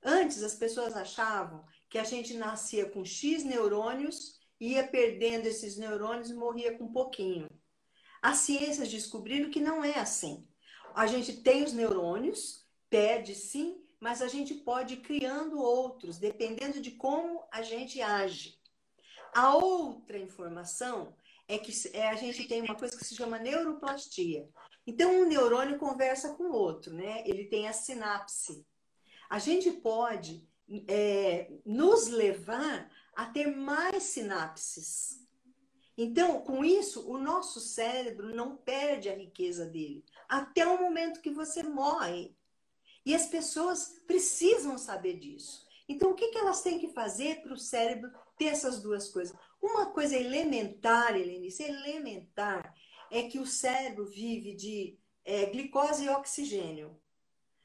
Antes 0.02 0.42
as 0.42 0.54
pessoas 0.54 0.96
achavam 0.96 1.64
que 1.88 1.98
a 1.98 2.04
gente 2.04 2.34
nascia 2.34 2.88
com 2.88 3.04
X 3.04 3.44
neurônios, 3.44 4.38
ia 4.58 4.86
perdendo 4.86 5.46
esses 5.46 5.76
neurônios 5.76 6.30
e 6.30 6.34
morria 6.34 6.76
com 6.76 6.92
pouquinho. 6.92 7.48
As 8.22 8.38
ciências 8.38 8.88
descobriram 8.88 9.50
que 9.50 9.60
não 9.60 9.82
é 9.82 9.98
assim 9.98 10.46
a 10.94 11.06
gente 11.06 11.40
tem 11.42 11.62
os 11.62 11.72
neurônios, 11.72 12.64
perde 12.88 13.34
sim, 13.34 13.82
mas 14.00 14.22
a 14.22 14.28
gente 14.28 14.54
pode 14.54 14.94
ir 14.94 15.02
criando 15.02 15.60
outros, 15.60 16.18
dependendo 16.18 16.80
de 16.80 16.92
como 16.92 17.44
a 17.52 17.62
gente 17.62 18.00
age. 18.00 18.58
A 19.34 19.54
outra 19.54 20.18
informação 20.18 21.14
é 21.46 21.58
que 21.58 21.72
é, 21.92 22.08
a 22.08 22.16
gente 22.16 22.48
tem 22.48 22.62
uma 22.62 22.74
coisa 22.74 22.96
que 22.96 23.04
se 23.04 23.14
chama 23.14 23.38
neuroplastia. 23.38 24.48
Então, 24.86 25.20
um 25.20 25.26
neurônio 25.26 25.78
conversa 25.78 26.34
com 26.34 26.44
o 26.44 26.52
outro, 26.52 26.94
né? 26.94 27.22
Ele 27.26 27.44
tem 27.44 27.68
a 27.68 27.72
sinapse. 27.72 28.66
A 29.28 29.38
gente 29.38 29.70
pode 29.70 30.48
é, 30.88 31.52
nos 31.64 32.08
levar 32.08 32.90
a 33.14 33.26
ter 33.26 33.46
mais 33.54 34.04
sinapses. 34.04 35.20
Então, 35.96 36.40
com 36.40 36.64
isso, 36.64 37.06
o 37.08 37.18
nosso 37.18 37.60
cérebro 37.60 38.34
não 38.34 38.56
perde 38.56 39.08
a 39.08 39.14
riqueza 39.14 39.66
dele 39.66 40.04
até 40.28 40.66
o 40.66 40.80
momento 40.80 41.20
que 41.20 41.30
você 41.30 41.62
morre. 41.62 42.34
E 43.04 43.14
as 43.14 43.26
pessoas 43.26 44.00
precisam 44.06 44.76
saber 44.76 45.18
disso. 45.18 45.66
Então, 45.88 46.10
o 46.10 46.14
que, 46.14 46.28
que 46.28 46.38
elas 46.38 46.62
têm 46.62 46.78
que 46.78 46.92
fazer 46.92 47.42
para 47.42 47.52
o 47.52 47.58
cérebro 47.58 48.10
ter 48.38 48.46
essas 48.46 48.80
duas 48.80 49.08
coisas? 49.08 49.36
Uma 49.60 49.86
coisa 49.86 50.16
elementar, 50.16 51.16
Helenice, 51.16 51.62
elementar, 51.62 52.74
é 53.10 53.24
que 53.24 53.38
o 53.38 53.46
cérebro 53.46 54.06
vive 54.06 54.54
de 54.54 54.98
é, 55.24 55.46
glicose 55.46 56.04
e 56.04 56.08
oxigênio. 56.08 56.96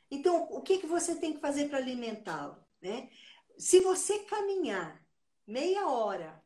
Então, 0.09 0.47
o 0.51 0.61
que, 0.61 0.79
que 0.79 0.87
você 0.87 1.15
tem 1.15 1.33
que 1.33 1.39
fazer 1.39 1.69
para 1.69 1.77
alimentá-lo? 1.77 2.57
Né? 2.81 3.09
Se 3.57 3.79
você 3.79 4.19
caminhar 4.19 5.03
meia 5.45 5.87
hora, 5.87 6.43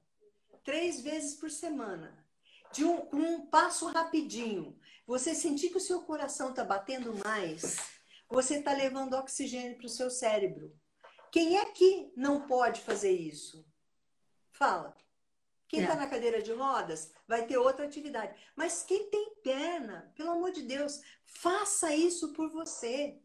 três 0.63 1.01
vezes 1.01 1.35
por 1.35 1.49
semana, 1.49 2.25
de 2.71 2.85
um, 2.85 3.07
um 3.13 3.45
passo 3.47 3.87
rapidinho, 3.87 4.77
você 5.07 5.33
sentir 5.33 5.69
que 5.69 5.77
o 5.77 5.81
seu 5.81 6.01
coração 6.03 6.51
está 6.51 6.63
batendo 6.63 7.15
mais, 7.23 7.77
você 8.29 8.55
está 8.55 8.73
levando 8.73 9.13
oxigênio 9.13 9.77
para 9.77 9.87
o 9.87 9.89
seu 9.89 10.09
cérebro. 10.09 10.73
Quem 11.31 11.57
é 11.57 11.65
que 11.65 12.11
não 12.15 12.47
pode 12.47 12.81
fazer 12.81 13.11
isso? 13.11 13.65
Fala. 14.51 14.95
Quem 15.67 15.81
está 15.81 15.93
é. 15.93 15.97
na 15.97 16.07
cadeira 16.07 16.41
de 16.41 16.51
rodas 16.51 17.11
vai 17.27 17.45
ter 17.45 17.57
outra 17.57 17.85
atividade. 17.85 18.33
Mas 18.55 18.83
quem 18.83 19.09
tem 19.09 19.35
perna, 19.43 20.11
pelo 20.15 20.31
amor 20.31 20.51
de 20.51 20.63
Deus, 20.63 21.01
faça 21.25 21.93
isso 21.93 22.33
por 22.33 22.49
você. 22.49 23.19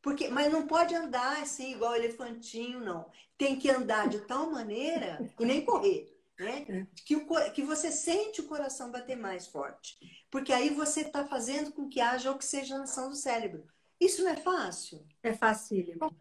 Porque, 0.00 0.28
mas 0.28 0.52
não 0.52 0.66
pode 0.66 0.94
andar 0.94 1.42
assim, 1.42 1.72
igual 1.72 1.96
elefantinho, 1.96 2.80
não. 2.80 3.10
Tem 3.36 3.58
que 3.58 3.68
andar 3.68 4.08
de 4.08 4.20
tal 4.20 4.50
maneira 4.50 5.32
e 5.38 5.44
nem 5.44 5.64
correr 5.64 6.18
né? 6.38 6.86
Que, 7.04 7.16
o, 7.16 7.26
que 7.52 7.62
você 7.62 7.90
sente 7.90 8.40
o 8.40 8.46
coração 8.46 8.92
bater 8.92 9.16
mais 9.16 9.48
forte. 9.48 9.98
Porque 10.30 10.52
aí 10.52 10.70
você 10.70 11.00
está 11.00 11.26
fazendo 11.26 11.72
com 11.72 11.88
que 11.88 12.00
haja 12.00 12.30
oxigenação 12.30 13.08
do 13.08 13.16
cérebro. 13.16 13.66
Isso 14.00 14.22
não 14.22 14.30
é 14.30 14.36
fácil? 14.36 15.06
É 15.22 15.32
facílimo. 15.32 16.14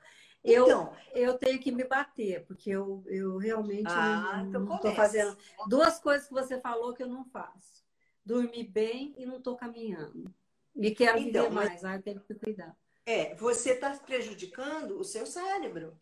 Eu, 0.43 0.63
então, 0.63 0.93
eu 1.13 1.37
tenho 1.37 1.59
que 1.59 1.71
me 1.71 1.83
bater, 1.83 2.45
porque 2.45 2.69
eu, 2.69 3.03
eu 3.07 3.37
realmente 3.37 3.91
ah, 3.91 4.43
não 4.45 4.63
estou 4.63 4.77
então 4.77 4.95
fazendo. 4.95 5.37
Duas 5.67 5.99
coisas 5.99 6.27
que 6.27 6.33
você 6.33 6.59
falou 6.61 6.93
que 6.93 7.03
eu 7.03 7.07
não 7.07 7.25
faço: 7.25 7.83
dormir 8.25 8.63
bem 8.63 9.13
e 9.17 9.25
não 9.25 9.37
estou 9.37 9.57
caminhando. 9.57 10.33
E 10.75 10.91
quero 10.91 11.17
então, 11.17 11.43
viver 11.43 11.53
mais, 11.53 11.81
mas... 11.81 11.85
ah, 11.85 11.95
eu 11.95 12.01
tenho 12.01 12.19
que 12.21 12.33
cuidar. 12.35 12.75
É, 13.05 13.35
você 13.35 13.71
está 13.71 13.91
prejudicando 13.97 14.99
o 14.99 15.03
seu 15.03 15.25
cérebro. 15.25 15.99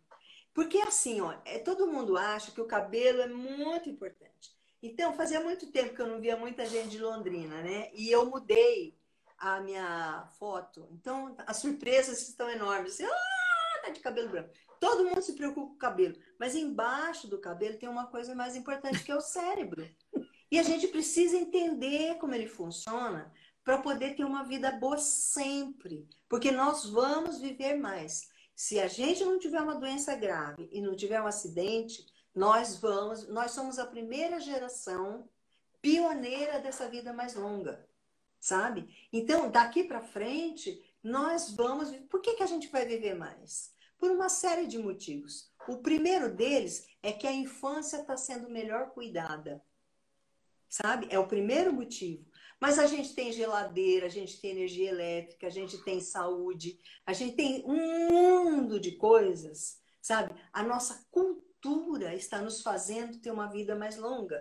Porque 0.54 0.78
assim, 0.78 1.22
ó, 1.22 1.36
é, 1.44 1.60
todo 1.60 1.88
mundo 1.88 2.18
acha 2.18 2.52
que 2.52 2.62
o 2.62 2.66
cabelo 2.66 3.22
é 3.22 3.28
muito 3.28 3.90
importante. 3.90 4.56
Então, 4.82 5.14
fazia 5.14 5.42
muito 5.42 5.72
tempo 5.72 5.96
que 5.96 6.02
eu 6.02 6.08
não 6.08 6.20
via 6.20 6.38
muita 6.38 6.66
gente 6.66 6.90
de 6.90 7.00
Londrina, 7.00 7.62
né? 7.62 7.90
E 7.94 8.12
eu 8.12 8.26
mudei 8.26 8.96
a 9.38 9.60
minha 9.62 10.28
foto. 10.40 10.88
Então, 10.92 11.36
as 11.46 11.58
surpresas 11.58 12.28
estão 12.28 12.50
enormes. 12.50 12.94
Assim, 12.94 13.06
ah, 13.06 13.82
tá 13.84 13.90
de 13.90 14.00
cabelo 14.00 14.30
branco. 14.30 14.50
Todo 14.80 15.06
mundo 15.06 15.22
se 15.22 15.34
preocupa 15.34 15.68
com 15.68 15.74
o 15.74 15.78
cabelo. 15.78 16.16
Mas 16.40 16.56
embaixo 16.56 17.28
do 17.28 17.40
cabelo 17.40 17.78
tem 17.78 17.90
uma 17.90 18.08
coisa 18.08 18.36
mais 18.36 18.56
importante 18.56 19.04
que 19.04 19.12
é 19.12 19.16
o 19.16 19.22
cérebro. 19.22 19.88
E 20.52 20.60
a 20.60 20.64
gente 20.64 20.88
precisa 20.88 21.36
entender 21.36 22.18
como 22.18 22.36
ele 22.36 22.48
funciona 22.48 23.32
para 23.64 23.80
poder 23.80 24.16
ter 24.16 24.24
uma 24.24 24.44
vida 24.44 24.72
boa 24.72 24.98
sempre. 24.98 26.08
Porque 26.30 26.52
nós 26.52 26.86
vamos 26.86 27.40
viver 27.40 27.76
mais. 27.76 28.30
Se 28.56 28.80
a 28.80 28.88
gente 28.88 29.26
não 29.26 29.40
tiver 29.40 29.62
uma 29.62 29.76
doença 29.76 30.16
grave 30.16 30.70
e 30.72 30.82
não 30.82 30.96
tiver 30.96 31.22
um 31.22 31.28
acidente, 31.28 32.06
nós 32.34 32.78
vamos, 32.78 33.28
nós 33.28 33.52
somos 33.52 33.80
a 33.80 33.86
primeira 33.86 34.40
geração 34.40 35.28
pioneira 35.82 36.60
dessa 36.60 36.90
vida 36.90 37.14
mais 37.14 37.36
longa, 37.36 37.88
sabe? 38.46 38.88
Então, 39.12 39.50
daqui 39.50 39.84
para 39.84 40.04
frente, 40.04 40.80
nós 41.02 41.50
vamos. 41.50 41.90
Por 42.08 42.22
que, 42.22 42.36
que 42.36 42.44
a 42.44 42.46
gente 42.46 42.68
vai 42.68 42.86
viver 42.86 43.16
mais? 43.16 43.74
Por 43.98 44.12
uma 44.12 44.30
série 44.30 44.68
de 44.68 44.78
motivos. 44.78 45.52
O 45.68 45.80
primeiro 45.80 46.32
deles 46.32 46.88
é 47.02 47.12
que 47.12 47.26
a 47.26 47.34
infância 47.34 48.02
está 48.02 48.16
sendo 48.16 48.48
melhor 48.48 48.92
cuidada, 48.92 49.64
sabe? 50.70 51.08
É 51.10 51.18
o 51.18 51.28
primeiro 51.28 51.74
motivo. 51.74 52.24
Mas 52.62 52.78
a 52.78 52.86
gente 52.86 53.16
tem 53.16 53.34
geladeira, 53.34 54.06
a 54.06 54.10
gente 54.10 54.40
tem 54.40 54.52
energia 54.52 54.92
elétrica, 54.92 55.48
a 55.48 55.50
gente 55.50 55.84
tem 55.84 56.00
saúde, 56.00 56.80
a 57.04 57.14
gente 57.14 57.36
tem 57.36 57.64
um 57.66 58.10
mundo 58.12 58.80
de 58.80 58.92
coisas, 58.92 59.82
sabe? 60.00 60.36
A 60.54 60.62
nossa 60.62 61.04
cultura 61.10 62.14
está 62.14 62.40
nos 62.40 62.62
fazendo 62.62 63.20
ter 63.20 63.32
uma 63.32 63.48
vida 63.48 63.76
mais 63.76 63.98
longa. 63.98 64.40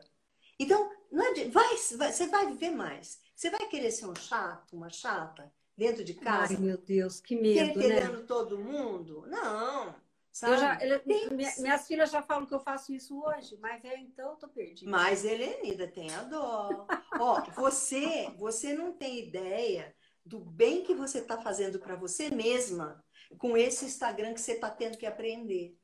Então, 0.58 0.92
é 1.10 1.48
vai, 1.48 1.76
vai, 1.96 2.12
você 2.12 2.26
vai 2.26 2.46
viver 2.48 2.70
mais. 2.70 3.23
Você 3.34 3.50
vai 3.50 3.66
querer 3.68 3.90
ser 3.90 4.06
um 4.06 4.14
chato, 4.14 4.76
uma 4.76 4.90
chata, 4.90 5.52
dentro 5.76 6.04
de 6.04 6.14
casa? 6.14 6.54
Ai, 6.54 6.60
meu 6.60 6.78
Deus, 6.78 7.20
que 7.20 7.36
medo, 7.36 7.78
querendo 7.80 8.18
né? 8.18 8.24
todo 8.26 8.58
mundo? 8.58 9.24
Não. 9.26 9.94
Sabe? 10.34 10.58
Já, 10.58 10.82
ele, 10.82 11.00
minha, 11.06 11.52
minhas 11.58 11.86
filhas 11.86 12.10
já 12.10 12.20
falam 12.20 12.44
que 12.44 12.52
eu 12.52 12.58
faço 12.58 12.92
isso 12.92 13.22
hoje, 13.22 13.56
mas 13.60 13.84
é 13.84 13.96
então 13.98 14.30
eu 14.30 14.36
tô 14.36 14.48
perdida. 14.48 14.90
Mas, 14.90 15.24
Helenida, 15.24 15.86
tenha 15.86 16.22
dó. 16.24 16.86
Ó, 17.20 17.40
você, 17.54 18.32
você 18.36 18.74
não 18.74 18.92
tem 18.92 19.28
ideia 19.28 19.94
do 20.26 20.40
bem 20.40 20.82
que 20.82 20.92
você 20.92 21.18
está 21.18 21.40
fazendo 21.40 21.78
para 21.78 21.94
você 21.94 22.30
mesma 22.30 23.04
com 23.38 23.56
esse 23.56 23.84
Instagram 23.84 24.34
que 24.34 24.40
você 24.40 24.52
está 24.52 24.70
tendo 24.70 24.98
que 24.98 25.06
aprender. 25.06 25.78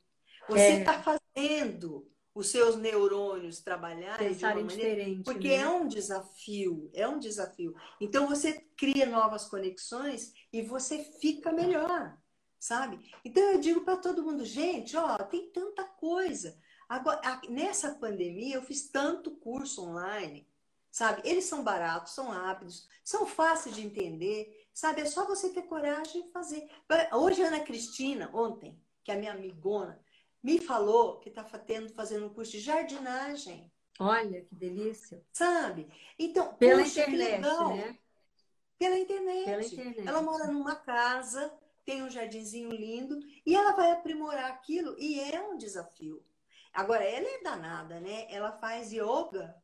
Você 0.48 0.80
está 0.80 0.94
é. 0.94 1.03
fazendo 1.03 2.11
os 2.34 2.48
seus 2.48 2.76
neurônios 2.76 3.60
trabalharem 3.60 4.28
Pensarem 4.28 4.66
de 4.66 4.72
uma 4.74 4.76
maneira, 4.76 4.96
diferente, 4.96 5.24
porque 5.24 5.48
né? 5.48 5.56
é 5.56 5.68
um 5.68 5.88
desafio, 5.88 6.90
é 6.94 7.08
um 7.08 7.18
desafio. 7.18 7.74
Então 8.00 8.28
você 8.28 8.64
cria 8.76 9.06
novas 9.06 9.46
conexões 9.46 10.32
e 10.52 10.62
você 10.62 11.04
fica 11.20 11.52
melhor 11.52 12.16
sabe? 12.60 13.00
Então 13.24 13.42
eu 13.42 13.58
digo 13.58 13.80
para 13.80 13.96
todo 13.96 14.22
mundo, 14.22 14.44
gente, 14.44 14.94
ó, 14.94 15.16
tem 15.16 15.50
tanta 15.50 15.82
coisa. 15.82 16.56
Agora, 16.86 17.20
nessa 17.48 17.94
pandemia 17.94 18.56
eu 18.56 18.62
fiz 18.62 18.90
tanto 18.90 19.36
curso 19.36 19.82
online, 19.82 20.46
sabe? 20.90 21.22
Eles 21.24 21.46
são 21.46 21.64
baratos, 21.64 22.12
são 22.14 22.28
rápidos, 22.28 22.86
são 23.02 23.26
fáceis 23.26 23.74
de 23.74 23.86
entender, 23.86 24.68
sabe? 24.74 25.00
É 25.00 25.06
só 25.06 25.26
você 25.26 25.48
ter 25.48 25.62
coragem 25.62 26.22
de 26.24 26.30
fazer. 26.30 26.68
Hoje 27.12 27.42
a 27.42 27.46
Ana 27.46 27.60
Cristina, 27.60 28.30
ontem, 28.34 28.78
que 29.02 29.10
é 29.10 29.14
a 29.14 29.18
minha 29.18 29.32
amigona, 29.32 29.98
me 30.43 30.61
falou 30.61 31.18
que 31.18 31.28
está 31.28 31.45
fazendo 31.45 32.26
um 32.26 32.34
curso 32.34 32.53
de 32.53 32.61
jardinagem. 32.61 33.70
Olha, 33.99 34.43
que 34.43 34.55
delícia. 34.55 35.22
Sabe? 35.32 35.88
Então, 36.18 36.55
pela 36.55 36.82
puxa, 36.82 37.03
internet, 37.03 37.41
né? 37.43 37.99
Pela 38.78 38.99
internet. 38.99 39.45
Pela 39.45 39.64
internet. 39.64 40.09
Ela 40.09 40.22
mora 40.22 40.47
numa 40.47 40.74
casa 40.74 41.53
tem 41.84 42.03
um 42.03 42.11
jardinzinho 42.11 42.70
lindo 42.70 43.18
e 43.45 43.55
ela 43.55 43.72
vai 43.72 43.91
aprimorar 43.91 44.51
aquilo 44.51 44.97
e 44.99 45.20
é 45.20 45.43
um 45.43 45.57
desafio. 45.57 46.24
Agora, 46.72 47.05
ela 47.05 47.28
é 47.28 47.43
danada, 47.43 48.01
né? 48.01 48.26
Ela 48.30 48.53
faz 48.53 48.93
yoga 48.93 49.55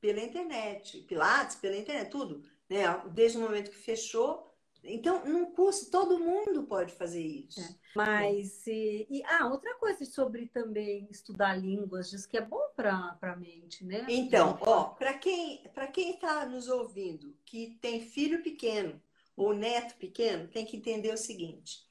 pela 0.00 0.20
internet, 0.20 1.02
pilates 1.02 1.56
pela 1.56 1.76
internet, 1.76 2.10
tudo, 2.10 2.42
né? 2.68 2.84
Desde 3.10 3.38
o 3.38 3.40
momento 3.40 3.70
que 3.70 3.76
fechou. 3.76 4.43
Então, 4.84 5.24
não 5.24 5.46
custa, 5.52 5.90
todo 5.90 6.18
mundo 6.18 6.64
pode 6.64 6.92
fazer 6.92 7.22
isso. 7.22 7.60
É. 7.60 7.74
Mas, 7.94 8.66
e, 8.66 9.06
e, 9.08 9.22
ah, 9.24 9.46
outra 9.46 9.74
coisa 9.76 10.04
sobre 10.04 10.46
também 10.46 11.08
estudar 11.10 11.54
línguas, 11.54 12.10
diz 12.10 12.26
que 12.26 12.36
é 12.36 12.40
bom 12.40 12.68
para 12.76 13.16
a 13.20 13.36
mente, 13.36 13.84
né? 13.84 14.04
Então, 14.08 14.58
ó, 14.60 14.84
para 14.90 15.14
quem 15.14 15.62
para 15.72 15.86
quem 15.86 16.14
está 16.14 16.44
nos 16.44 16.68
ouvindo, 16.68 17.36
que 17.44 17.78
tem 17.80 18.00
filho 18.00 18.42
pequeno, 18.42 19.00
o 19.36 19.52
neto 19.52 19.96
pequeno 19.96 20.48
tem 20.48 20.66
que 20.66 20.76
entender 20.76 21.12
o 21.12 21.18
seguinte: 21.18 21.86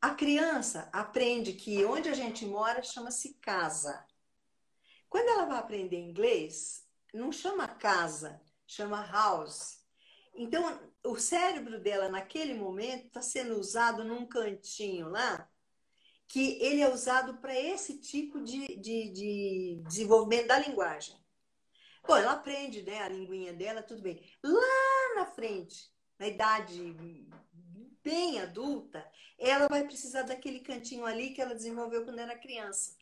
a 0.00 0.10
criança 0.10 0.88
aprende 0.92 1.52
que 1.52 1.84
onde 1.84 2.08
a 2.08 2.14
gente 2.14 2.44
mora 2.44 2.82
chama-se 2.82 3.34
casa. 3.34 4.04
Quando 5.08 5.28
ela 5.28 5.46
vai 5.46 5.58
aprender 5.58 5.96
inglês, 5.96 6.84
não 7.12 7.30
chama 7.30 7.68
casa, 7.68 8.40
chama 8.66 9.06
house. 9.06 9.83
Então, 10.34 10.80
o 11.04 11.16
cérebro 11.16 11.78
dela, 11.80 12.08
naquele 12.08 12.54
momento, 12.54 13.06
está 13.06 13.22
sendo 13.22 13.58
usado 13.58 14.04
num 14.04 14.26
cantinho 14.26 15.08
lá, 15.08 15.48
que 16.26 16.58
ele 16.60 16.80
é 16.80 16.92
usado 16.92 17.38
para 17.38 17.58
esse 17.58 17.98
tipo 17.98 18.42
de, 18.42 18.76
de, 18.76 19.10
de, 19.10 19.82
desenvolvimento 19.86 20.48
da 20.48 20.58
linguagem. 20.58 21.14
Bom, 22.06 22.16
ela 22.16 22.32
aprende 22.32 22.82
né, 22.82 23.02
a 23.02 23.08
linguinha 23.08 23.52
dela, 23.52 23.82
tudo 23.82 24.02
bem. 24.02 24.22
Lá 24.42 25.14
na 25.16 25.26
frente, 25.26 25.90
na 26.18 26.26
idade 26.26 26.96
bem 28.02 28.40
adulta, 28.40 29.08
ela 29.38 29.68
vai 29.68 29.84
precisar 29.84 30.22
daquele 30.22 30.60
cantinho 30.60 31.06
ali 31.06 31.32
que 31.32 31.40
ela 31.40 31.54
desenvolveu 31.54 32.04
quando 32.04 32.18
era 32.18 32.38
criança. 32.38 32.96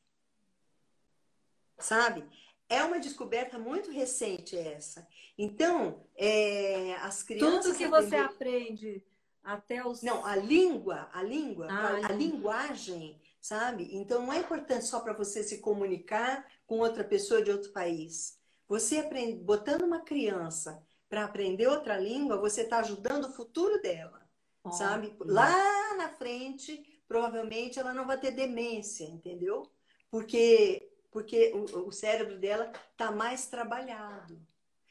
Sabe? 1.79 2.29
É 2.73 2.83
uma 2.83 2.99
descoberta 2.99 3.59
muito 3.59 3.91
recente 3.91 4.57
essa. 4.57 5.07
Então, 5.37 6.07
é, 6.17 6.95
as 7.03 7.23
crianças. 7.23 7.65
Tudo 7.65 7.77
que 7.77 7.87
você 7.87 8.17
aprende 8.17 9.05
até 9.45 9.87
os. 9.87 10.03
Não, 10.03 10.25
a 10.25 10.37
língua, 10.37 11.11
a 11.13 11.23
língua, 11.23 11.67
ah, 11.71 11.89
a, 11.89 12.07
a 12.07 12.13
linguagem, 12.13 13.21
sabe? 13.41 13.91
Então, 13.93 14.25
não 14.25 14.33
é 14.33 14.39
importante 14.39 14.87
só 14.87 15.01
para 15.01 15.13
você 15.13 15.43
se 15.43 15.59
comunicar 15.59 16.47
com 16.67 16.79
outra 16.79 17.05
pessoa 17.05 17.43
de 17.43 17.51
outro 17.51 17.73
país. 17.73 18.39
Você 18.67 18.99
aprende, 18.99 19.43
botando 19.43 19.83
uma 19.83 20.01
criança 20.01 20.83
para 21.11 21.25
aprender 21.25 21.67
outra 21.67 21.99
língua, 21.99 22.39
você 22.39 22.63
está 22.63 22.79
ajudando 22.79 23.27
o 23.27 23.33
futuro 23.33 23.83
dela, 23.83 24.27
oh, 24.65 24.73
sabe? 24.73 25.15
Lá 25.21 25.95
na 25.97 26.09
frente, 26.09 26.83
provavelmente 27.07 27.79
ela 27.79 27.93
não 27.93 28.07
vai 28.07 28.19
ter 28.19 28.31
demência, 28.31 29.05
entendeu? 29.05 29.71
Porque 30.11 30.92
porque 31.13 31.53
o, 31.55 31.87
o 31.87 31.93
cérebro 31.93 32.39
dela 32.41 32.73
está 32.91 33.13
mais 33.13 33.47
trabalhado. 33.47 34.41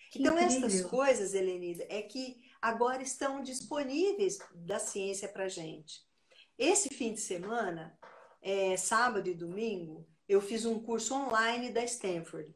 Que 0.09 0.19
então 0.19 0.37
incrível. 0.37 0.67
essas 0.67 0.81
coisas, 0.85 1.33
Helenida, 1.33 1.85
é 1.89 2.01
que 2.01 2.41
agora 2.61 3.01
estão 3.01 3.41
disponíveis 3.41 4.39
da 4.53 4.79
ciência 4.79 5.27
para 5.27 5.49
gente. 5.49 6.01
Esse 6.57 6.89
fim 6.89 7.13
de 7.13 7.19
semana, 7.19 7.97
é, 8.41 8.77
sábado 8.77 9.27
e 9.27 9.33
domingo, 9.33 10.07
eu 10.29 10.39
fiz 10.39 10.63
um 10.63 10.79
curso 10.79 11.13
online 11.13 11.71
da 11.71 11.83
Stanford. 11.83 12.53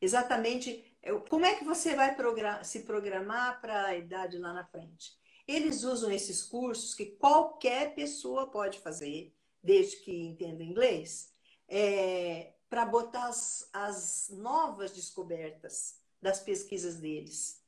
Exatamente 0.00 0.90
como 1.28 1.46
é 1.46 1.54
que 1.54 1.64
você 1.64 1.94
vai 1.94 2.14
se 2.62 2.80
programar 2.80 3.60
para 3.60 3.86
a 3.86 3.96
idade 3.96 4.38
lá 4.38 4.52
na 4.52 4.66
frente? 4.66 5.12
Eles 5.46 5.82
usam 5.82 6.10
esses 6.10 6.42
cursos 6.42 6.94
que 6.94 7.06
qualquer 7.06 7.94
pessoa 7.94 8.50
pode 8.50 8.78
fazer, 8.80 9.34
desde 9.62 9.96
que 9.96 10.12
entenda 10.12 10.62
inglês, 10.62 11.32
é, 11.68 12.52
para 12.70 12.86
botar 12.86 13.26
as, 13.26 13.68
as, 13.72 14.30
novas 14.30 14.92
descobertas 14.92 15.98
das 16.22 16.38
pesquisas 16.40 16.96
deles. 17.00 17.60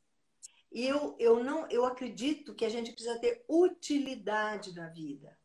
E 0.71 0.87
eu, 0.87 1.17
eu, 1.19 1.43
não, 1.43 1.69
eu 1.69 1.85
acredito 1.85 2.55
que 2.55 2.65
a 2.65 2.69
gente 2.69 2.93
precisa 2.93 3.19
ter 3.19 3.45
utilidade 3.49 4.73
na 4.75 4.89
vida. 4.89 5.37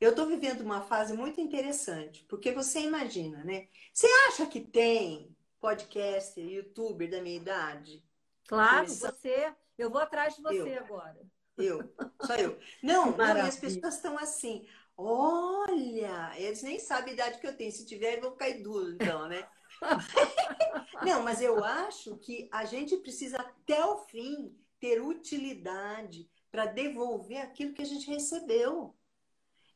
Eu 0.00 0.10
estou 0.10 0.26
vivendo 0.26 0.60
uma 0.60 0.80
fase 0.80 1.12
muito 1.14 1.40
interessante, 1.40 2.24
porque 2.28 2.52
você 2.52 2.80
imagina, 2.80 3.44
né? 3.44 3.68
Você 3.92 4.06
acha 4.28 4.46
que 4.46 4.60
tem 4.60 5.36
podcaster, 5.60 6.44
youtuber 6.44 7.10
da 7.10 7.20
minha 7.20 7.36
idade? 7.36 8.04
Claro, 8.46 8.88
você. 8.88 9.52
Eu 9.76 9.90
vou 9.90 10.00
atrás 10.00 10.36
de 10.36 10.42
você 10.42 10.78
eu, 10.78 10.84
agora. 10.84 11.20
Eu, 11.56 11.94
só 12.24 12.34
eu. 12.36 12.58
Não, 12.82 13.14
não 13.16 13.36
e 13.36 13.40
as 13.40 13.56
pessoas 13.56 13.94
estão 13.94 14.18
assim. 14.18 14.66
Olha, 14.96 16.32
eles 16.36 16.62
nem 16.62 16.78
sabem 16.78 17.10
a 17.10 17.14
idade 17.14 17.38
que 17.38 17.46
eu 17.46 17.56
tenho. 17.56 17.72
Se 17.72 17.86
tiver, 17.86 18.20
vão 18.20 18.36
cair 18.36 18.62
duro, 18.62 18.92
então, 18.92 19.26
né? 19.28 19.48
não, 21.04 21.22
mas 21.22 21.40
eu 21.40 21.62
acho 21.64 22.16
que 22.18 22.48
a 22.52 22.64
gente 22.64 22.96
precisa 22.98 23.38
até 23.38 23.84
o 23.84 23.98
fim 24.06 24.56
ter 24.78 25.00
utilidade 25.00 26.28
para 26.50 26.66
devolver 26.66 27.40
aquilo 27.40 27.72
que 27.72 27.82
a 27.82 27.86
gente 27.86 28.10
recebeu. 28.10 28.94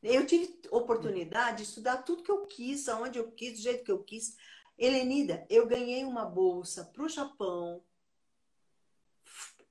Eu 0.03 0.25
tive 0.27 0.61
oportunidade 0.69 1.57
de 1.57 1.63
estudar 1.63 2.03
tudo 2.03 2.23
que 2.23 2.31
eu 2.31 2.45
quis, 2.45 2.87
aonde 2.87 3.17
eu 3.17 3.31
quis, 3.31 3.53
do 3.53 3.63
jeito 3.63 3.83
que 3.83 3.91
eu 3.91 4.03
quis. 4.03 4.37
Helenida, 4.77 5.45
eu 5.49 5.65
ganhei 5.65 6.03
uma 6.03 6.23
bolsa 6.23 6.85
para 6.85 7.03
o 7.03 7.09
Japão, 7.09 7.83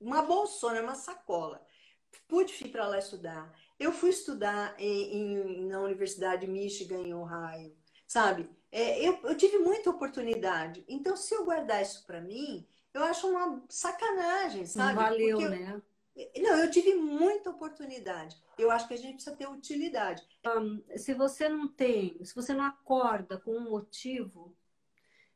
uma 0.00 0.22
bolsona, 0.22 0.82
uma 0.82 0.96
sacola. 0.96 1.64
Pude 2.26 2.52
ir 2.64 2.70
para 2.70 2.88
lá 2.88 2.98
estudar. 2.98 3.54
Eu 3.78 3.92
fui 3.92 4.10
estudar 4.10 4.74
em, 4.78 5.16
em, 5.16 5.66
na 5.66 5.80
Universidade 5.80 6.46
Michigan, 6.46 7.02
em 7.02 7.14
Ohio, 7.14 7.76
sabe? 8.06 8.50
É, 8.72 9.06
eu, 9.06 9.18
eu, 9.24 9.36
tive 9.36 9.58
muita 9.58 9.90
oportunidade. 9.90 10.84
Então, 10.88 11.16
se 11.16 11.34
eu 11.34 11.44
guardar 11.44 11.82
isso 11.82 12.04
para 12.06 12.20
mim, 12.20 12.66
eu 12.92 13.04
acho 13.04 13.28
uma 13.28 13.62
sacanagem, 13.68 14.66
sabe? 14.66 14.94
Não 14.94 15.02
valeu, 15.02 15.40
eu, 15.40 15.50
né? 15.50 15.82
Não, 16.38 16.56
eu 16.58 16.70
tive 16.70 16.94
muita 16.94 17.50
oportunidade. 17.50 18.36
Eu 18.58 18.70
acho 18.70 18.88
que 18.88 18.94
a 18.94 18.98
gente 18.98 19.16
precisa 19.16 19.36
ter 19.36 19.46
utilidade. 19.46 20.22
Um, 20.46 20.82
se 20.96 21.12
você 21.12 21.48
não 21.48 21.68
tem, 21.68 22.18
se 22.24 22.34
você 22.34 22.54
não 22.54 22.64
acorda 22.64 23.38
com 23.38 23.52
um 23.52 23.70
motivo, 23.70 24.56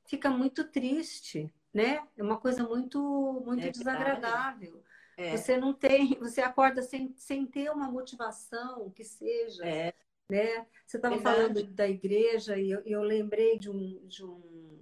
fica 0.07 0.31
muito 0.31 0.65
triste, 0.65 1.53
né? 1.73 2.03
É 2.17 2.23
uma 2.23 2.39
coisa 2.39 2.65
muito, 2.65 3.43
muito 3.45 3.67
é 3.67 3.71
desagradável. 3.71 4.83
É. 5.17 5.37
Você 5.37 5.57
não 5.57 5.73
tem, 5.73 6.15
você 6.19 6.41
acorda 6.41 6.83
sem, 6.83 7.15
sem 7.17 7.47
ter 7.47 7.71
uma 7.71 7.91
motivação 7.91 8.91
que 8.91 9.05
seja. 9.05 9.65
É. 9.65 9.95
Né? 10.29 10.67
Você 10.87 10.97
estava 10.97 11.19
falando 11.19 11.63
da 11.65 11.89
igreja 11.89 12.57
e 12.57 12.71
eu, 12.71 12.81
eu 12.85 13.03
lembrei 13.03 13.59
de, 13.59 13.69
um, 13.69 14.07
de, 14.07 14.25
um, 14.25 14.81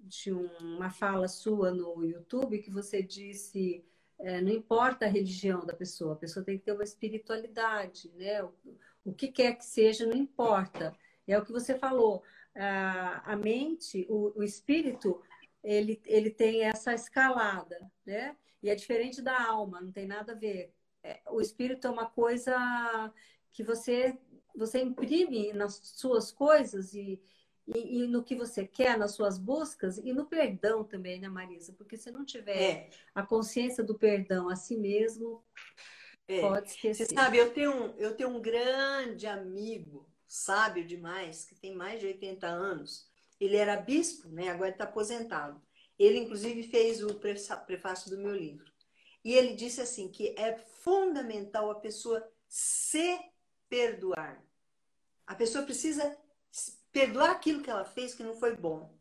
de 0.00 0.32
uma 0.32 0.90
fala 0.90 1.28
sua 1.28 1.70
no 1.70 2.04
YouTube 2.04 2.58
que 2.58 2.70
você 2.70 3.02
disse 3.02 3.84
é, 4.18 4.40
não 4.40 4.52
importa 4.52 5.04
a 5.04 5.08
religião 5.08 5.66
da 5.66 5.74
pessoa, 5.74 6.12
a 6.12 6.16
pessoa 6.16 6.44
tem 6.44 6.56
que 6.56 6.64
ter 6.64 6.72
uma 6.72 6.84
espiritualidade, 6.84 8.10
né? 8.14 8.42
O, 8.42 8.52
o 9.04 9.12
que 9.12 9.28
quer 9.28 9.56
que 9.56 9.64
seja, 9.64 10.06
não 10.06 10.16
importa. 10.16 10.96
É 11.26 11.36
o 11.36 11.44
que 11.44 11.52
você 11.52 11.76
falou 11.76 12.22
a, 12.54 13.32
a 13.32 13.36
mente, 13.36 14.06
o, 14.08 14.32
o 14.38 14.42
espírito, 14.42 15.20
ele, 15.62 16.00
ele 16.06 16.30
tem 16.30 16.62
essa 16.62 16.94
escalada, 16.94 17.90
né? 18.04 18.36
E 18.62 18.70
é 18.70 18.74
diferente 18.74 19.20
da 19.20 19.44
alma, 19.44 19.80
não 19.80 19.90
tem 19.90 20.06
nada 20.06 20.32
a 20.32 20.36
ver. 20.36 20.72
É, 21.02 21.20
o 21.30 21.40
espírito 21.40 21.86
é 21.86 21.90
uma 21.90 22.06
coisa 22.06 23.12
que 23.52 23.62
você 23.62 24.16
você 24.54 24.80
imprime 24.82 25.52
nas 25.52 25.80
suas 25.82 26.30
coisas 26.30 26.94
e, 26.94 27.20
e, 27.66 28.02
e, 28.02 28.06
no 28.06 28.22
que 28.22 28.34
você 28.34 28.66
quer, 28.66 28.98
nas 28.98 29.12
suas 29.12 29.38
buscas, 29.38 29.98
e 29.98 30.12
no 30.12 30.26
perdão 30.26 30.84
também, 30.84 31.20
né, 31.20 31.28
Marisa? 31.28 31.72
Porque 31.72 31.96
se 31.96 32.10
não 32.10 32.24
tiver 32.24 32.62
é. 32.62 32.90
a 33.14 33.22
consciência 33.22 33.82
do 33.82 33.98
perdão 33.98 34.48
a 34.48 34.56
si 34.56 34.76
mesmo, 34.76 35.42
é. 36.28 36.40
pode 36.40 36.68
esquecer. 36.68 37.06
Você 37.06 37.14
sabe, 37.14 37.38
eu 37.38 37.52
tenho, 37.52 37.72
um, 37.72 37.98
eu 37.98 38.14
tenho 38.14 38.30
um 38.30 38.40
grande 38.40 39.26
amigo, 39.26 40.08
sábio 40.26 40.84
demais, 40.84 41.44
que 41.44 41.54
tem 41.54 41.74
mais 41.74 42.00
de 42.00 42.06
80 42.06 42.46
anos. 42.46 43.10
Ele 43.40 43.56
era 43.56 43.76
bispo, 43.76 44.28
né? 44.28 44.48
Agora 44.50 44.70
está 44.70 44.84
aposentado. 44.84 45.60
Ele, 46.02 46.18
inclusive, 46.18 46.64
fez 46.64 47.02
o 47.02 47.14
prefácio 47.14 48.10
do 48.10 48.18
meu 48.18 48.34
livro. 48.34 48.72
E 49.24 49.32
ele 49.34 49.54
disse 49.54 49.80
assim 49.80 50.08
que 50.08 50.34
é 50.36 50.58
fundamental 50.58 51.70
a 51.70 51.76
pessoa 51.76 52.28
se 52.48 53.20
perdoar. 53.68 54.42
A 55.24 55.34
pessoa 55.36 55.64
precisa 55.64 56.18
perdoar 56.90 57.30
aquilo 57.30 57.62
que 57.62 57.70
ela 57.70 57.84
fez 57.84 58.14
que 58.14 58.24
não 58.24 58.34
foi 58.34 58.56
bom. 58.56 58.92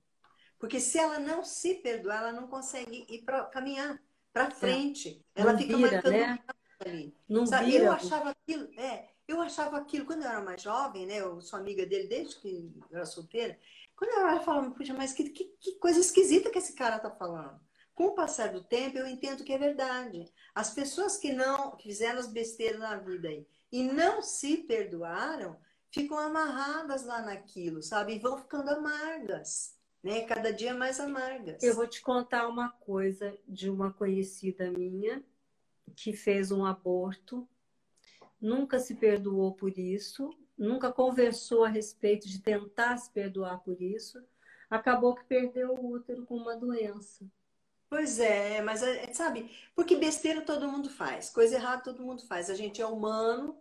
Porque 0.60 0.80
se 0.80 1.00
ela 1.00 1.18
não 1.18 1.44
se 1.44 1.74
perdoar, 1.76 2.20
ela 2.20 2.32
não 2.32 2.48
consegue 2.48 3.04
ir 3.10 3.24
para 3.24 3.46
caminhar 3.46 4.00
para 4.32 4.46
é. 4.46 4.52
frente. 4.52 5.26
É. 5.36 5.42
Ela 5.42 5.58
fica 5.58 5.76
vira, 5.76 5.92
marcando 5.94 6.14
né? 6.14 6.40
ali. 6.86 7.18
Não 7.28 7.48
Sabe? 7.48 7.72
vira. 7.72 7.86
Eu 7.86 7.92
achava 7.92 8.30
aquilo, 8.30 8.80
é, 8.80 9.10
eu 9.28 9.42
achava 9.42 9.78
aquilo 9.78 10.06
quando 10.06 10.22
eu 10.22 10.30
era 10.30 10.42
mais 10.42 10.62
jovem, 10.62 11.08
né? 11.08 11.20
Eu 11.20 11.42
sou 11.42 11.58
amiga 11.58 11.84
dele 11.84 12.08
desde 12.08 12.36
que 12.36 12.72
eu 12.92 12.98
era 12.98 13.08
solteira. 13.08 13.58
Quando 14.02 14.14
eu 14.14 14.28
era 14.28 14.40
falando, 14.40 14.74
puxa, 14.74 14.96
mas 14.96 15.14
que, 15.14 15.30
que, 15.30 15.44
que 15.60 15.74
coisa 15.74 16.00
esquisita 16.00 16.50
que 16.50 16.58
esse 16.58 16.74
cara 16.74 16.98
tá 16.98 17.12
falando. 17.12 17.62
Com 17.94 18.06
o 18.06 18.16
passar 18.16 18.52
do 18.52 18.64
tempo, 18.64 18.98
eu 18.98 19.06
entendo 19.06 19.44
que 19.44 19.54
é 19.54 19.60
verdade. 19.60 20.26
As 20.56 20.74
pessoas 20.74 21.18
que 21.18 21.32
não 21.32 21.76
que 21.78 21.84
fizeram 21.84 22.18
as 22.18 22.26
besteiras 22.26 22.80
na 22.80 22.98
vida 22.98 23.28
aí 23.28 23.46
e 23.72 23.84
não 23.84 24.24
se 24.24 24.58
perdoaram, 24.58 25.56
ficam 25.92 26.18
amarradas 26.18 27.06
lá 27.06 27.22
naquilo, 27.22 27.84
sabe? 27.84 28.16
E 28.16 28.20
vão 28.20 28.40
ficando 28.40 28.72
amargas, 28.72 29.78
né? 30.02 30.22
Cada 30.22 30.52
dia 30.52 30.74
mais 30.74 31.00
amargas. 31.00 31.62
Eu 31.62 31.76
vou 31.76 31.86
te 31.86 32.02
contar 32.02 32.48
uma 32.48 32.70
coisa 32.70 33.38
de 33.48 33.70
uma 33.70 33.94
conhecida 33.94 34.72
minha 34.72 35.24
que 35.96 36.12
fez 36.12 36.52
um 36.52 36.66
aborto, 36.66 37.48
nunca 38.42 38.80
se 38.80 38.96
perdoou 38.96 39.54
por 39.54 39.78
isso, 39.78 40.36
nunca 40.62 40.92
conversou 40.92 41.64
a 41.64 41.70
respeito 41.70 42.28
de 42.28 42.40
tentar 42.40 42.96
se 42.98 43.10
perdoar 43.10 43.60
por 43.60 43.82
isso, 43.82 44.24
acabou 44.70 45.16
que 45.16 45.26
perdeu 45.26 45.74
o 45.74 45.92
útero 45.94 46.26
com 46.26 46.36
uma 46.36 46.56
doença. 46.56 47.26
Pois 47.90 48.20
é, 48.20 48.62
mas 48.62 48.82
é, 48.84 49.12
sabe, 49.14 49.52
porque 49.76 49.98
besteira 49.98 50.42
todo 50.42 50.70
mundo 50.70 50.90
faz, 50.90 51.30
coisa 51.30 51.56
errada 51.56 51.84
todo 51.84 52.06
mundo 52.06 52.26
faz. 52.26 52.50
A 52.50 52.56
gente 52.56 52.82
é 52.82 52.86
humano 52.86 53.58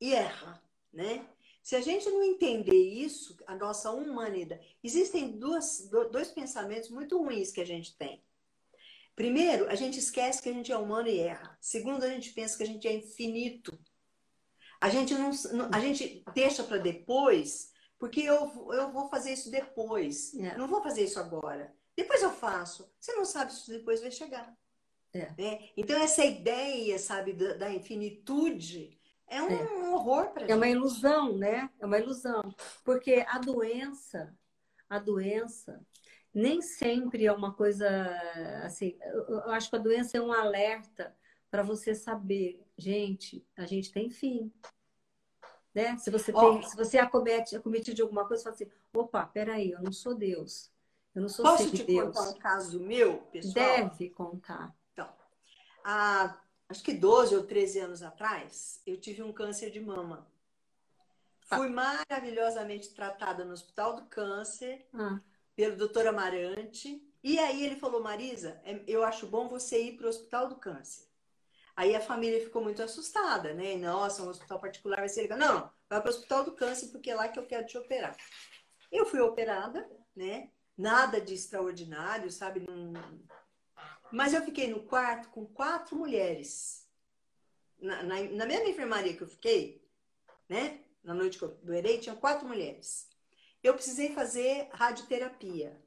e 0.00 0.14
erra, 0.14 0.62
né? 0.92 1.26
Se 1.62 1.76
a 1.76 1.80
gente 1.80 2.08
não 2.08 2.22
entender 2.22 2.76
isso, 2.76 3.36
a 3.46 3.54
nossa 3.54 3.90
humanidade. 3.90 4.76
Existem 4.82 5.32
duas, 5.32 5.88
dois 6.12 6.30
pensamentos 6.30 6.90
muito 6.90 7.18
ruins 7.18 7.50
que 7.50 7.60
a 7.60 7.66
gente 7.66 7.96
tem. 7.96 8.22
Primeiro, 9.16 9.68
a 9.68 9.74
gente 9.74 9.98
esquece 9.98 10.42
que 10.42 10.48
a 10.48 10.52
gente 10.52 10.72
é 10.72 10.76
humano 10.76 11.08
e 11.08 11.18
erra. 11.18 11.56
Segundo, 11.60 12.04
a 12.04 12.08
gente 12.08 12.32
pensa 12.32 12.56
que 12.56 12.62
a 12.62 12.66
gente 12.66 12.86
é 12.86 12.92
infinito. 12.92 13.78
A 14.84 14.90
gente, 14.90 15.14
não, 15.14 15.30
a 15.72 15.80
gente 15.80 16.22
deixa 16.34 16.62
para 16.62 16.76
depois, 16.76 17.72
porque 17.98 18.20
eu, 18.20 18.70
eu 18.70 18.92
vou 18.92 19.08
fazer 19.08 19.32
isso 19.32 19.50
depois. 19.50 20.34
É. 20.34 20.58
Não 20.58 20.68
vou 20.68 20.82
fazer 20.82 21.04
isso 21.04 21.18
agora. 21.18 21.74
Depois 21.96 22.22
eu 22.22 22.30
faço. 22.30 22.92
Você 23.00 23.14
não 23.14 23.24
sabe 23.24 23.54
se 23.54 23.70
depois 23.70 24.02
vai 24.02 24.10
chegar. 24.10 24.54
É. 25.14 25.32
Né? 25.38 25.70
Então, 25.74 25.98
essa 25.98 26.22
ideia, 26.22 26.98
sabe, 26.98 27.32
da, 27.32 27.54
da 27.54 27.72
infinitude 27.72 29.00
é 29.26 29.40
um 29.40 29.48
é. 29.48 29.88
horror 29.88 30.32
para 30.32 30.42
gente. 30.42 30.52
É 30.52 30.54
uma 30.54 30.68
ilusão, 30.68 31.38
né? 31.38 31.70
É 31.80 31.86
uma 31.86 31.98
ilusão. 31.98 32.42
Porque 32.84 33.24
a 33.26 33.38
doença, 33.38 34.36
a 34.86 34.98
doença, 34.98 35.80
nem 36.34 36.60
sempre 36.60 37.24
é 37.24 37.32
uma 37.32 37.54
coisa 37.54 37.88
assim. 38.62 38.98
Eu 39.00 39.50
acho 39.50 39.70
que 39.70 39.76
a 39.76 39.78
doença 39.78 40.18
é 40.18 40.20
um 40.20 40.30
alerta 40.30 41.16
para 41.50 41.62
você 41.62 41.94
saber, 41.94 42.60
gente, 42.76 43.46
a 43.56 43.66
gente 43.66 43.92
tem 43.92 44.10
fim. 44.10 44.52
Né? 45.74 45.96
Se 45.98 46.10
você 46.10 46.32
tem, 46.32 46.40
oh. 46.40 46.62
se 46.62 46.76
você 46.76 46.98
acomete, 46.98 47.56
acometido 47.56 47.96
de 47.96 48.02
alguma 48.02 48.26
coisa, 48.26 48.42
você 48.42 48.44
fala 48.44 48.54
assim, 48.54 48.70
opa, 48.94 49.26
peraí, 49.26 49.72
eu 49.72 49.82
não 49.82 49.92
sou 49.92 50.14
Deus. 50.14 50.72
Eu 51.14 51.22
não 51.22 51.28
sou 51.28 51.44
Posso 51.44 51.70
te 51.70 51.82
Deus. 51.82 52.16
contar 52.16 52.30
um 52.30 52.38
caso 52.38 52.80
meu, 52.80 53.18
pessoal? 53.32 53.54
Deve 53.54 54.10
contar. 54.10 54.74
Então, 54.92 55.08
há 55.84 56.38
acho 56.68 56.82
que 56.82 56.92
12 56.92 57.36
ou 57.36 57.44
13 57.44 57.78
anos 57.80 58.02
atrás, 58.02 58.80
eu 58.86 58.96
tive 58.96 59.22
um 59.22 59.32
câncer 59.32 59.70
de 59.70 59.80
mama. 59.80 60.26
Tá. 61.48 61.56
Fui 61.56 61.68
maravilhosamente 61.68 62.92
tratada 62.94 63.44
no 63.44 63.52
Hospital 63.52 63.96
do 63.96 64.06
Câncer 64.06 64.86
ah. 64.94 65.20
pelo 65.54 65.76
doutor 65.76 66.06
Amarante. 66.06 67.02
E 67.22 67.38
aí 67.38 67.64
ele 67.64 67.76
falou, 67.76 68.02
Marisa, 68.02 68.60
é, 68.64 68.82
eu 68.86 69.04
acho 69.04 69.26
bom 69.26 69.48
você 69.48 69.82
ir 69.82 69.96
para 69.96 70.06
o 70.06 70.08
Hospital 70.08 70.48
do 70.48 70.56
Câncer. 70.56 71.04
Aí 71.76 71.94
a 71.94 72.00
família 72.00 72.40
ficou 72.40 72.62
muito 72.62 72.82
assustada, 72.82 73.52
né? 73.52 73.76
Nossa, 73.76 74.22
um 74.22 74.28
hospital 74.28 74.60
particular 74.60 74.98
vai 74.98 75.08
ser 75.08 75.22
legal. 75.22 75.38
Não, 75.38 75.70
vai 75.88 76.00
para 76.00 76.06
o 76.06 76.14
Hospital 76.14 76.44
do 76.44 76.52
Câncer 76.52 76.88
porque 76.88 77.10
é 77.10 77.14
lá 77.14 77.28
que 77.28 77.38
eu 77.38 77.46
quero 77.46 77.66
te 77.66 77.76
operar. 77.76 78.16
Eu 78.92 79.06
fui 79.06 79.20
operada, 79.20 79.88
né? 80.14 80.50
nada 80.76 81.20
de 81.20 81.34
extraordinário, 81.34 82.30
sabe? 82.30 82.66
Mas 84.12 84.34
eu 84.34 84.42
fiquei 84.42 84.68
no 84.68 84.82
quarto 84.82 85.28
com 85.30 85.46
quatro 85.46 85.96
mulheres. 85.96 86.86
Na, 87.78 88.02
na, 88.02 88.22
na 88.22 88.46
mesma 88.46 88.68
enfermaria 88.68 89.16
que 89.16 89.22
eu 89.22 89.28
fiquei, 89.28 89.86
né? 90.48 90.80
Na 91.02 91.14
noite 91.14 91.38
que 91.38 91.44
eu 91.44 91.56
doerei, 91.62 91.98
tinha 91.98 92.16
quatro 92.16 92.46
mulheres. 92.46 93.08
Eu 93.62 93.74
precisei 93.74 94.14
fazer 94.14 94.68
radioterapia 94.72 95.80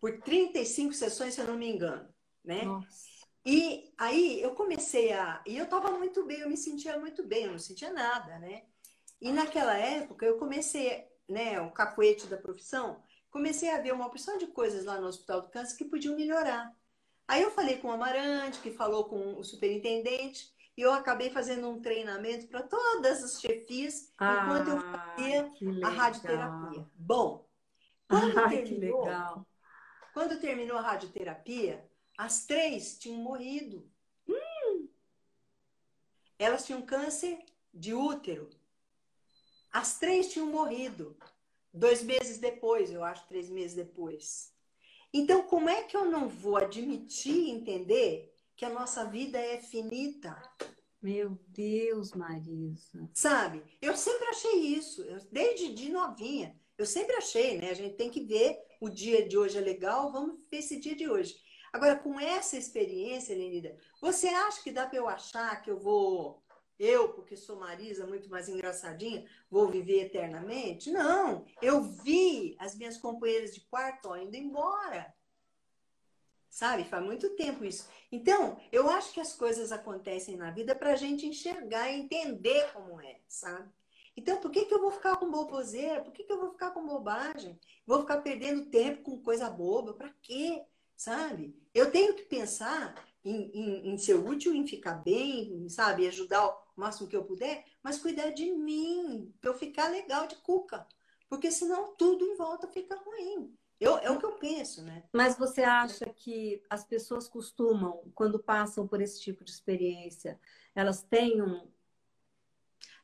por 0.00 0.20
35 0.20 0.92
sessões, 0.94 1.34
se 1.34 1.40
eu 1.40 1.46
não 1.46 1.56
me 1.56 1.68
engano, 1.68 2.08
né? 2.44 2.62
Nossa. 2.62 3.11
E 3.44 3.92
aí 3.98 4.40
eu 4.40 4.54
comecei 4.54 5.12
a. 5.12 5.42
E 5.46 5.56
eu 5.56 5.68
tava 5.68 5.90
muito 5.92 6.24
bem, 6.24 6.40
eu 6.40 6.48
me 6.48 6.56
sentia 6.56 6.98
muito 6.98 7.24
bem, 7.24 7.44
eu 7.44 7.52
não 7.52 7.58
sentia 7.58 7.92
nada, 7.92 8.38
né? 8.38 8.62
E 9.20 9.32
naquela 9.32 9.76
época 9.76 10.24
eu 10.24 10.38
comecei, 10.38 11.06
né, 11.28 11.60
o 11.60 11.70
capoete 11.70 12.26
da 12.26 12.36
profissão, 12.36 13.02
comecei 13.30 13.70
a 13.70 13.80
ver 13.80 13.92
uma 13.92 14.06
opção 14.06 14.38
de 14.38 14.46
coisas 14.48 14.84
lá 14.84 15.00
no 15.00 15.06
Hospital 15.06 15.42
do 15.42 15.50
Câncer 15.50 15.76
que 15.76 15.84
podiam 15.84 16.16
melhorar. 16.16 16.72
Aí 17.26 17.42
eu 17.42 17.50
falei 17.50 17.78
com 17.78 17.88
o 17.88 17.92
Amarante, 17.92 18.60
que 18.60 18.72
falou 18.72 19.04
com 19.04 19.38
o 19.38 19.44
superintendente, 19.44 20.52
e 20.76 20.82
eu 20.82 20.92
acabei 20.92 21.30
fazendo 21.30 21.68
um 21.68 21.80
treinamento 21.80 22.48
para 22.48 22.62
todas 22.62 23.22
as 23.22 23.40
chefias 23.40 24.12
ah, 24.18 24.42
enquanto 24.42 24.68
eu 24.68 24.80
fazia 24.80 25.50
a 25.84 25.88
radioterapia. 25.88 26.86
Bom, 26.94 27.48
quando 28.08 28.38
ah, 28.38 28.48
terminou, 28.48 29.46
quando 30.12 30.40
terminou 30.40 30.78
a 30.78 30.82
radioterapia, 30.82 31.88
as 32.16 32.46
três 32.46 32.98
tinham 32.98 33.18
morrido. 33.18 33.90
Hum. 34.28 34.88
Elas 36.38 36.64
tinham 36.64 36.82
câncer 36.82 37.38
de 37.72 37.94
útero. 37.94 38.50
As 39.70 39.98
três 39.98 40.32
tinham 40.32 40.46
morrido. 40.46 41.16
Dois 41.72 42.02
meses 42.02 42.38
depois, 42.38 42.90
eu 42.90 43.02
acho, 43.02 43.26
três 43.26 43.48
meses 43.48 43.74
depois. 43.74 44.52
Então, 45.12 45.42
como 45.44 45.68
é 45.68 45.82
que 45.82 45.96
eu 45.96 46.04
não 46.10 46.28
vou 46.28 46.56
admitir 46.56 47.48
entender 47.48 48.34
que 48.54 48.64
a 48.64 48.70
nossa 48.70 49.04
vida 49.04 49.38
é 49.38 49.58
finita? 49.58 50.40
Meu 51.00 51.38
Deus, 51.48 52.12
Marisa. 52.12 53.10
Sabe? 53.12 53.62
Eu 53.80 53.96
sempre 53.96 54.26
achei 54.28 54.60
isso, 54.60 55.02
eu, 55.02 55.18
desde 55.30 55.74
de 55.74 55.90
novinha. 55.90 56.56
Eu 56.78 56.86
sempre 56.86 57.16
achei, 57.16 57.58
né? 57.58 57.70
A 57.70 57.74
gente 57.74 57.96
tem 57.96 58.10
que 58.10 58.20
ver 58.20 58.58
o 58.80 58.88
dia 58.88 59.26
de 59.28 59.36
hoje 59.38 59.58
é 59.58 59.60
legal, 59.60 60.12
vamos 60.12 60.40
ver 60.50 60.58
esse 60.58 60.78
dia 60.78 60.94
de 60.94 61.08
hoje. 61.08 61.36
Agora, 61.72 61.98
com 61.98 62.20
essa 62.20 62.56
experiência, 62.56 63.34
Lenida, 63.34 63.76
você 64.00 64.28
acha 64.28 64.62
que 64.62 64.70
dá 64.70 64.86
para 64.86 64.98
eu 64.98 65.08
achar 65.08 65.62
que 65.62 65.70
eu 65.70 65.78
vou 65.78 66.42
eu, 66.78 67.10
porque 67.10 67.36
sou 67.36 67.60
Marisa, 67.60 68.06
muito 68.06 68.28
mais 68.28 68.48
engraçadinha, 68.48 69.24
vou 69.48 69.68
viver 69.68 70.06
eternamente? 70.06 70.90
Não, 70.90 71.44
eu 71.60 71.82
vi 71.82 72.56
as 72.58 72.74
minhas 72.74 72.98
companheiras 72.98 73.54
de 73.54 73.60
quarto 73.62 74.14
indo 74.16 74.36
embora. 74.36 75.14
Sabe, 76.50 76.84
faz 76.84 77.02
muito 77.04 77.30
tempo 77.36 77.64
isso. 77.64 77.88
Então, 78.10 78.60
eu 78.70 78.90
acho 78.90 79.12
que 79.12 79.20
as 79.20 79.32
coisas 79.32 79.72
acontecem 79.72 80.36
na 80.36 80.50
vida 80.50 80.74
para 80.74 80.92
a 80.92 80.96
gente 80.96 81.24
enxergar 81.24 81.90
e 81.90 82.00
entender 82.00 82.70
como 82.72 83.00
é, 83.00 83.20
sabe? 83.28 83.70
Então, 84.16 84.38
por 84.38 84.50
que, 84.50 84.66
que 84.66 84.74
eu 84.74 84.80
vou 84.80 84.90
ficar 84.90 85.16
com 85.16 85.30
boboseira? 85.30 86.02
Por 86.02 86.12
que, 86.12 86.24
que 86.24 86.32
eu 86.32 86.38
vou 86.38 86.50
ficar 86.50 86.72
com 86.72 86.84
bobagem? 86.84 87.58
Vou 87.86 88.00
ficar 88.00 88.20
perdendo 88.20 88.66
tempo 88.66 89.02
com 89.02 89.22
coisa 89.22 89.48
boba? 89.48 89.94
Para 89.94 90.10
quê? 90.20 90.62
Sabe? 91.02 91.52
Eu 91.74 91.90
tenho 91.90 92.14
que 92.14 92.22
pensar 92.22 92.94
em, 93.24 93.50
em, 93.52 93.88
em, 93.88 93.98
ser 93.98 94.14
útil, 94.14 94.54
em 94.54 94.64
ficar 94.64 95.02
bem, 95.02 95.68
sabe? 95.68 96.06
Ajudar 96.06 96.46
o 96.46 96.56
máximo 96.76 97.08
que 97.08 97.16
eu 97.16 97.24
puder, 97.24 97.64
mas 97.82 97.98
cuidar 97.98 98.30
de 98.30 98.52
mim, 98.52 99.34
para 99.40 99.50
eu 99.50 99.54
ficar 99.54 99.88
legal 99.88 100.28
de 100.28 100.36
cuca. 100.36 100.86
Porque 101.28 101.50
senão 101.50 101.96
tudo 101.96 102.24
em 102.24 102.36
volta 102.36 102.68
fica 102.68 102.94
ruim. 102.94 103.52
Eu, 103.80 103.98
é 103.98 104.12
o 104.12 104.18
que 104.20 104.24
eu 104.24 104.38
penso, 104.38 104.84
né? 104.84 105.02
Mas 105.12 105.36
você 105.36 105.64
acha 105.64 106.04
que 106.14 106.62
as 106.70 106.84
pessoas 106.84 107.26
costumam, 107.26 108.04
quando 108.14 108.38
passam 108.38 108.86
por 108.86 109.00
esse 109.02 109.20
tipo 109.20 109.42
de 109.42 109.50
experiência, 109.50 110.38
elas 110.72 111.02
têm 111.02 111.42
um. 111.42 111.66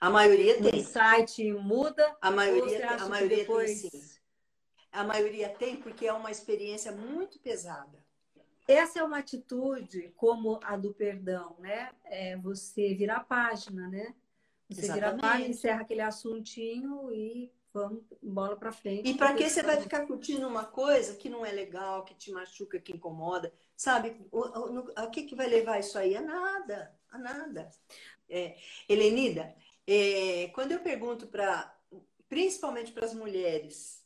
A 0.01 0.09
maioria 0.09 0.63
tem. 0.63 0.83
O 0.83 0.85
site 0.85 1.53
muda? 1.53 2.17
A 2.21 2.31
maioria, 2.31 2.91
a 2.91 3.09
maioria 3.09 3.39
depois... 3.39 3.83
tem 3.83 3.91
sim. 3.91 4.18
A 4.93 5.05
maioria 5.05 5.49
tem 5.49 5.77
porque 5.77 6.07
é 6.07 6.13
uma 6.13 6.31
experiência 6.31 6.93
muito 6.93 7.39
pesada. 7.39 7.99
Essa 8.67 8.99
é 8.99 9.03
uma 9.03 9.19
atitude 9.19 10.13
como 10.17 10.61
a 10.63 10.77
do 10.77 10.93
perdão, 10.93 11.57
né? 11.59 11.91
É 12.05 12.37
você 12.37 12.95
virar 12.95 13.17
a 13.17 13.25
página, 13.25 13.89
né? 13.89 14.15
Você 14.69 14.83
Exatamente. 14.83 14.95
vira 14.95 15.09
a 15.09 15.19
página, 15.19 15.49
encerra 15.49 15.81
aquele 15.81 16.03
assuntinho 16.03 17.11
e 17.11 17.51
vamos 17.73 18.03
bola 18.23 18.57
para 18.57 18.73
frente. 18.73 19.09
E 19.09 19.15
para 19.15 19.35
que 19.35 19.49
você 19.49 19.63
vai 19.63 19.81
ficar 19.81 20.07
curtindo 20.07 20.47
uma 20.47 20.65
coisa 20.65 21.15
que 21.15 21.29
não 21.29 21.47
é 21.47 21.51
legal, 21.51 22.05
que 22.05 22.15
te 22.15 22.31
machuca, 22.31 22.79
que 22.79 22.93
incomoda? 22.93 23.53
Sabe? 23.75 24.17
O, 24.31 24.41
o, 24.41 24.93
a 24.97 25.07
que, 25.07 25.23
que 25.23 25.35
vai 25.35 25.47
levar 25.47 25.79
isso 25.79 25.99
aí? 25.99 26.15
A 26.15 26.21
nada, 26.21 26.95
a 27.11 27.19
nada. 27.19 27.71
É, 28.29 28.57
Helenida, 28.87 29.55
é, 29.87 30.49
quando 30.49 30.73
eu 30.73 30.81
pergunto 30.81 31.27
para, 31.27 31.75
principalmente 32.29 32.93
para 32.93 33.07
as 33.07 33.15
mulheres, 33.15 33.98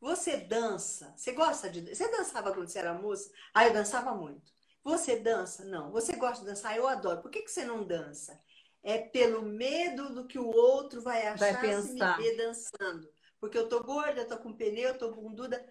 você 0.00 0.36
dança? 0.36 1.12
Você 1.16 1.32
gosta 1.32 1.68
de. 1.68 1.94
Você 1.94 2.08
dançava 2.10 2.52
quando 2.52 2.68
você 2.68 2.78
era 2.78 2.94
moça? 2.94 3.30
Ah, 3.52 3.66
eu 3.66 3.72
dançava 3.72 4.14
muito. 4.14 4.52
Você 4.84 5.16
dança? 5.16 5.64
Não. 5.64 5.90
Você 5.90 6.16
gosta 6.16 6.44
de 6.44 6.50
dançar? 6.50 6.76
Eu 6.76 6.86
adoro. 6.86 7.20
Por 7.20 7.30
que, 7.30 7.42
que 7.42 7.50
você 7.50 7.64
não 7.64 7.84
dança? 7.84 8.40
É 8.82 8.98
pelo 8.98 9.42
medo 9.42 10.14
do 10.14 10.26
que 10.26 10.38
o 10.38 10.46
outro 10.46 11.02
vai 11.02 11.26
achar 11.26 11.52
vai 11.52 11.60
pensar. 11.60 12.16
se 12.16 12.22
me 12.22 12.30
ver 12.30 12.36
dançando. 12.36 13.08
Porque 13.40 13.58
eu 13.58 13.68
tô 13.68 13.82
gorda, 13.82 14.20
eu 14.20 14.28
tô 14.28 14.38
com 14.38 14.56
pneu, 14.56 14.90
eu 14.90 14.98
tô 14.98 15.12
bunduda. 15.12 15.64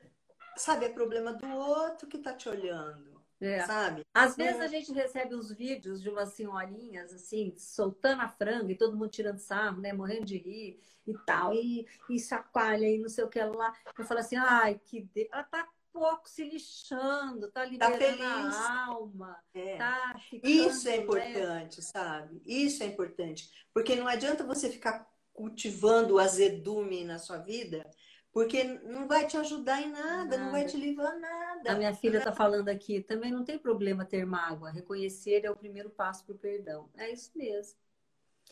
Sabe, 0.57 0.85
é 0.85 0.89
problema 0.89 1.33
do 1.33 1.47
outro 1.47 2.07
que 2.07 2.17
tá 2.17 2.33
te 2.33 2.49
olhando. 2.49 3.16
É. 3.39 3.65
Sabe? 3.65 4.05
Às 4.13 4.35
vezes 4.35 4.59
a 4.59 4.67
gente 4.67 4.91
recebe 4.91 5.35
os 5.35 5.51
vídeos 5.51 6.01
de 6.01 6.09
umas 6.09 6.33
senhorinhas 6.33 7.13
assim, 7.13 7.53
soltando 7.55 8.21
a 8.21 8.29
franga 8.29 8.71
e 8.71 8.77
todo 8.77 8.97
mundo 8.97 9.09
tirando 9.09 9.37
sarro, 9.37 9.79
né? 9.79 9.93
Morrendo 9.93 10.25
de 10.25 10.37
rir 10.37 10.79
e 11.05 11.13
tal, 11.25 11.53
e, 11.53 11.87
e 12.09 12.19
chacoalha 12.19 12.87
e 12.87 12.97
não 12.97 13.09
sei 13.09 13.23
o 13.23 13.29
que 13.29 13.41
lá. 13.41 13.73
Eu 13.97 14.05
falo 14.05 14.19
assim, 14.19 14.35
ai, 14.35 14.79
que 14.83 15.03
de... 15.03 15.29
ela 15.31 15.43
tá 15.43 15.67
pouco 15.93 16.29
se 16.29 16.43
lixando, 16.43 17.47
tá, 17.51 17.61
tá 17.61 17.65
liberando 17.65 18.17
tá 18.17 18.59
a 18.59 18.85
alma. 18.85 19.37
É. 19.53 19.77
Tá 19.77 20.19
Isso 20.43 20.87
é 20.87 20.97
importante, 20.97 21.81
sabe? 21.81 22.41
Isso 22.45 22.83
é 22.83 22.85
importante. 22.85 23.49
Porque 23.73 23.95
não 23.95 24.07
adianta 24.07 24.43
você 24.43 24.69
ficar 24.69 25.07
cultivando 25.33 26.15
o 26.15 26.19
azedume 26.19 27.03
na 27.03 27.19
sua 27.19 27.37
vida 27.37 27.89
porque 28.37 28.65
não 28.83 29.07
vai 29.07 29.25
te 29.25 29.35
ajudar 29.35 29.81
em 29.81 29.89
nada, 29.89 30.05
nada. 30.05 30.37
não 30.37 30.51
vai 30.51 30.63
te 30.63 30.77
livrar 30.77 31.17
nada. 31.17 31.71
A 31.71 31.75
minha 31.75 31.91
filha 31.95 32.19
está 32.19 32.31
falando 32.31 32.69
aqui, 32.69 33.01
também 33.01 33.31
não 33.31 33.43
tem 33.43 33.57
problema 33.57 34.05
ter 34.05 34.27
mágoa. 34.27 34.69
Reconhecer 34.69 35.43
é 35.43 35.49
o 35.49 35.55
primeiro 35.55 35.89
passo 35.89 36.23
para 36.23 36.35
o 36.35 36.37
perdão. 36.37 36.87
É 36.95 37.11
isso 37.11 37.31
mesmo. 37.35 37.79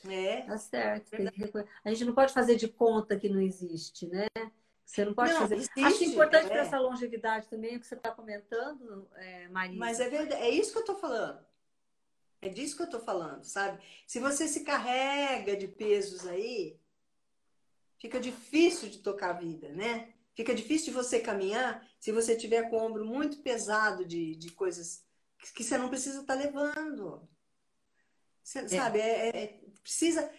É. 0.09 0.41
Tá 0.41 0.57
certo. 0.57 1.11
A 1.83 1.89
gente 1.91 2.03
não 2.03 2.15
pode 2.15 2.33
fazer 2.33 2.55
de 2.55 2.67
conta 2.67 3.15
que 3.15 3.29
não 3.29 3.39
existe, 3.39 4.07
né? 4.07 4.25
Você 4.83 5.05
não 5.05 5.13
pode 5.13 5.33
não, 5.33 5.41
fazer. 5.41 5.57
Existe, 5.57 5.79
Acho 5.79 6.03
importante 6.03 6.47
é. 6.47 6.49
para 6.49 6.61
essa 6.61 6.79
longevidade 6.79 7.47
também 7.47 7.77
o 7.77 7.79
que 7.79 7.86
você 7.86 7.93
está 7.93 8.09
comentando, 8.09 9.07
é, 9.17 9.47
Maria. 9.49 9.77
Mas 9.77 9.99
é 9.99 10.09
verdade, 10.09 10.41
é 10.41 10.49
isso 10.49 10.71
que 10.71 10.79
eu 10.79 10.81
estou 10.81 10.95
falando. 10.95 11.45
É 12.41 12.49
disso 12.49 12.75
que 12.75 12.81
eu 12.81 12.86
estou 12.86 13.01
falando, 13.01 13.43
sabe? 13.43 13.83
Se 14.07 14.19
você 14.19 14.47
se 14.47 14.63
carrega 14.63 15.55
de 15.55 15.67
pesos 15.67 16.25
aí, 16.25 16.75
fica 17.99 18.19
difícil 18.19 18.89
de 18.89 18.99
tocar 18.99 19.31
a 19.31 19.39
vida, 19.39 19.69
né? 19.69 20.13
Fica 20.35 20.53
difícil 20.53 20.87
de 20.87 20.91
você 20.91 21.19
caminhar 21.19 21.87
se 21.99 22.11
você 22.11 22.35
tiver 22.35 22.69
com 22.69 22.77
o 22.77 22.85
ombro 22.85 23.05
muito 23.05 23.41
pesado 23.41 24.03
de, 24.05 24.35
de 24.35 24.51
coisas 24.51 25.03
que 25.53 25.63
você 25.63 25.77
não 25.77 25.89
precisa 25.89 26.21
estar 26.21 26.35
tá 26.35 26.39
levando. 26.39 27.27
Você, 28.43 28.59
é. 28.59 28.67
Sabe, 28.67 28.99
é, 28.99 29.29
é, 29.29 29.59
precisa, 29.81 30.29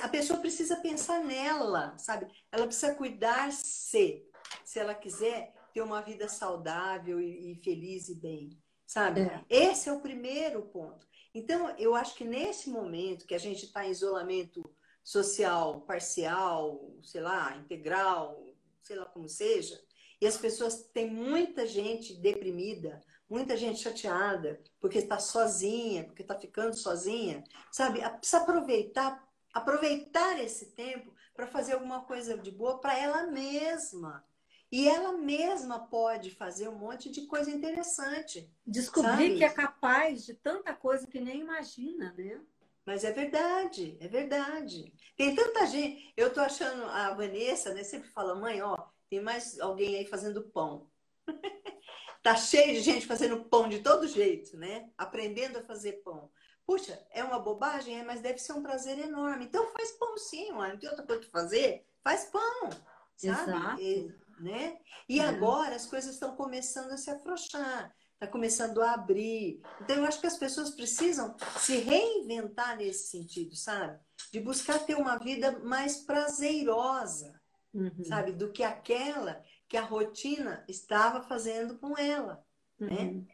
a 0.00 0.08
pessoa 0.08 0.40
precisa 0.40 0.76
pensar 0.76 1.22
nela, 1.22 1.96
sabe? 1.98 2.26
Ela 2.50 2.66
precisa 2.66 2.94
cuidar-se, 2.94 4.26
se 4.64 4.78
ela 4.78 4.94
quiser 4.94 5.54
ter 5.72 5.80
uma 5.80 6.00
vida 6.00 6.28
saudável 6.28 7.20
e, 7.20 7.52
e 7.52 7.54
feliz 7.56 8.08
e 8.08 8.14
bem, 8.14 8.58
sabe? 8.86 9.20
É. 9.20 9.44
Esse 9.48 9.88
é 9.88 9.92
o 9.92 10.00
primeiro 10.00 10.62
ponto. 10.62 11.06
Então, 11.34 11.70
eu 11.78 11.94
acho 11.94 12.14
que 12.14 12.24
nesse 12.24 12.68
momento 12.68 13.26
que 13.26 13.34
a 13.34 13.38
gente 13.38 13.66
está 13.66 13.86
em 13.86 13.90
isolamento 13.90 14.62
social 15.02 15.80
parcial, 15.82 16.94
sei 17.02 17.20
lá, 17.20 17.56
integral, 17.56 18.54
sei 18.82 18.96
lá 18.96 19.06
como 19.06 19.28
seja, 19.28 19.80
e 20.20 20.26
as 20.26 20.36
pessoas 20.36 20.84
têm 20.92 21.10
muita 21.10 21.66
gente 21.66 22.14
deprimida, 22.14 23.00
muita 23.28 23.56
gente 23.56 23.80
chateada, 23.80 24.62
porque 24.78 24.98
está 24.98 25.18
sozinha, 25.18 26.04
porque 26.04 26.22
está 26.22 26.38
ficando 26.38 26.76
sozinha, 26.76 27.42
sabe? 27.72 28.00
Precisa 28.18 28.38
aproveitar, 28.38 29.28
aproveitar 29.52 30.38
esse 30.38 30.66
tempo 30.74 31.12
para 31.34 31.48
fazer 31.48 31.72
alguma 31.72 32.04
coisa 32.04 32.38
de 32.38 32.52
boa 32.52 32.78
para 32.78 32.96
ela 32.96 33.26
mesma. 33.26 34.24
E 34.70 34.88
ela 34.88 35.12
mesma 35.12 35.88
pode 35.88 36.30
fazer 36.30 36.68
um 36.68 36.78
monte 36.78 37.10
de 37.10 37.26
coisa 37.26 37.50
interessante. 37.50 38.48
Descobrir 38.66 39.10
sabe? 39.10 39.38
que 39.38 39.44
é 39.44 39.50
capaz 39.50 40.24
de 40.24 40.34
tanta 40.34 40.72
coisa 40.72 41.06
que 41.06 41.20
nem 41.20 41.40
imagina, 41.40 42.14
né? 42.16 42.40
Mas 42.84 43.04
é 43.04 43.12
verdade, 43.12 43.96
é 44.00 44.08
verdade. 44.08 44.92
Tem 45.16 45.34
tanta 45.34 45.66
gente. 45.66 46.12
Eu 46.16 46.32
tô 46.32 46.40
achando 46.40 46.84
a 46.86 47.14
Vanessa, 47.14 47.72
né? 47.72 47.84
Sempre 47.84 48.08
fala, 48.10 48.34
mãe, 48.34 48.60
ó, 48.60 48.76
tem 49.08 49.20
mais 49.20 49.58
alguém 49.60 49.96
aí 49.96 50.06
fazendo 50.06 50.50
pão. 50.50 50.90
tá 52.22 52.34
cheio 52.34 52.74
de 52.74 52.80
gente 52.80 53.06
fazendo 53.06 53.44
pão 53.44 53.68
de 53.68 53.80
todo 53.80 54.08
jeito, 54.08 54.56
né? 54.56 54.90
Aprendendo 54.98 55.58
a 55.58 55.64
fazer 55.64 56.02
pão. 56.04 56.30
Puxa, 56.66 57.00
é 57.10 57.22
uma 57.22 57.38
bobagem, 57.38 58.00
é, 58.00 58.04
mas 58.04 58.20
deve 58.20 58.38
ser 58.38 58.52
um 58.52 58.62
prazer 58.62 58.98
enorme. 58.98 59.44
Então 59.44 59.72
faz 59.72 59.92
pão 59.92 60.16
sim, 60.16 60.50
mano. 60.52 60.72
Não 60.72 60.78
tem 60.78 60.88
outra 60.88 61.06
coisa 61.06 61.22
para 61.22 61.40
fazer? 61.40 61.86
Faz 62.02 62.24
pão, 62.26 62.70
sabe? 63.16 63.50
Exato. 63.50 63.80
E, 63.80 64.14
né? 64.40 64.78
E 65.08 65.20
é. 65.20 65.24
agora 65.24 65.76
as 65.76 65.86
coisas 65.86 66.14
estão 66.14 66.34
começando 66.34 66.90
a 66.90 66.96
se 66.96 67.10
afrouxar 67.10 67.94
está 68.22 68.26
começando 68.28 68.80
a 68.80 68.92
abrir. 68.92 69.60
Então, 69.80 69.96
eu 69.96 70.04
acho 70.04 70.20
que 70.20 70.26
as 70.28 70.36
pessoas 70.36 70.70
precisam 70.70 71.36
se 71.58 71.76
reinventar 71.78 72.76
nesse 72.76 73.08
sentido, 73.08 73.56
sabe? 73.56 73.98
De 74.32 74.38
buscar 74.38 74.78
ter 74.78 74.94
uma 74.94 75.18
vida 75.18 75.58
mais 75.64 75.96
prazerosa, 75.96 77.40
uhum. 77.74 78.04
sabe? 78.04 78.32
Do 78.32 78.52
que 78.52 78.62
aquela 78.62 79.42
que 79.68 79.76
a 79.76 79.82
rotina 79.82 80.64
estava 80.68 81.22
fazendo 81.22 81.78
com 81.78 81.98
ela, 81.98 82.44
né? 82.78 82.96
uhum. 82.96 83.18
né? 83.18 83.26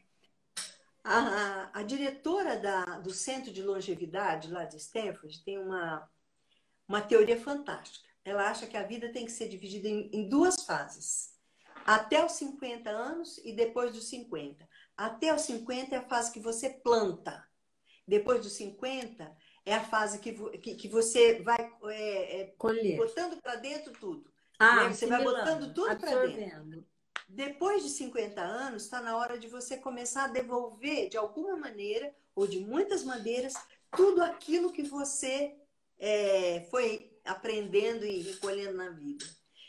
A, 1.05 1.18
a, 1.18 1.80
a, 1.80 1.82
diretora 1.82 2.59
da, 2.59 2.99
do 2.99 3.12
Centro 3.14 3.51
de 3.51 3.62
Longevidade 3.62 4.51
lá 4.51 4.64
de 4.64 4.76
Stanford 4.76 5.43
tem 5.43 5.59
uma, 5.59 6.07
uma 6.86 7.01
teoria 7.01 7.41
fantástica. 7.41 8.07
Ela 8.24 8.51
acha 8.51 8.66
que 8.66 8.76
a 8.76 8.82
vida 8.82 9.11
tem 9.11 9.24
que 9.24 9.32
ser 9.32 9.49
dividida 9.49 9.89
em, 9.89 10.11
em 10.12 10.28
duas 10.28 10.66
fases. 10.66 11.34
Até 11.86 12.22
os 12.22 12.32
50 12.32 12.91
anos 12.91 13.39
e 13.39 13.55
depois 13.55 13.91
dos 13.95 14.09
50. 14.09 14.67
Até 14.99 15.32
os 15.32 15.42
50 15.42 15.94
é 15.94 15.99
a 15.99 16.09
fase 16.09 16.32
que 16.32 16.40
você 16.40 16.68
planta. 16.68 17.46
Depois 18.05 18.42
dos 18.42 18.55
50 18.55 19.32
é 19.64 19.74
a 19.74 19.84
fase 19.84 20.18
que, 20.18 20.32
que, 20.59 20.74
que 20.74 20.88
você 20.88 21.40
vai 21.40 21.72
é, 21.84 22.40
é, 22.40 22.55
botando 22.96 23.40
para 23.40 23.55
dentro 23.55 23.92
tudo. 23.92 24.28
Ah, 24.59 24.88
né? 24.88 24.92
Você 24.92 25.07
vai 25.07 25.22
botando 25.22 25.72
tudo 25.72 25.96
para 26.01 26.26
dentro. 26.26 26.84
Depois 27.28 27.84
de 27.84 27.90
50 27.90 28.40
anos, 28.40 28.82
está 28.82 29.01
na 29.01 29.16
hora 29.16 29.38
de 29.38 29.46
você 29.46 29.76
começar 29.76 30.24
a 30.24 30.32
devolver 30.32 31.09
de 31.09 31.16
alguma 31.16 31.57
maneira, 31.57 32.12
ou 32.34 32.49
de 32.49 32.59
muitas 32.59 33.05
maneiras, 33.05 33.55
tudo 33.96 34.20
aquilo 34.22 34.72
que 34.72 34.82
você 34.82 35.55
é, 35.96 36.66
foi 36.70 37.16
aprendendo 37.24 38.05
e 38.05 38.22
recolhendo 38.22 38.76
na 38.76 38.90
vida. 38.90 39.24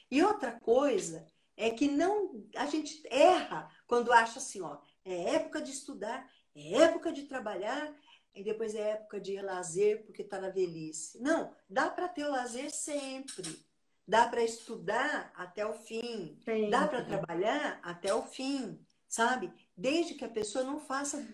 E 0.10 0.24
outra 0.24 0.54
coisa 0.60 1.28
é 1.56 1.70
que 1.70 1.88
não 1.88 2.48
a 2.56 2.66
gente 2.66 3.04
erra 3.12 3.70
quando 3.86 4.14
acha 4.14 4.40
assim, 4.40 4.62
ó, 4.62 4.80
é 5.06 5.36
época 5.36 5.62
de 5.62 5.72
estudar, 5.72 6.30
é 6.56 6.76
época 6.76 7.12
de 7.12 7.24
trabalhar, 7.24 7.93
e 8.34 8.43
depois 8.43 8.76
é 8.76 8.91
época 8.91 9.20
de 9.20 9.41
lazer 9.41 10.06
porque 10.06 10.22
está 10.22 10.39
na 10.39 10.50
velhice. 10.50 11.20
Não, 11.22 11.54
dá 11.70 11.89
para 11.89 12.08
ter 12.08 12.26
o 12.26 12.32
lazer 12.32 12.70
sempre. 12.72 13.60
Dá 14.08 14.28
para 14.28 14.43
estudar 14.43 15.32
até 15.36 15.66
o 15.66 15.74
fim. 15.74 16.39
Sim. 16.43 16.70
Dá 16.70 16.88
para 16.88 17.04
trabalhar 17.04 17.80
até 17.84 18.14
o 18.14 18.24
fim, 18.24 18.80
sabe? 19.08 19.52
Desde 19.78 20.16
que 20.16 20.26
a 20.26 20.30
pessoa 20.30 20.64
não 20.64 20.80
faça 20.80 21.28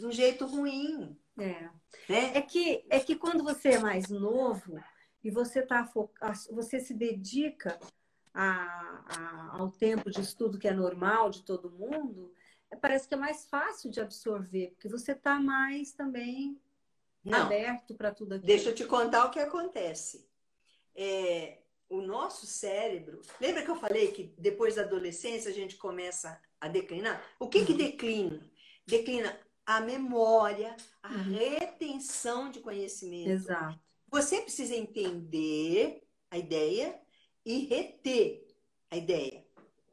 do 0.00 0.10
jeito 0.10 0.46
ruim. 0.46 1.18
É. 1.38 1.68
Né? 2.08 2.36
É, 2.36 2.40
que, 2.40 2.84
é 2.88 3.00
que 3.00 3.16
quando 3.16 3.42
você 3.42 3.70
é 3.70 3.78
mais 3.78 4.08
novo 4.08 4.80
e 5.22 5.30
você, 5.30 5.60
tá 5.60 5.90
você 6.50 6.80
se 6.80 6.94
dedica 6.94 7.78
a, 8.32 9.04
a, 9.08 9.56
ao 9.58 9.70
tempo 9.70 10.10
de 10.10 10.20
estudo 10.20 10.58
que 10.58 10.68
é 10.68 10.72
normal 10.72 11.30
de 11.30 11.42
todo 11.42 11.70
mundo, 11.70 12.32
parece 12.80 13.08
que 13.08 13.14
é 13.14 13.16
mais 13.16 13.46
fácil 13.46 13.90
de 13.90 14.00
absorver, 14.00 14.70
porque 14.70 14.88
você 14.88 15.12
está 15.12 15.38
mais 15.38 15.92
também 15.92 16.60
Não. 17.24 17.42
aberto 17.42 17.94
para 17.94 18.12
tudo 18.12 18.34
aquilo. 18.34 18.46
Deixa 18.46 18.70
eu 18.70 18.74
te 18.74 18.84
contar 18.84 19.26
o 19.26 19.30
que 19.30 19.38
acontece. 19.38 20.28
É, 20.94 21.58
o 21.88 22.00
nosso 22.00 22.46
cérebro. 22.46 23.20
Lembra 23.40 23.62
que 23.62 23.70
eu 23.70 23.76
falei 23.76 24.12
que 24.12 24.34
depois 24.38 24.74
da 24.74 24.82
adolescência 24.82 25.50
a 25.50 25.54
gente 25.54 25.76
começa 25.76 26.40
a 26.60 26.68
declinar? 26.68 27.22
O 27.38 27.48
que, 27.48 27.58
uhum. 27.58 27.66
que 27.66 27.74
declina? 27.74 28.50
Declina 28.86 29.38
a 29.66 29.80
memória, 29.80 30.76
a 31.02 31.12
uhum. 31.12 31.32
retenção 31.32 32.50
de 32.50 32.60
conhecimento. 32.60 33.30
Exato. 33.30 33.80
você 34.10 34.40
precisa 34.40 34.74
entender 34.74 36.02
a 36.30 36.38
ideia 36.38 37.00
e 37.44 37.66
reter 37.66 38.46
a 38.90 38.96
ideia, 38.96 39.44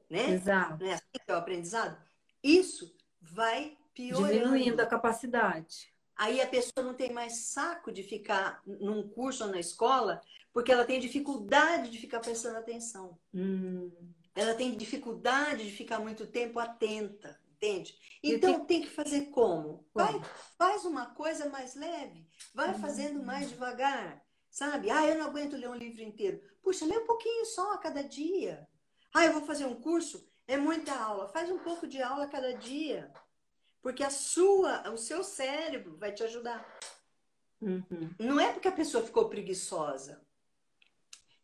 né? 0.09 0.31
Exato. 0.31 0.83
Não 0.83 0.91
é 0.91 0.93
assim 0.93 1.05
que 1.13 1.31
é 1.31 1.33
o 1.33 1.37
aprendizado? 1.37 2.10
Isso 2.43 2.95
vai 3.21 3.77
piorando. 3.93 4.33
Diminuindo 4.33 4.81
a 4.81 4.85
capacidade. 4.85 5.91
Aí 6.15 6.39
a 6.39 6.47
pessoa 6.47 6.85
não 6.85 6.93
tem 6.93 7.11
mais 7.11 7.47
saco 7.47 7.91
de 7.91 8.03
ficar 8.03 8.61
num 8.65 9.07
curso 9.09 9.43
ou 9.43 9.49
na 9.49 9.59
escola, 9.59 10.21
porque 10.53 10.71
ela 10.71 10.85
tem 10.85 10.99
dificuldade 10.99 11.89
de 11.89 11.97
ficar 11.97 12.19
prestando 12.19 12.57
atenção. 12.57 13.17
Hum. 13.33 13.91
Ela 14.35 14.53
tem 14.53 14.75
dificuldade 14.77 15.63
de 15.65 15.71
ficar 15.75 15.99
muito 15.99 16.27
tempo 16.27 16.59
atenta, 16.59 17.39
entende? 17.55 17.97
Então 18.23 18.65
tem 18.65 18.81
que 18.81 18.89
fazer 18.89 19.25
como? 19.31 19.85
Vai, 19.93 20.21
faz 20.57 20.85
uma 20.85 21.07
coisa 21.07 21.49
mais 21.49 21.75
leve, 21.75 22.27
vai 22.53 22.73
Uhum. 22.73 22.79
fazendo 22.79 23.23
mais 23.23 23.49
devagar, 23.49 24.23
sabe? 24.49 24.89
Ah, 24.89 25.05
eu 25.07 25.17
não 25.17 25.25
aguento 25.25 25.57
ler 25.57 25.69
um 25.69 25.75
livro 25.75 26.01
inteiro. 26.01 26.41
Puxa, 26.61 26.85
lê 26.85 26.97
um 26.97 27.05
pouquinho 27.05 27.45
só 27.45 27.73
a 27.73 27.77
cada 27.77 28.03
dia. 28.03 28.67
Ah, 29.13 29.25
eu 29.25 29.33
vou 29.33 29.41
fazer 29.41 29.65
um 29.65 29.75
curso, 29.81 30.30
é 30.47 30.57
muita 30.57 30.93
aula. 30.93 31.27
Faz 31.27 31.49
um 31.49 31.59
pouco 31.59 31.87
de 31.87 32.01
aula 32.01 32.27
cada 32.27 32.53
dia. 32.53 33.11
Porque 33.81 34.03
a 34.03 34.09
sua, 34.09 34.89
o 34.91 34.97
seu 34.97 35.23
cérebro 35.23 35.97
vai 35.97 36.13
te 36.13 36.23
ajudar. 36.23 36.65
Uhum. 37.61 38.13
Não 38.19 38.39
é 38.39 38.51
porque 38.51 38.67
a 38.67 38.71
pessoa 38.71 39.03
ficou 39.03 39.29
preguiçosa. 39.29 40.21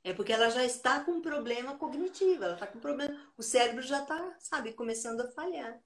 É 0.03 0.13
porque 0.13 0.31
ela 0.31 0.49
já 0.49 0.63
está 0.63 1.03
com 1.03 1.11
um 1.11 1.21
problema 1.21 1.77
cognitivo, 1.77 2.43
ela 2.43 2.53
está 2.53 2.65
com 2.65 2.77
um 2.77 2.81
problema, 2.81 3.13
o 3.37 3.43
cérebro 3.43 3.81
já 3.81 4.01
está, 4.01 4.35
sabe, 4.39 4.71
começando 4.73 5.21
a 5.21 5.31
falhar. 5.31 5.81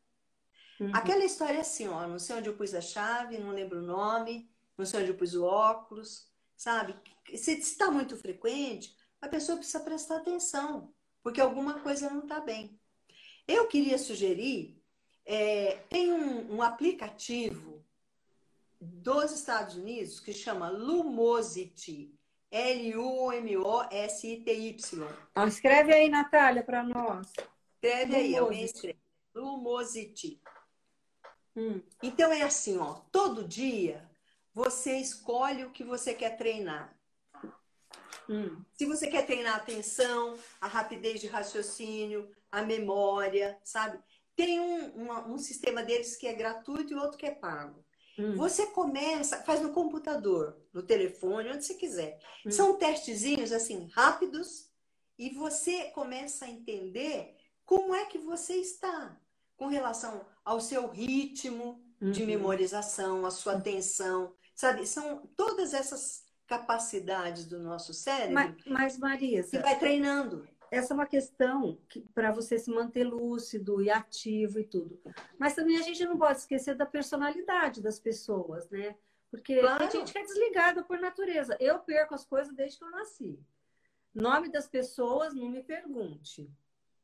Uhum. 0.80 0.92
Aquela 0.94 1.26
história 1.26 1.58
é 1.58 1.62
assim, 1.62 1.88
ó, 1.88 2.08
não 2.08 2.20
sei 2.20 2.36
onde 2.36 2.50
eu 2.50 2.56
pus 2.56 2.74
a 2.74 2.82
chave, 2.82 3.40
não 3.40 3.52
lembro 3.52 3.80
o 3.80 3.86
nome, 3.86 4.50
não 4.78 4.86
sei 4.86 5.02
onde 5.02 5.10
eu 5.12 5.18
pus 5.18 5.34
o 5.34 5.44
óculos, 5.44 6.28
sabe? 6.56 6.96
Se 7.36 7.54
está 7.54 7.90
muito 7.90 8.16
frequente, 8.18 8.96
a 9.20 9.28
pessoa 9.28 9.58
precisa 9.58 9.80
prestar 9.80 10.18
atenção, 10.18 10.94
porque 11.24 11.42
alguma 11.42 11.80
coisa 11.80 12.10
não 12.10 12.22
está 12.22 12.40
bem. 12.40 12.80
Eu 13.52 13.68
queria 13.68 13.98
sugerir, 13.98 14.82
é, 15.26 15.76
tem 15.90 16.14
um, 16.14 16.56
um 16.56 16.62
aplicativo 16.62 17.84
dos 18.80 19.34
Estados 19.34 19.76
Unidos 19.76 20.22
que 20.22 20.32
chama 20.32 20.70
Lumosity. 20.70 22.18
L-U-M-O-S-I-T-Y. 22.50 23.58
Ó, 25.36 25.46
escreve 25.46 25.94
aí, 25.94 26.10
Natália, 26.10 26.64
para 26.64 26.82
nós. 26.84 27.28
Escreve 27.76 28.16
aí, 28.16 28.38
alguém 28.38 28.60
Lumosity. 28.60 28.76
escreve. 28.76 29.00
Lumosity. 29.36 30.42
Hum. 31.56 31.82
Então 32.02 32.32
é 32.32 32.44
assim, 32.44 32.78
ó, 32.78 32.94
todo 33.12 33.46
dia 33.48 34.10
você 34.54 34.98
escolhe 34.98 35.66
o 35.66 35.72
que 35.72 35.84
você 35.84 36.14
quer 36.14 36.38
treinar. 36.38 36.98
Hum. 38.30 38.62
Se 38.74 38.86
você 38.86 39.08
quer 39.08 39.26
treinar 39.26 39.56
a 39.56 39.58
atenção, 39.58 40.38
a 40.62 40.68
rapidez 40.68 41.20
de 41.20 41.28
raciocínio, 41.28 42.30
a 42.52 42.62
memória, 42.62 43.58
sabe? 43.64 44.00
Tem 44.36 44.60
um, 44.60 44.88
uma- 45.04 45.28
um 45.28 45.38
sistema 45.38 45.84
deles 45.84 46.16
que 46.16 46.28
é 46.28 46.34
gratuito 46.34 46.94
e 46.94 46.96
outro 46.96 47.18
que 47.18 47.26
é 47.26 47.32
pago. 47.36 47.86
Hum. 48.18 48.36
Você 48.36 48.68
começa, 48.68 49.42
faz 49.44 49.62
no 49.62 49.72
computador, 49.72 50.58
no 50.74 50.84
telefone, 50.84 51.50
onde 51.50 51.66
você 51.66 51.76
quiser. 51.76 52.20
Hum. 52.46 52.52
São 52.52 52.78
testezinhos 52.78 53.52
assim, 53.52 53.88
rápidos, 53.94 54.70
e 55.18 55.30
você 55.30 55.86
começa 55.92 56.46
a 56.46 56.50
entender 56.50 57.36
como 57.66 57.94
é 57.96 58.06
que 58.06 58.18
você 58.18 58.56
está 58.56 59.18
com 59.56 59.68
relação 59.68 60.26
ao 60.44 60.60
seu 60.60 60.88
ritmo 60.90 61.84
de 62.02 62.22
Uhum. 62.22 62.28
memorização, 62.28 63.26
a 63.26 63.32
sua 63.32 63.54
atenção, 63.54 64.34
sabe? 64.56 64.88
São 64.88 65.28
todas 65.38 65.74
essas 65.74 66.24
capacidades 66.48 67.46
do 67.46 67.60
nosso 67.60 67.94
cérebro 67.94 68.34
Mas, 68.34 68.56
mas, 68.66 68.94
que 68.96 69.00
Marisa, 69.00 69.62
vai 69.62 69.78
treinando. 69.78 70.48
Essa 70.72 70.94
é 70.94 70.96
uma 70.96 71.06
questão 71.06 71.78
para 72.16 72.32
você 72.32 72.58
se 72.58 72.72
manter 72.72 73.04
lúcido 73.04 73.82
e 73.82 73.90
ativo 73.90 74.58
e 74.58 74.64
tudo. 74.64 75.00
Mas 75.38 75.54
também 75.54 75.78
a 75.78 75.82
gente 75.82 76.04
não 76.06 76.18
pode 76.18 76.40
esquecer 76.40 76.74
da 76.76 76.86
personalidade 76.86 77.82
das 77.82 78.00
pessoas, 78.00 78.70
né? 78.70 78.96
Porque 79.30 79.60
Claro. 79.60 79.80
tem 79.80 79.92
gente 80.00 80.14
que 80.14 80.18
é 80.20 80.24
desligada 80.24 80.84
por 80.84 80.98
natureza. 81.00 81.58
Eu 81.60 81.80
perco 81.80 82.16
as 82.16 82.26
coisas 82.26 82.54
desde 82.56 82.78
que 82.80 82.84
eu 82.86 82.90
nasci. 82.92 83.38
Nome 84.14 84.50
das 84.50 84.68
pessoas, 84.68 85.34
não 85.34 85.50
me 85.50 85.62
pergunte. 85.62 86.50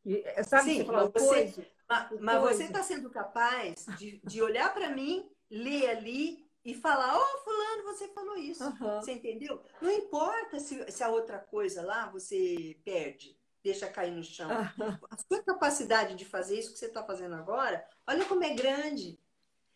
E, 0.06 0.22
é, 0.26 0.44
Sabe 0.44 0.64
Sim, 0.72 0.84
você 0.86 0.92
mas 0.92 1.12
você- 1.12 1.28
coisa? 1.28 1.68
Mas, 1.90 2.08
Que 2.10 2.16
mas 2.20 2.42
você 2.42 2.64
está 2.66 2.84
sendo 2.84 3.10
capaz 3.10 3.86
de, 3.98 4.20
de 4.26 4.42
olhar 4.42 4.74
para 4.74 4.90
mim, 4.90 5.30
ler 5.50 5.90
ali 5.90 6.46
e 6.66 6.74
falar: 6.74 7.18
Ô, 7.18 7.38
Fulano, 7.44 7.84
você 7.84 8.10
falou 8.10 8.36
isso. 8.38 8.62
Aham. 8.64 9.02
Você 9.02 9.14
entendeu? 9.14 9.62
Não 9.82 9.90
importa 9.92 10.60
se, 10.60 10.90
se 10.92 11.02
a 11.04 11.08
outra 11.10 11.40
coisa 11.40 11.82
lá 11.82 12.10
você 12.10 12.78
perde, 12.84 13.37
deixa 13.64 13.88
cair 13.88 14.12
no 14.12 14.24
chão. 14.24 14.50
Aham. 14.50 15.00
A 15.10 15.18
sua 15.18 15.44
capacidade 15.44 16.16
de 16.16 16.26
fazer 16.26 16.60
isso 16.60 16.72
que 16.74 16.80
você 16.80 16.86
está 16.88 17.04
fazendo 17.04 17.36
agora, 17.36 17.86
olha 18.08 18.26
como 18.26 18.44
é 18.44 18.54
grande. 18.54 19.20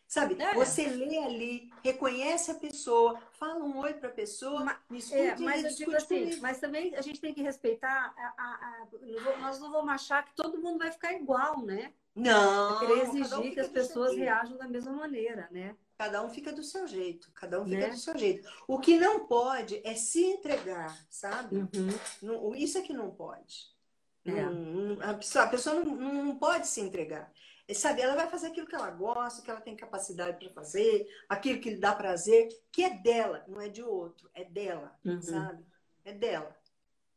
Sabe? 0.06 0.36
É. 0.42 0.52
Você 0.54 0.86
lê 0.88 1.16
ali, 1.16 1.72
reconhece 1.82 2.50
a 2.50 2.54
pessoa, 2.54 3.18
fala 3.32 3.64
um 3.64 3.78
oi 3.78 3.94
para 3.94 4.10
a 4.10 4.12
pessoa, 4.12 4.60
É, 5.10 5.34
mas 5.38 5.74
digo 5.76 5.90
discute 5.90 5.96
assim, 5.96 6.40
mas 6.40 6.60
também 6.60 6.94
a 6.94 7.00
gente 7.00 7.18
tem 7.18 7.32
que 7.32 7.40
respeitar, 7.40 8.12
a- 8.14 8.34
a- 8.36 8.54
a- 8.66 8.86
não 9.00 9.24
vou- 9.24 9.38
nós 9.38 9.58
não 9.58 9.72
vamos 9.72 9.90
achar 9.90 10.22
que 10.22 10.34
todo 10.34 10.60
mundo 10.60 10.80
vai 10.80 10.92
ficar 10.92 11.14
igual, 11.14 11.62
né? 11.62 11.94
Não, 12.14 12.78
querer 12.80 13.06
cada 13.06 13.08
um 13.10 13.18
exigir 13.24 13.54
que 13.54 13.60
as 13.60 13.68
pessoas 13.68 14.14
reajam 14.14 14.58
da 14.58 14.68
mesma 14.68 14.92
maneira, 14.92 15.48
né? 15.50 15.74
Cada 16.02 16.20
um 16.20 16.28
fica 16.28 16.52
do 16.52 16.64
seu 16.64 16.84
jeito, 16.88 17.30
cada 17.32 17.62
um 17.62 17.64
fica 17.64 17.76
Né? 17.86 17.90
do 17.90 17.96
seu 17.96 18.18
jeito. 18.18 18.48
O 18.66 18.80
que 18.80 18.98
não 18.98 19.24
pode 19.28 19.80
é 19.84 19.94
se 19.94 20.20
entregar, 20.24 20.98
sabe? 21.08 21.58
Uhum. 22.22 22.54
Isso 22.56 22.76
é 22.76 22.82
que 22.82 22.92
não 22.92 23.12
pode. 23.12 23.70
É. 24.24 24.32
Não- 24.42 24.98
a 25.00 25.14
pessoa, 25.14 25.44
a 25.44 25.48
pessoa 25.48 25.76
não, 25.76 25.94
não 26.24 26.36
pode 26.36 26.66
se 26.66 26.80
entregar. 26.80 27.32
Sabe, 27.72 28.02
ela 28.02 28.16
vai 28.16 28.28
fazer 28.28 28.48
aquilo 28.48 28.66
que 28.66 28.74
ela 28.74 28.90
gosta, 28.90 29.42
que 29.42 29.50
ela 29.50 29.60
tem 29.60 29.76
capacidade 29.76 30.36
para 30.44 30.52
fazer, 30.52 31.06
aquilo 31.28 31.60
que 31.60 31.70
lhe 31.70 31.78
dá 31.78 31.94
prazer, 31.94 32.48
que 32.72 32.82
é 32.82 32.90
dela, 32.90 33.44
não 33.46 33.60
é 33.60 33.68
de 33.68 33.82
outro, 33.84 34.28
é 34.34 34.44
dela, 34.44 34.98
Uhum. 35.04 35.22
sabe? 35.22 35.64
É 36.04 36.12
dela. 36.12 36.54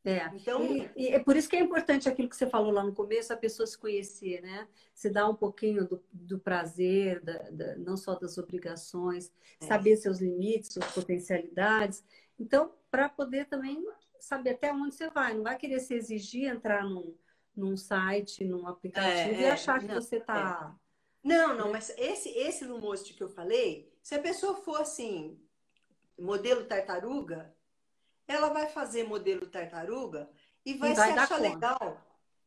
É. 0.05 0.29
Então, 0.35 0.63
E, 0.63 0.89
e 0.95 1.07
é 1.07 1.19
por 1.19 1.35
isso 1.35 1.49
que 1.49 1.55
é 1.55 1.59
importante 1.59 2.07
aquilo 2.07 2.29
que 2.29 2.35
você 2.35 2.47
falou 2.47 2.71
lá 2.71 2.83
no 2.83 2.93
começo, 2.93 3.33
a 3.33 3.37
pessoa 3.37 3.65
se 3.65 3.77
conhecer, 3.77 4.41
né? 4.41 4.67
Se 4.93 5.09
dar 5.09 5.27
um 5.27 5.35
pouquinho 5.35 5.87
do, 5.87 6.03
do 6.13 6.37
prazer, 6.39 7.21
da- 7.21 7.49
da- 7.49 7.75
não 7.77 7.97
só 7.97 8.13
das 8.15 8.37
obrigações, 8.37 9.31
É. 9.59 9.65
saber 9.65 9.97
seus 9.97 10.19
limites, 10.19 10.71
suas 10.71 10.91
potencialidades. 10.93 12.03
Então, 12.39 12.71
para 12.91 13.09
poder 13.09 13.45
também 13.45 13.83
saber 14.19 14.51
até 14.51 14.71
onde 14.71 14.93
você 14.95 15.09
vai. 15.09 15.33
Não 15.33 15.43
vai 15.43 15.57
querer 15.57 15.79
se 15.79 15.93
exigir 15.93 16.49
entrar 16.49 16.83
num, 16.83 17.15
num 17.55 17.75
site, 17.77 18.43
num 18.45 18.67
aplicativo 18.67 19.35
É, 19.35 19.41
e 19.41 19.43
é, 19.45 19.51
achar 19.51 19.79
que 19.79 19.87
não, 19.87 19.95
você 19.95 20.17
está. 20.17 20.75
Não, 21.23 21.55
não, 21.55 21.71
mas 21.71 21.89
esse, 21.97 22.29
esse 22.29 22.65
Lumosity 22.65 23.13
que 23.15 23.23
eu 23.23 23.29
falei, 23.29 23.91
se 24.03 24.13
a 24.13 24.19
pessoa 24.21 24.55
for 24.57 24.81
assim, 24.81 25.39
modelo 26.17 26.65
tartaruga, 26.65 27.54
ela 28.27 28.49
vai 28.49 28.67
fazer 28.67 29.03
modelo 29.03 29.45
tartaruga 29.47 30.29
e 30.65 30.73
vai, 30.75 30.93
vai 30.93 31.13
se 31.13 31.19
achar 31.19 31.37
conta. 31.37 31.41
legal. 31.53 32.01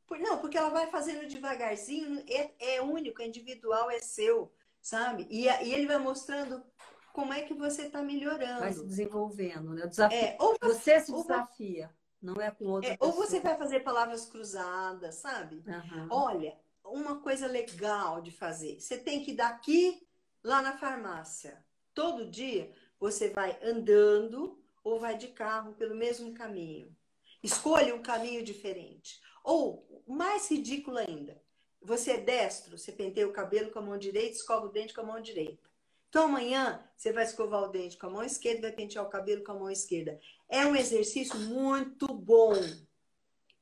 Por- 0.07 0.18
Não, 0.18 0.39
porque 0.39 0.57
ela 0.57 0.70
vai 0.70 0.87
fazendo 0.89 1.29
devagarzinho, 1.29 2.24
é, 2.29 2.76
é 2.76 2.83
único, 2.83 3.20
é 3.22 3.26
individual, 3.26 3.91
é 3.91 3.99
seu, 4.01 4.53
sabe? 4.81 5.26
E, 5.31 5.45
e 5.45 5.74
ele 5.74 5.87
vai 5.87 5.99
mostrando 5.99 6.64
como 7.12 7.33
é 7.33 7.43
que 7.43 7.55
você 7.55 7.83
está 7.83 7.99
Vai 8.01 8.09
se 8.09 8.14
melhorando. 8.14 8.87
desenvolvendo, 8.87 9.74
né? 9.74 9.87
Desafio. 9.87 10.18
É, 10.18 10.37
ou, 10.41 10.57
Você 10.62 11.01
se 11.01 11.12
ou- 11.12 11.22
desafia, 11.22 11.91
não 12.22 12.35
é 12.41 12.51
com 12.51 12.66
outra 12.66 12.91
é, 12.93 12.97
ou 13.01 13.12
você 13.12 13.39
vai 13.41 13.57
fazer 13.57 13.81
palavras 13.81 14.26
cruzadas, 14.26 15.16
sabe? 15.16 15.62
Aham. 15.68 16.09
Olha, 16.11 16.59
uma 16.85 17.20
coisa 17.20 17.47
legal 17.47 18.20
de 18.22 18.31
fazer. 18.33 18.81
Você 18.81 18.97
tem 18.99 19.22
que 19.22 19.33
ir 19.33 19.37
daqui 19.37 20.07
lá 20.43 20.62
na 20.62 20.76
farmácia. 20.79 21.62
Todo 21.93 22.31
dia 22.31 22.72
você 22.99 23.31
vai 23.31 23.59
andando 23.62 24.57
ou 24.89 24.99
vai 25.01 25.16
de 25.16 25.28
carro 25.28 25.74
pelo 25.74 25.95
mesmo 25.95 26.32
caminho. 26.34 26.95
Escolha 27.43 27.95
um 27.95 28.03
caminho 28.03 28.43
diferente. 28.43 29.20
Ou, 29.45 30.03
mais 30.07 30.51
ridículo 30.51 30.99
ainda, 30.99 31.41
você 31.80 32.12
é 32.12 32.20
destro, 32.20 32.76
você 32.76 32.91
penteia 32.93 33.28
o 33.28 33.32
cabelo 33.32 33.70
com 33.70 33.78
a 33.78 33.82
mão 33.82 33.99
direita, 33.99 34.36
escova 34.36 34.66
o 34.66 34.72
dente 34.72 34.93
com 34.95 35.01
a 35.03 35.05
mão 35.05 35.20
direita. 35.20 35.68
Então 36.09 36.24
amanhã 36.24 36.82
você 36.97 37.12
vai 37.12 37.24
escovar 37.24 37.62
o 37.62 37.68
dente 37.68 37.97
com 37.99 38.07
a 38.07 38.11
mão 38.11 38.22
esquerda 38.24 38.59
e 38.59 38.62
vai 38.62 38.72
pentear 38.72 39.05
o 39.05 39.11
cabelo 39.11 39.45
com 39.45 39.53
a 39.53 39.59
mão 39.59 39.70
esquerda. 39.70 40.18
É 40.49 40.66
um 40.66 40.74
exercício 40.74 41.39
muito 41.39 42.09
bom, 42.09 42.55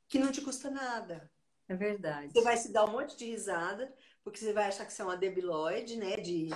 que 0.08 0.18
não 0.18 0.30
te 0.30 0.40
custa 0.40 0.70
nada. 0.70 1.30
É 1.68 1.74
verdade. 1.74 2.32
Você 2.32 2.42
vai 2.42 2.56
se 2.56 2.72
dar 2.72 2.84
um 2.84 2.92
monte 2.92 3.16
de 3.16 3.24
risada, 3.26 3.92
porque 4.22 4.38
você 4.38 4.52
vai 4.52 4.66
achar 4.68 4.86
que 4.86 4.92
você 4.92 5.02
é 5.02 5.04
uma 5.04 5.16
debilóide, 5.16 5.96
né? 5.96 6.16
De 6.16 6.48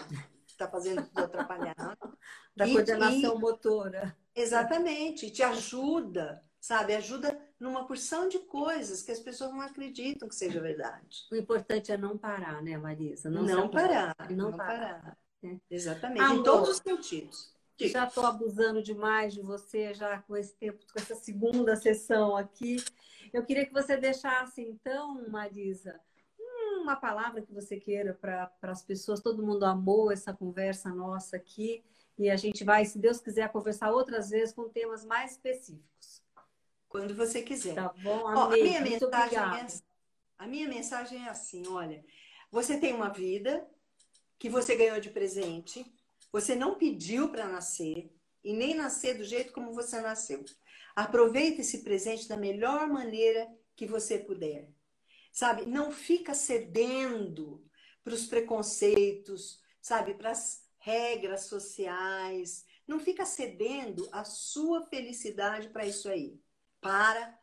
estar 0.47 0.71
fazendo 0.71 1.05
tudo 1.09 1.25
atrapalhado. 1.25 2.17
Da 2.57 2.67
E- 2.69 2.73
coordenação 2.73 3.39
motora. 3.39 4.17
Exatamente, 4.41 5.27
e 5.27 5.31
te 5.31 5.43
ajuda, 5.43 6.43
sabe? 6.61 6.95
Ajuda 6.95 7.39
numa 7.59 7.87
porção 7.87 8.29
de 8.29 8.39
coisas 8.41 9.03
que 9.03 9.13
as 9.13 9.21
pessoas 9.21 9.51
não 9.51 9.61
acreditam 9.61 10.29
que 10.29 10.35
seja 10.35 10.61
verdade. 10.61 11.27
O 11.31 11.37
importante 11.37 11.93
é 11.93 11.97
não 11.97 12.17
parar, 12.17 12.63
né, 12.63 12.77
Marisa? 12.79 13.29
Não, 13.31 13.43
acomodar. 13.43 14.15
parar, 14.17 14.31
não 14.31 14.51
não 14.51 14.57
parar. 14.57 15.01
parar. 15.01 15.19
É. 15.43 15.57
Exatamente, 15.71 16.23
Amor. 16.23 16.39
em 16.39 16.43
todos 16.43 16.69
os 16.69 16.77
sentidos. 16.79 17.55
Já 17.79 18.07
estou 18.07 18.27
abusando 18.27 18.83
demais 18.83 19.33
de 19.33 19.41
você, 19.41 19.95
já 19.95 20.19
com 20.23 20.37
esse 20.37 20.55
tempo, 20.57 20.79
com 20.93 21.01
essa 21.01 21.15
segunda 21.15 21.75
sessão 21.77 22.37
aqui. 22.37 22.77
Eu 23.33 23.43
queria 23.43 23.65
que 23.65 23.73
você 23.73 23.97
deixasse, 23.97 24.61
então, 24.61 25.27
Marisa, 25.31 25.99
uma 26.81 26.97
palavra 26.97 27.41
que 27.41 27.53
você 27.53 27.79
queira 27.79 28.13
para 28.13 28.51
as 28.63 28.83
pessoas. 28.83 29.21
Todo 29.21 29.43
mundo 29.43 29.65
amou 29.65 30.11
essa 30.13 30.33
conversa 30.33 30.91
nossa 30.91 31.37
aqui. 31.37 31.83
E 32.21 32.29
a 32.29 32.37
gente 32.37 32.65
vai, 32.65 32.85
se 32.85 32.99
Deus 32.99 33.19
quiser, 33.19 33.51
conversar 33.51 33.91
outras 33.91 34.29
vezes 34.29 34.55
com 34.55 34.69
temas 34.69 35.07
mais 35.07 35.33
específicos. 35.33 36.23
Quando 36.87 37.15
você 37.15 37.41
quiser. 37.41 37.75
Tá 37.75 37.95
bom, 38.03 38.27
amei. 38.27 38.37
Ó, 38.37 38.45
a, 38.45 38.57
minha 38.63 38.81
mensagem 38.83 39.39
é, 39.39 39.67
a 40.37 40.47
minha 40.47 40.69
mensagem 40.69 41.25
é 41.25 41.31
assim, 41.31 41.67
olha. 41.67 42.05
Você 42.53 42.77
tem 42.77 42.93
uma 42.93 43.09
vida 43.09 43.67
que 44.39 44.51
você 44.51 44.77
ganhou 44.77 45.01
de 45.01 45.09
presente. 45.09 45.91
Você 46.31 46.55
não 46.55 46.75
pediu 46.75 47.31
para 47.31 47.49
nascer 47.49 48.13
e 48.45 48.53
nem 48.53 48.75
nascer 48.75 49.17
do 49.17 49.25
jeito 49.25 49.51
como 49.55 49.73
você 49.73 49.99
nasceu. 50.03 50.45
Aproveite 50.95 51.63
esse 51.63 51.83
presente 51.83 52.29
da 52.29 52.37
melhor 52.37 52.87
maneira 52.87 53.49
que 53.75 53.87
você 53.87 54.19
puder. 54.19 54.69
Sabe? 55.33 55.65
Não 55.65 55.91
fica 55.91 56.35
cedendo 56.35 57.65
para 58.05 58.13
os 58.13 58.27
preconceitos, 58.27 59.59
sabe? 59.81 60.13
Para 60.13 60.33
as 60.33 60.69
regras 60.81 61.45
sociais. 61.45 62.65
Não 62.87 62.99
fica 62.99 63.25
cedendo 63.25 64.09
a 64.11 64.25
sua 64.25 64.85
felicidade 64.87 65.69
para 65.69 65.87
isso 65.87 66.09
aí. 66.09 66.41
Para, 66.81 67.39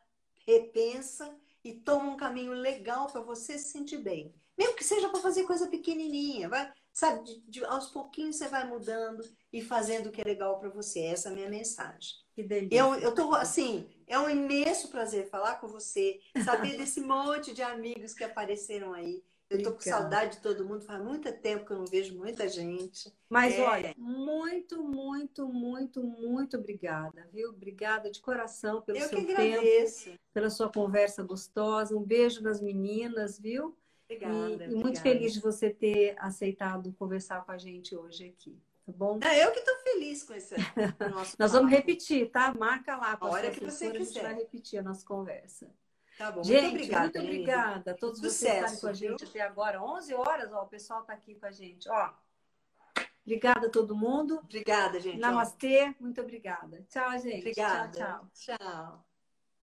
repensa 0.45 1.33
e 1.63 1.73
toma 1.73 2.11
um 2.11 2.17
caminho 2.17 2.51
legal 2.51 3.07
para 3.07 3.21
você 3.21 3.57
se 3.57 3.71
sentir 3.71 3.97
bem. 3.97 4.33
Mesmo 4.57 4.75
que 4.75 4.83
seja 4.83 5.09
para 5.09 5.21
fazer 5.21 5.43
coisa 5.43 5.67
pequenininha, 5.67 6.49
vai, 6.49 6.71
sabe? 6.91 7.23
De, 7.23 7.41
de, 7.41 7.65
aos 7.65 7.89
pouquinhos 7.91 8.38
você 8.38 8.47
vai 8.47 8.67
mudando 8.67 9.23
e 9.53 9.61
fazendo 9.61 10.07
o 10.07 10.11
que 10.11 10.19
é 10.19 10.23
legal 10.23 10.59
para 10.59 10.69
você. 10.69 11.01
Essa 11.01 11.29
é 11.29 11.31
a 11.31 11.35
minha 11.35 11.49
mensagem. 11.49 12.15
Que 12.33 12.41
delícia. 12.41 12.75
Eu, 12.75 12.95
eu 12.95 13.13
tô 13.13 13.33
assim, 13.35 13.88
é 14.07 14.17
um 14.17 14.29
imenso 14.29 14.88
prazer 14.89 15.29
falar 15.29 15.57
com 15.57 15.67
você, 15.67 16.19
saber 16.43 16.75
desse 16.77 17.01
monte 17.01 17.53
de 17.53 17.61
amigos 17.61 18.13
que 18.13 18.23
apareceram 18.23 18.93
aí. 18.93 19.23
Eu 19.49 19.63
tô 19.63 19.71
com 19.71 19.79
saudade 19.79 20.35
de 20.35 20.41
todo 20.41 20.65
mundo, 20.65 20.81
faz 20.81 21.01
muito 21.01 21.31
tempo 21.31 21.65
que 21.65 21.71
eu 21.71 21.77
não 21.77 21.85
vejo 21.85 22.17
muita 22.17 22.49
gente. 22.49 23.13
Mas 23.29 23.55
é... 23.55 23.61
olha, 23.61 23.95
muito, 23.97 24.83
muito, 24.83 25.47
muito, 25.47 26.03
muito 26.03 26.57
obrigada, 26.57 27.27
viu? 27.31 27.49
Obrigada 27.49 28.11
de 28.11 28.19
coração 28.19 28.81
pelo 28.81 28.97
eu 28.97 29.07
seu 29.07 29.25
tempo, 29.25 30.19
pela 30.33 30.49
sua 30.49 30.69
conversa 30.69 31.23
gostosa. 31.23 31.95
Um 31.95 32.03
beijo 32.03 32.43
nas 32.43 32.61
meninas, 32.61 33.39
viu? 33.39 33.77
Obrigada. 34.03 34.33
E, 34.33 34.53
obrigada. 34.53 34.75
muito 34.75 35.01
feliz 35.01 35.33
de 35.33 35.39
você 35.39 35.69
ter 35.69 36.15
aceitado 36.17 36.93
conversar 36.93 37.45
com 37.45 37.51
a 37.51 37.57
gente 37.57 37.95
hoje 37.95 38.25
aqui. 38.25 38.57
Tá 38.85 38.93
bom? 38.93 39.19
É, 39.21 39.45
eu 39.45 39.51
que 39.51 39.59
estou 39.59 39.75
feliz 39.77 40.23
com 40.23 40.33
esse 40.33 40.55
nosso 41.11 41.35
Nós 41.39 41.51
vamos 41.53 41.71
repetir, 41.71 42.29
tá? 42.31 42.53
Marca 42.53 42.97
lá. 42.97 43.17
A 43.19 43.27
hora 43.27 43.51
que 43.51 43.63
você 43.63 43.91
quiser. 43.91 44.01
A 44.01 44.03
gente 44.03 44.21
vai 44.21 44.35
repetir 44.35 44.79
a 44.79 44.83
nossa 44.83 45.05
conversa. 45.05 45.69
Tá 46.18 46.32
bom. 46.32 46.43
Gente, 46.43 46.61
muito 46.61 46.76
obrigada. 46.76 47.03
Muito 47.03 47.20
obrigada 47.20 47.91
a 47.91 47.93
todos 47.93 48.20
Sucesso, 48.20 48.39
vocês 48.39 48.51
que 48.51 48.55
estarem 48.57 48.80
com 48.80 48.88
a 48.88 48.93
gente 48.93 49.20
viu? 49.20 49.30
até 49.30 49.41
agora. 49.41 49.84
11 49.84 50.13
horas, 50.15 50.51
ó, 50.51 50.63
o 50.63 50.68
pessoal 50.68 51.01
está 51.01 51.13
aqui 51.13 51.36
com 51.36 51.45
a 51.45 51.51
gente. 51.51 51.88
Ó, 51.89 52.13
obrigada 53.24 53.68
a 53.68 53.70
todo 53.70 53.95
mundo. 53.95 54.39
Obrigada, 54.43 54.99
gente. 54.99 55.20
Namastê. 55.20 55.93
Ó. 55.99 56.03
Muito 56.03 56.20
obrigada. 56.20 56.84
Tchau, 56.89 57.11
gente. 57.20 57.39
Obrigada. 57.39 57.91
Tchau, 57.91 58.30
tchau. 58.34 58.57
Tchau. 58.57 59.07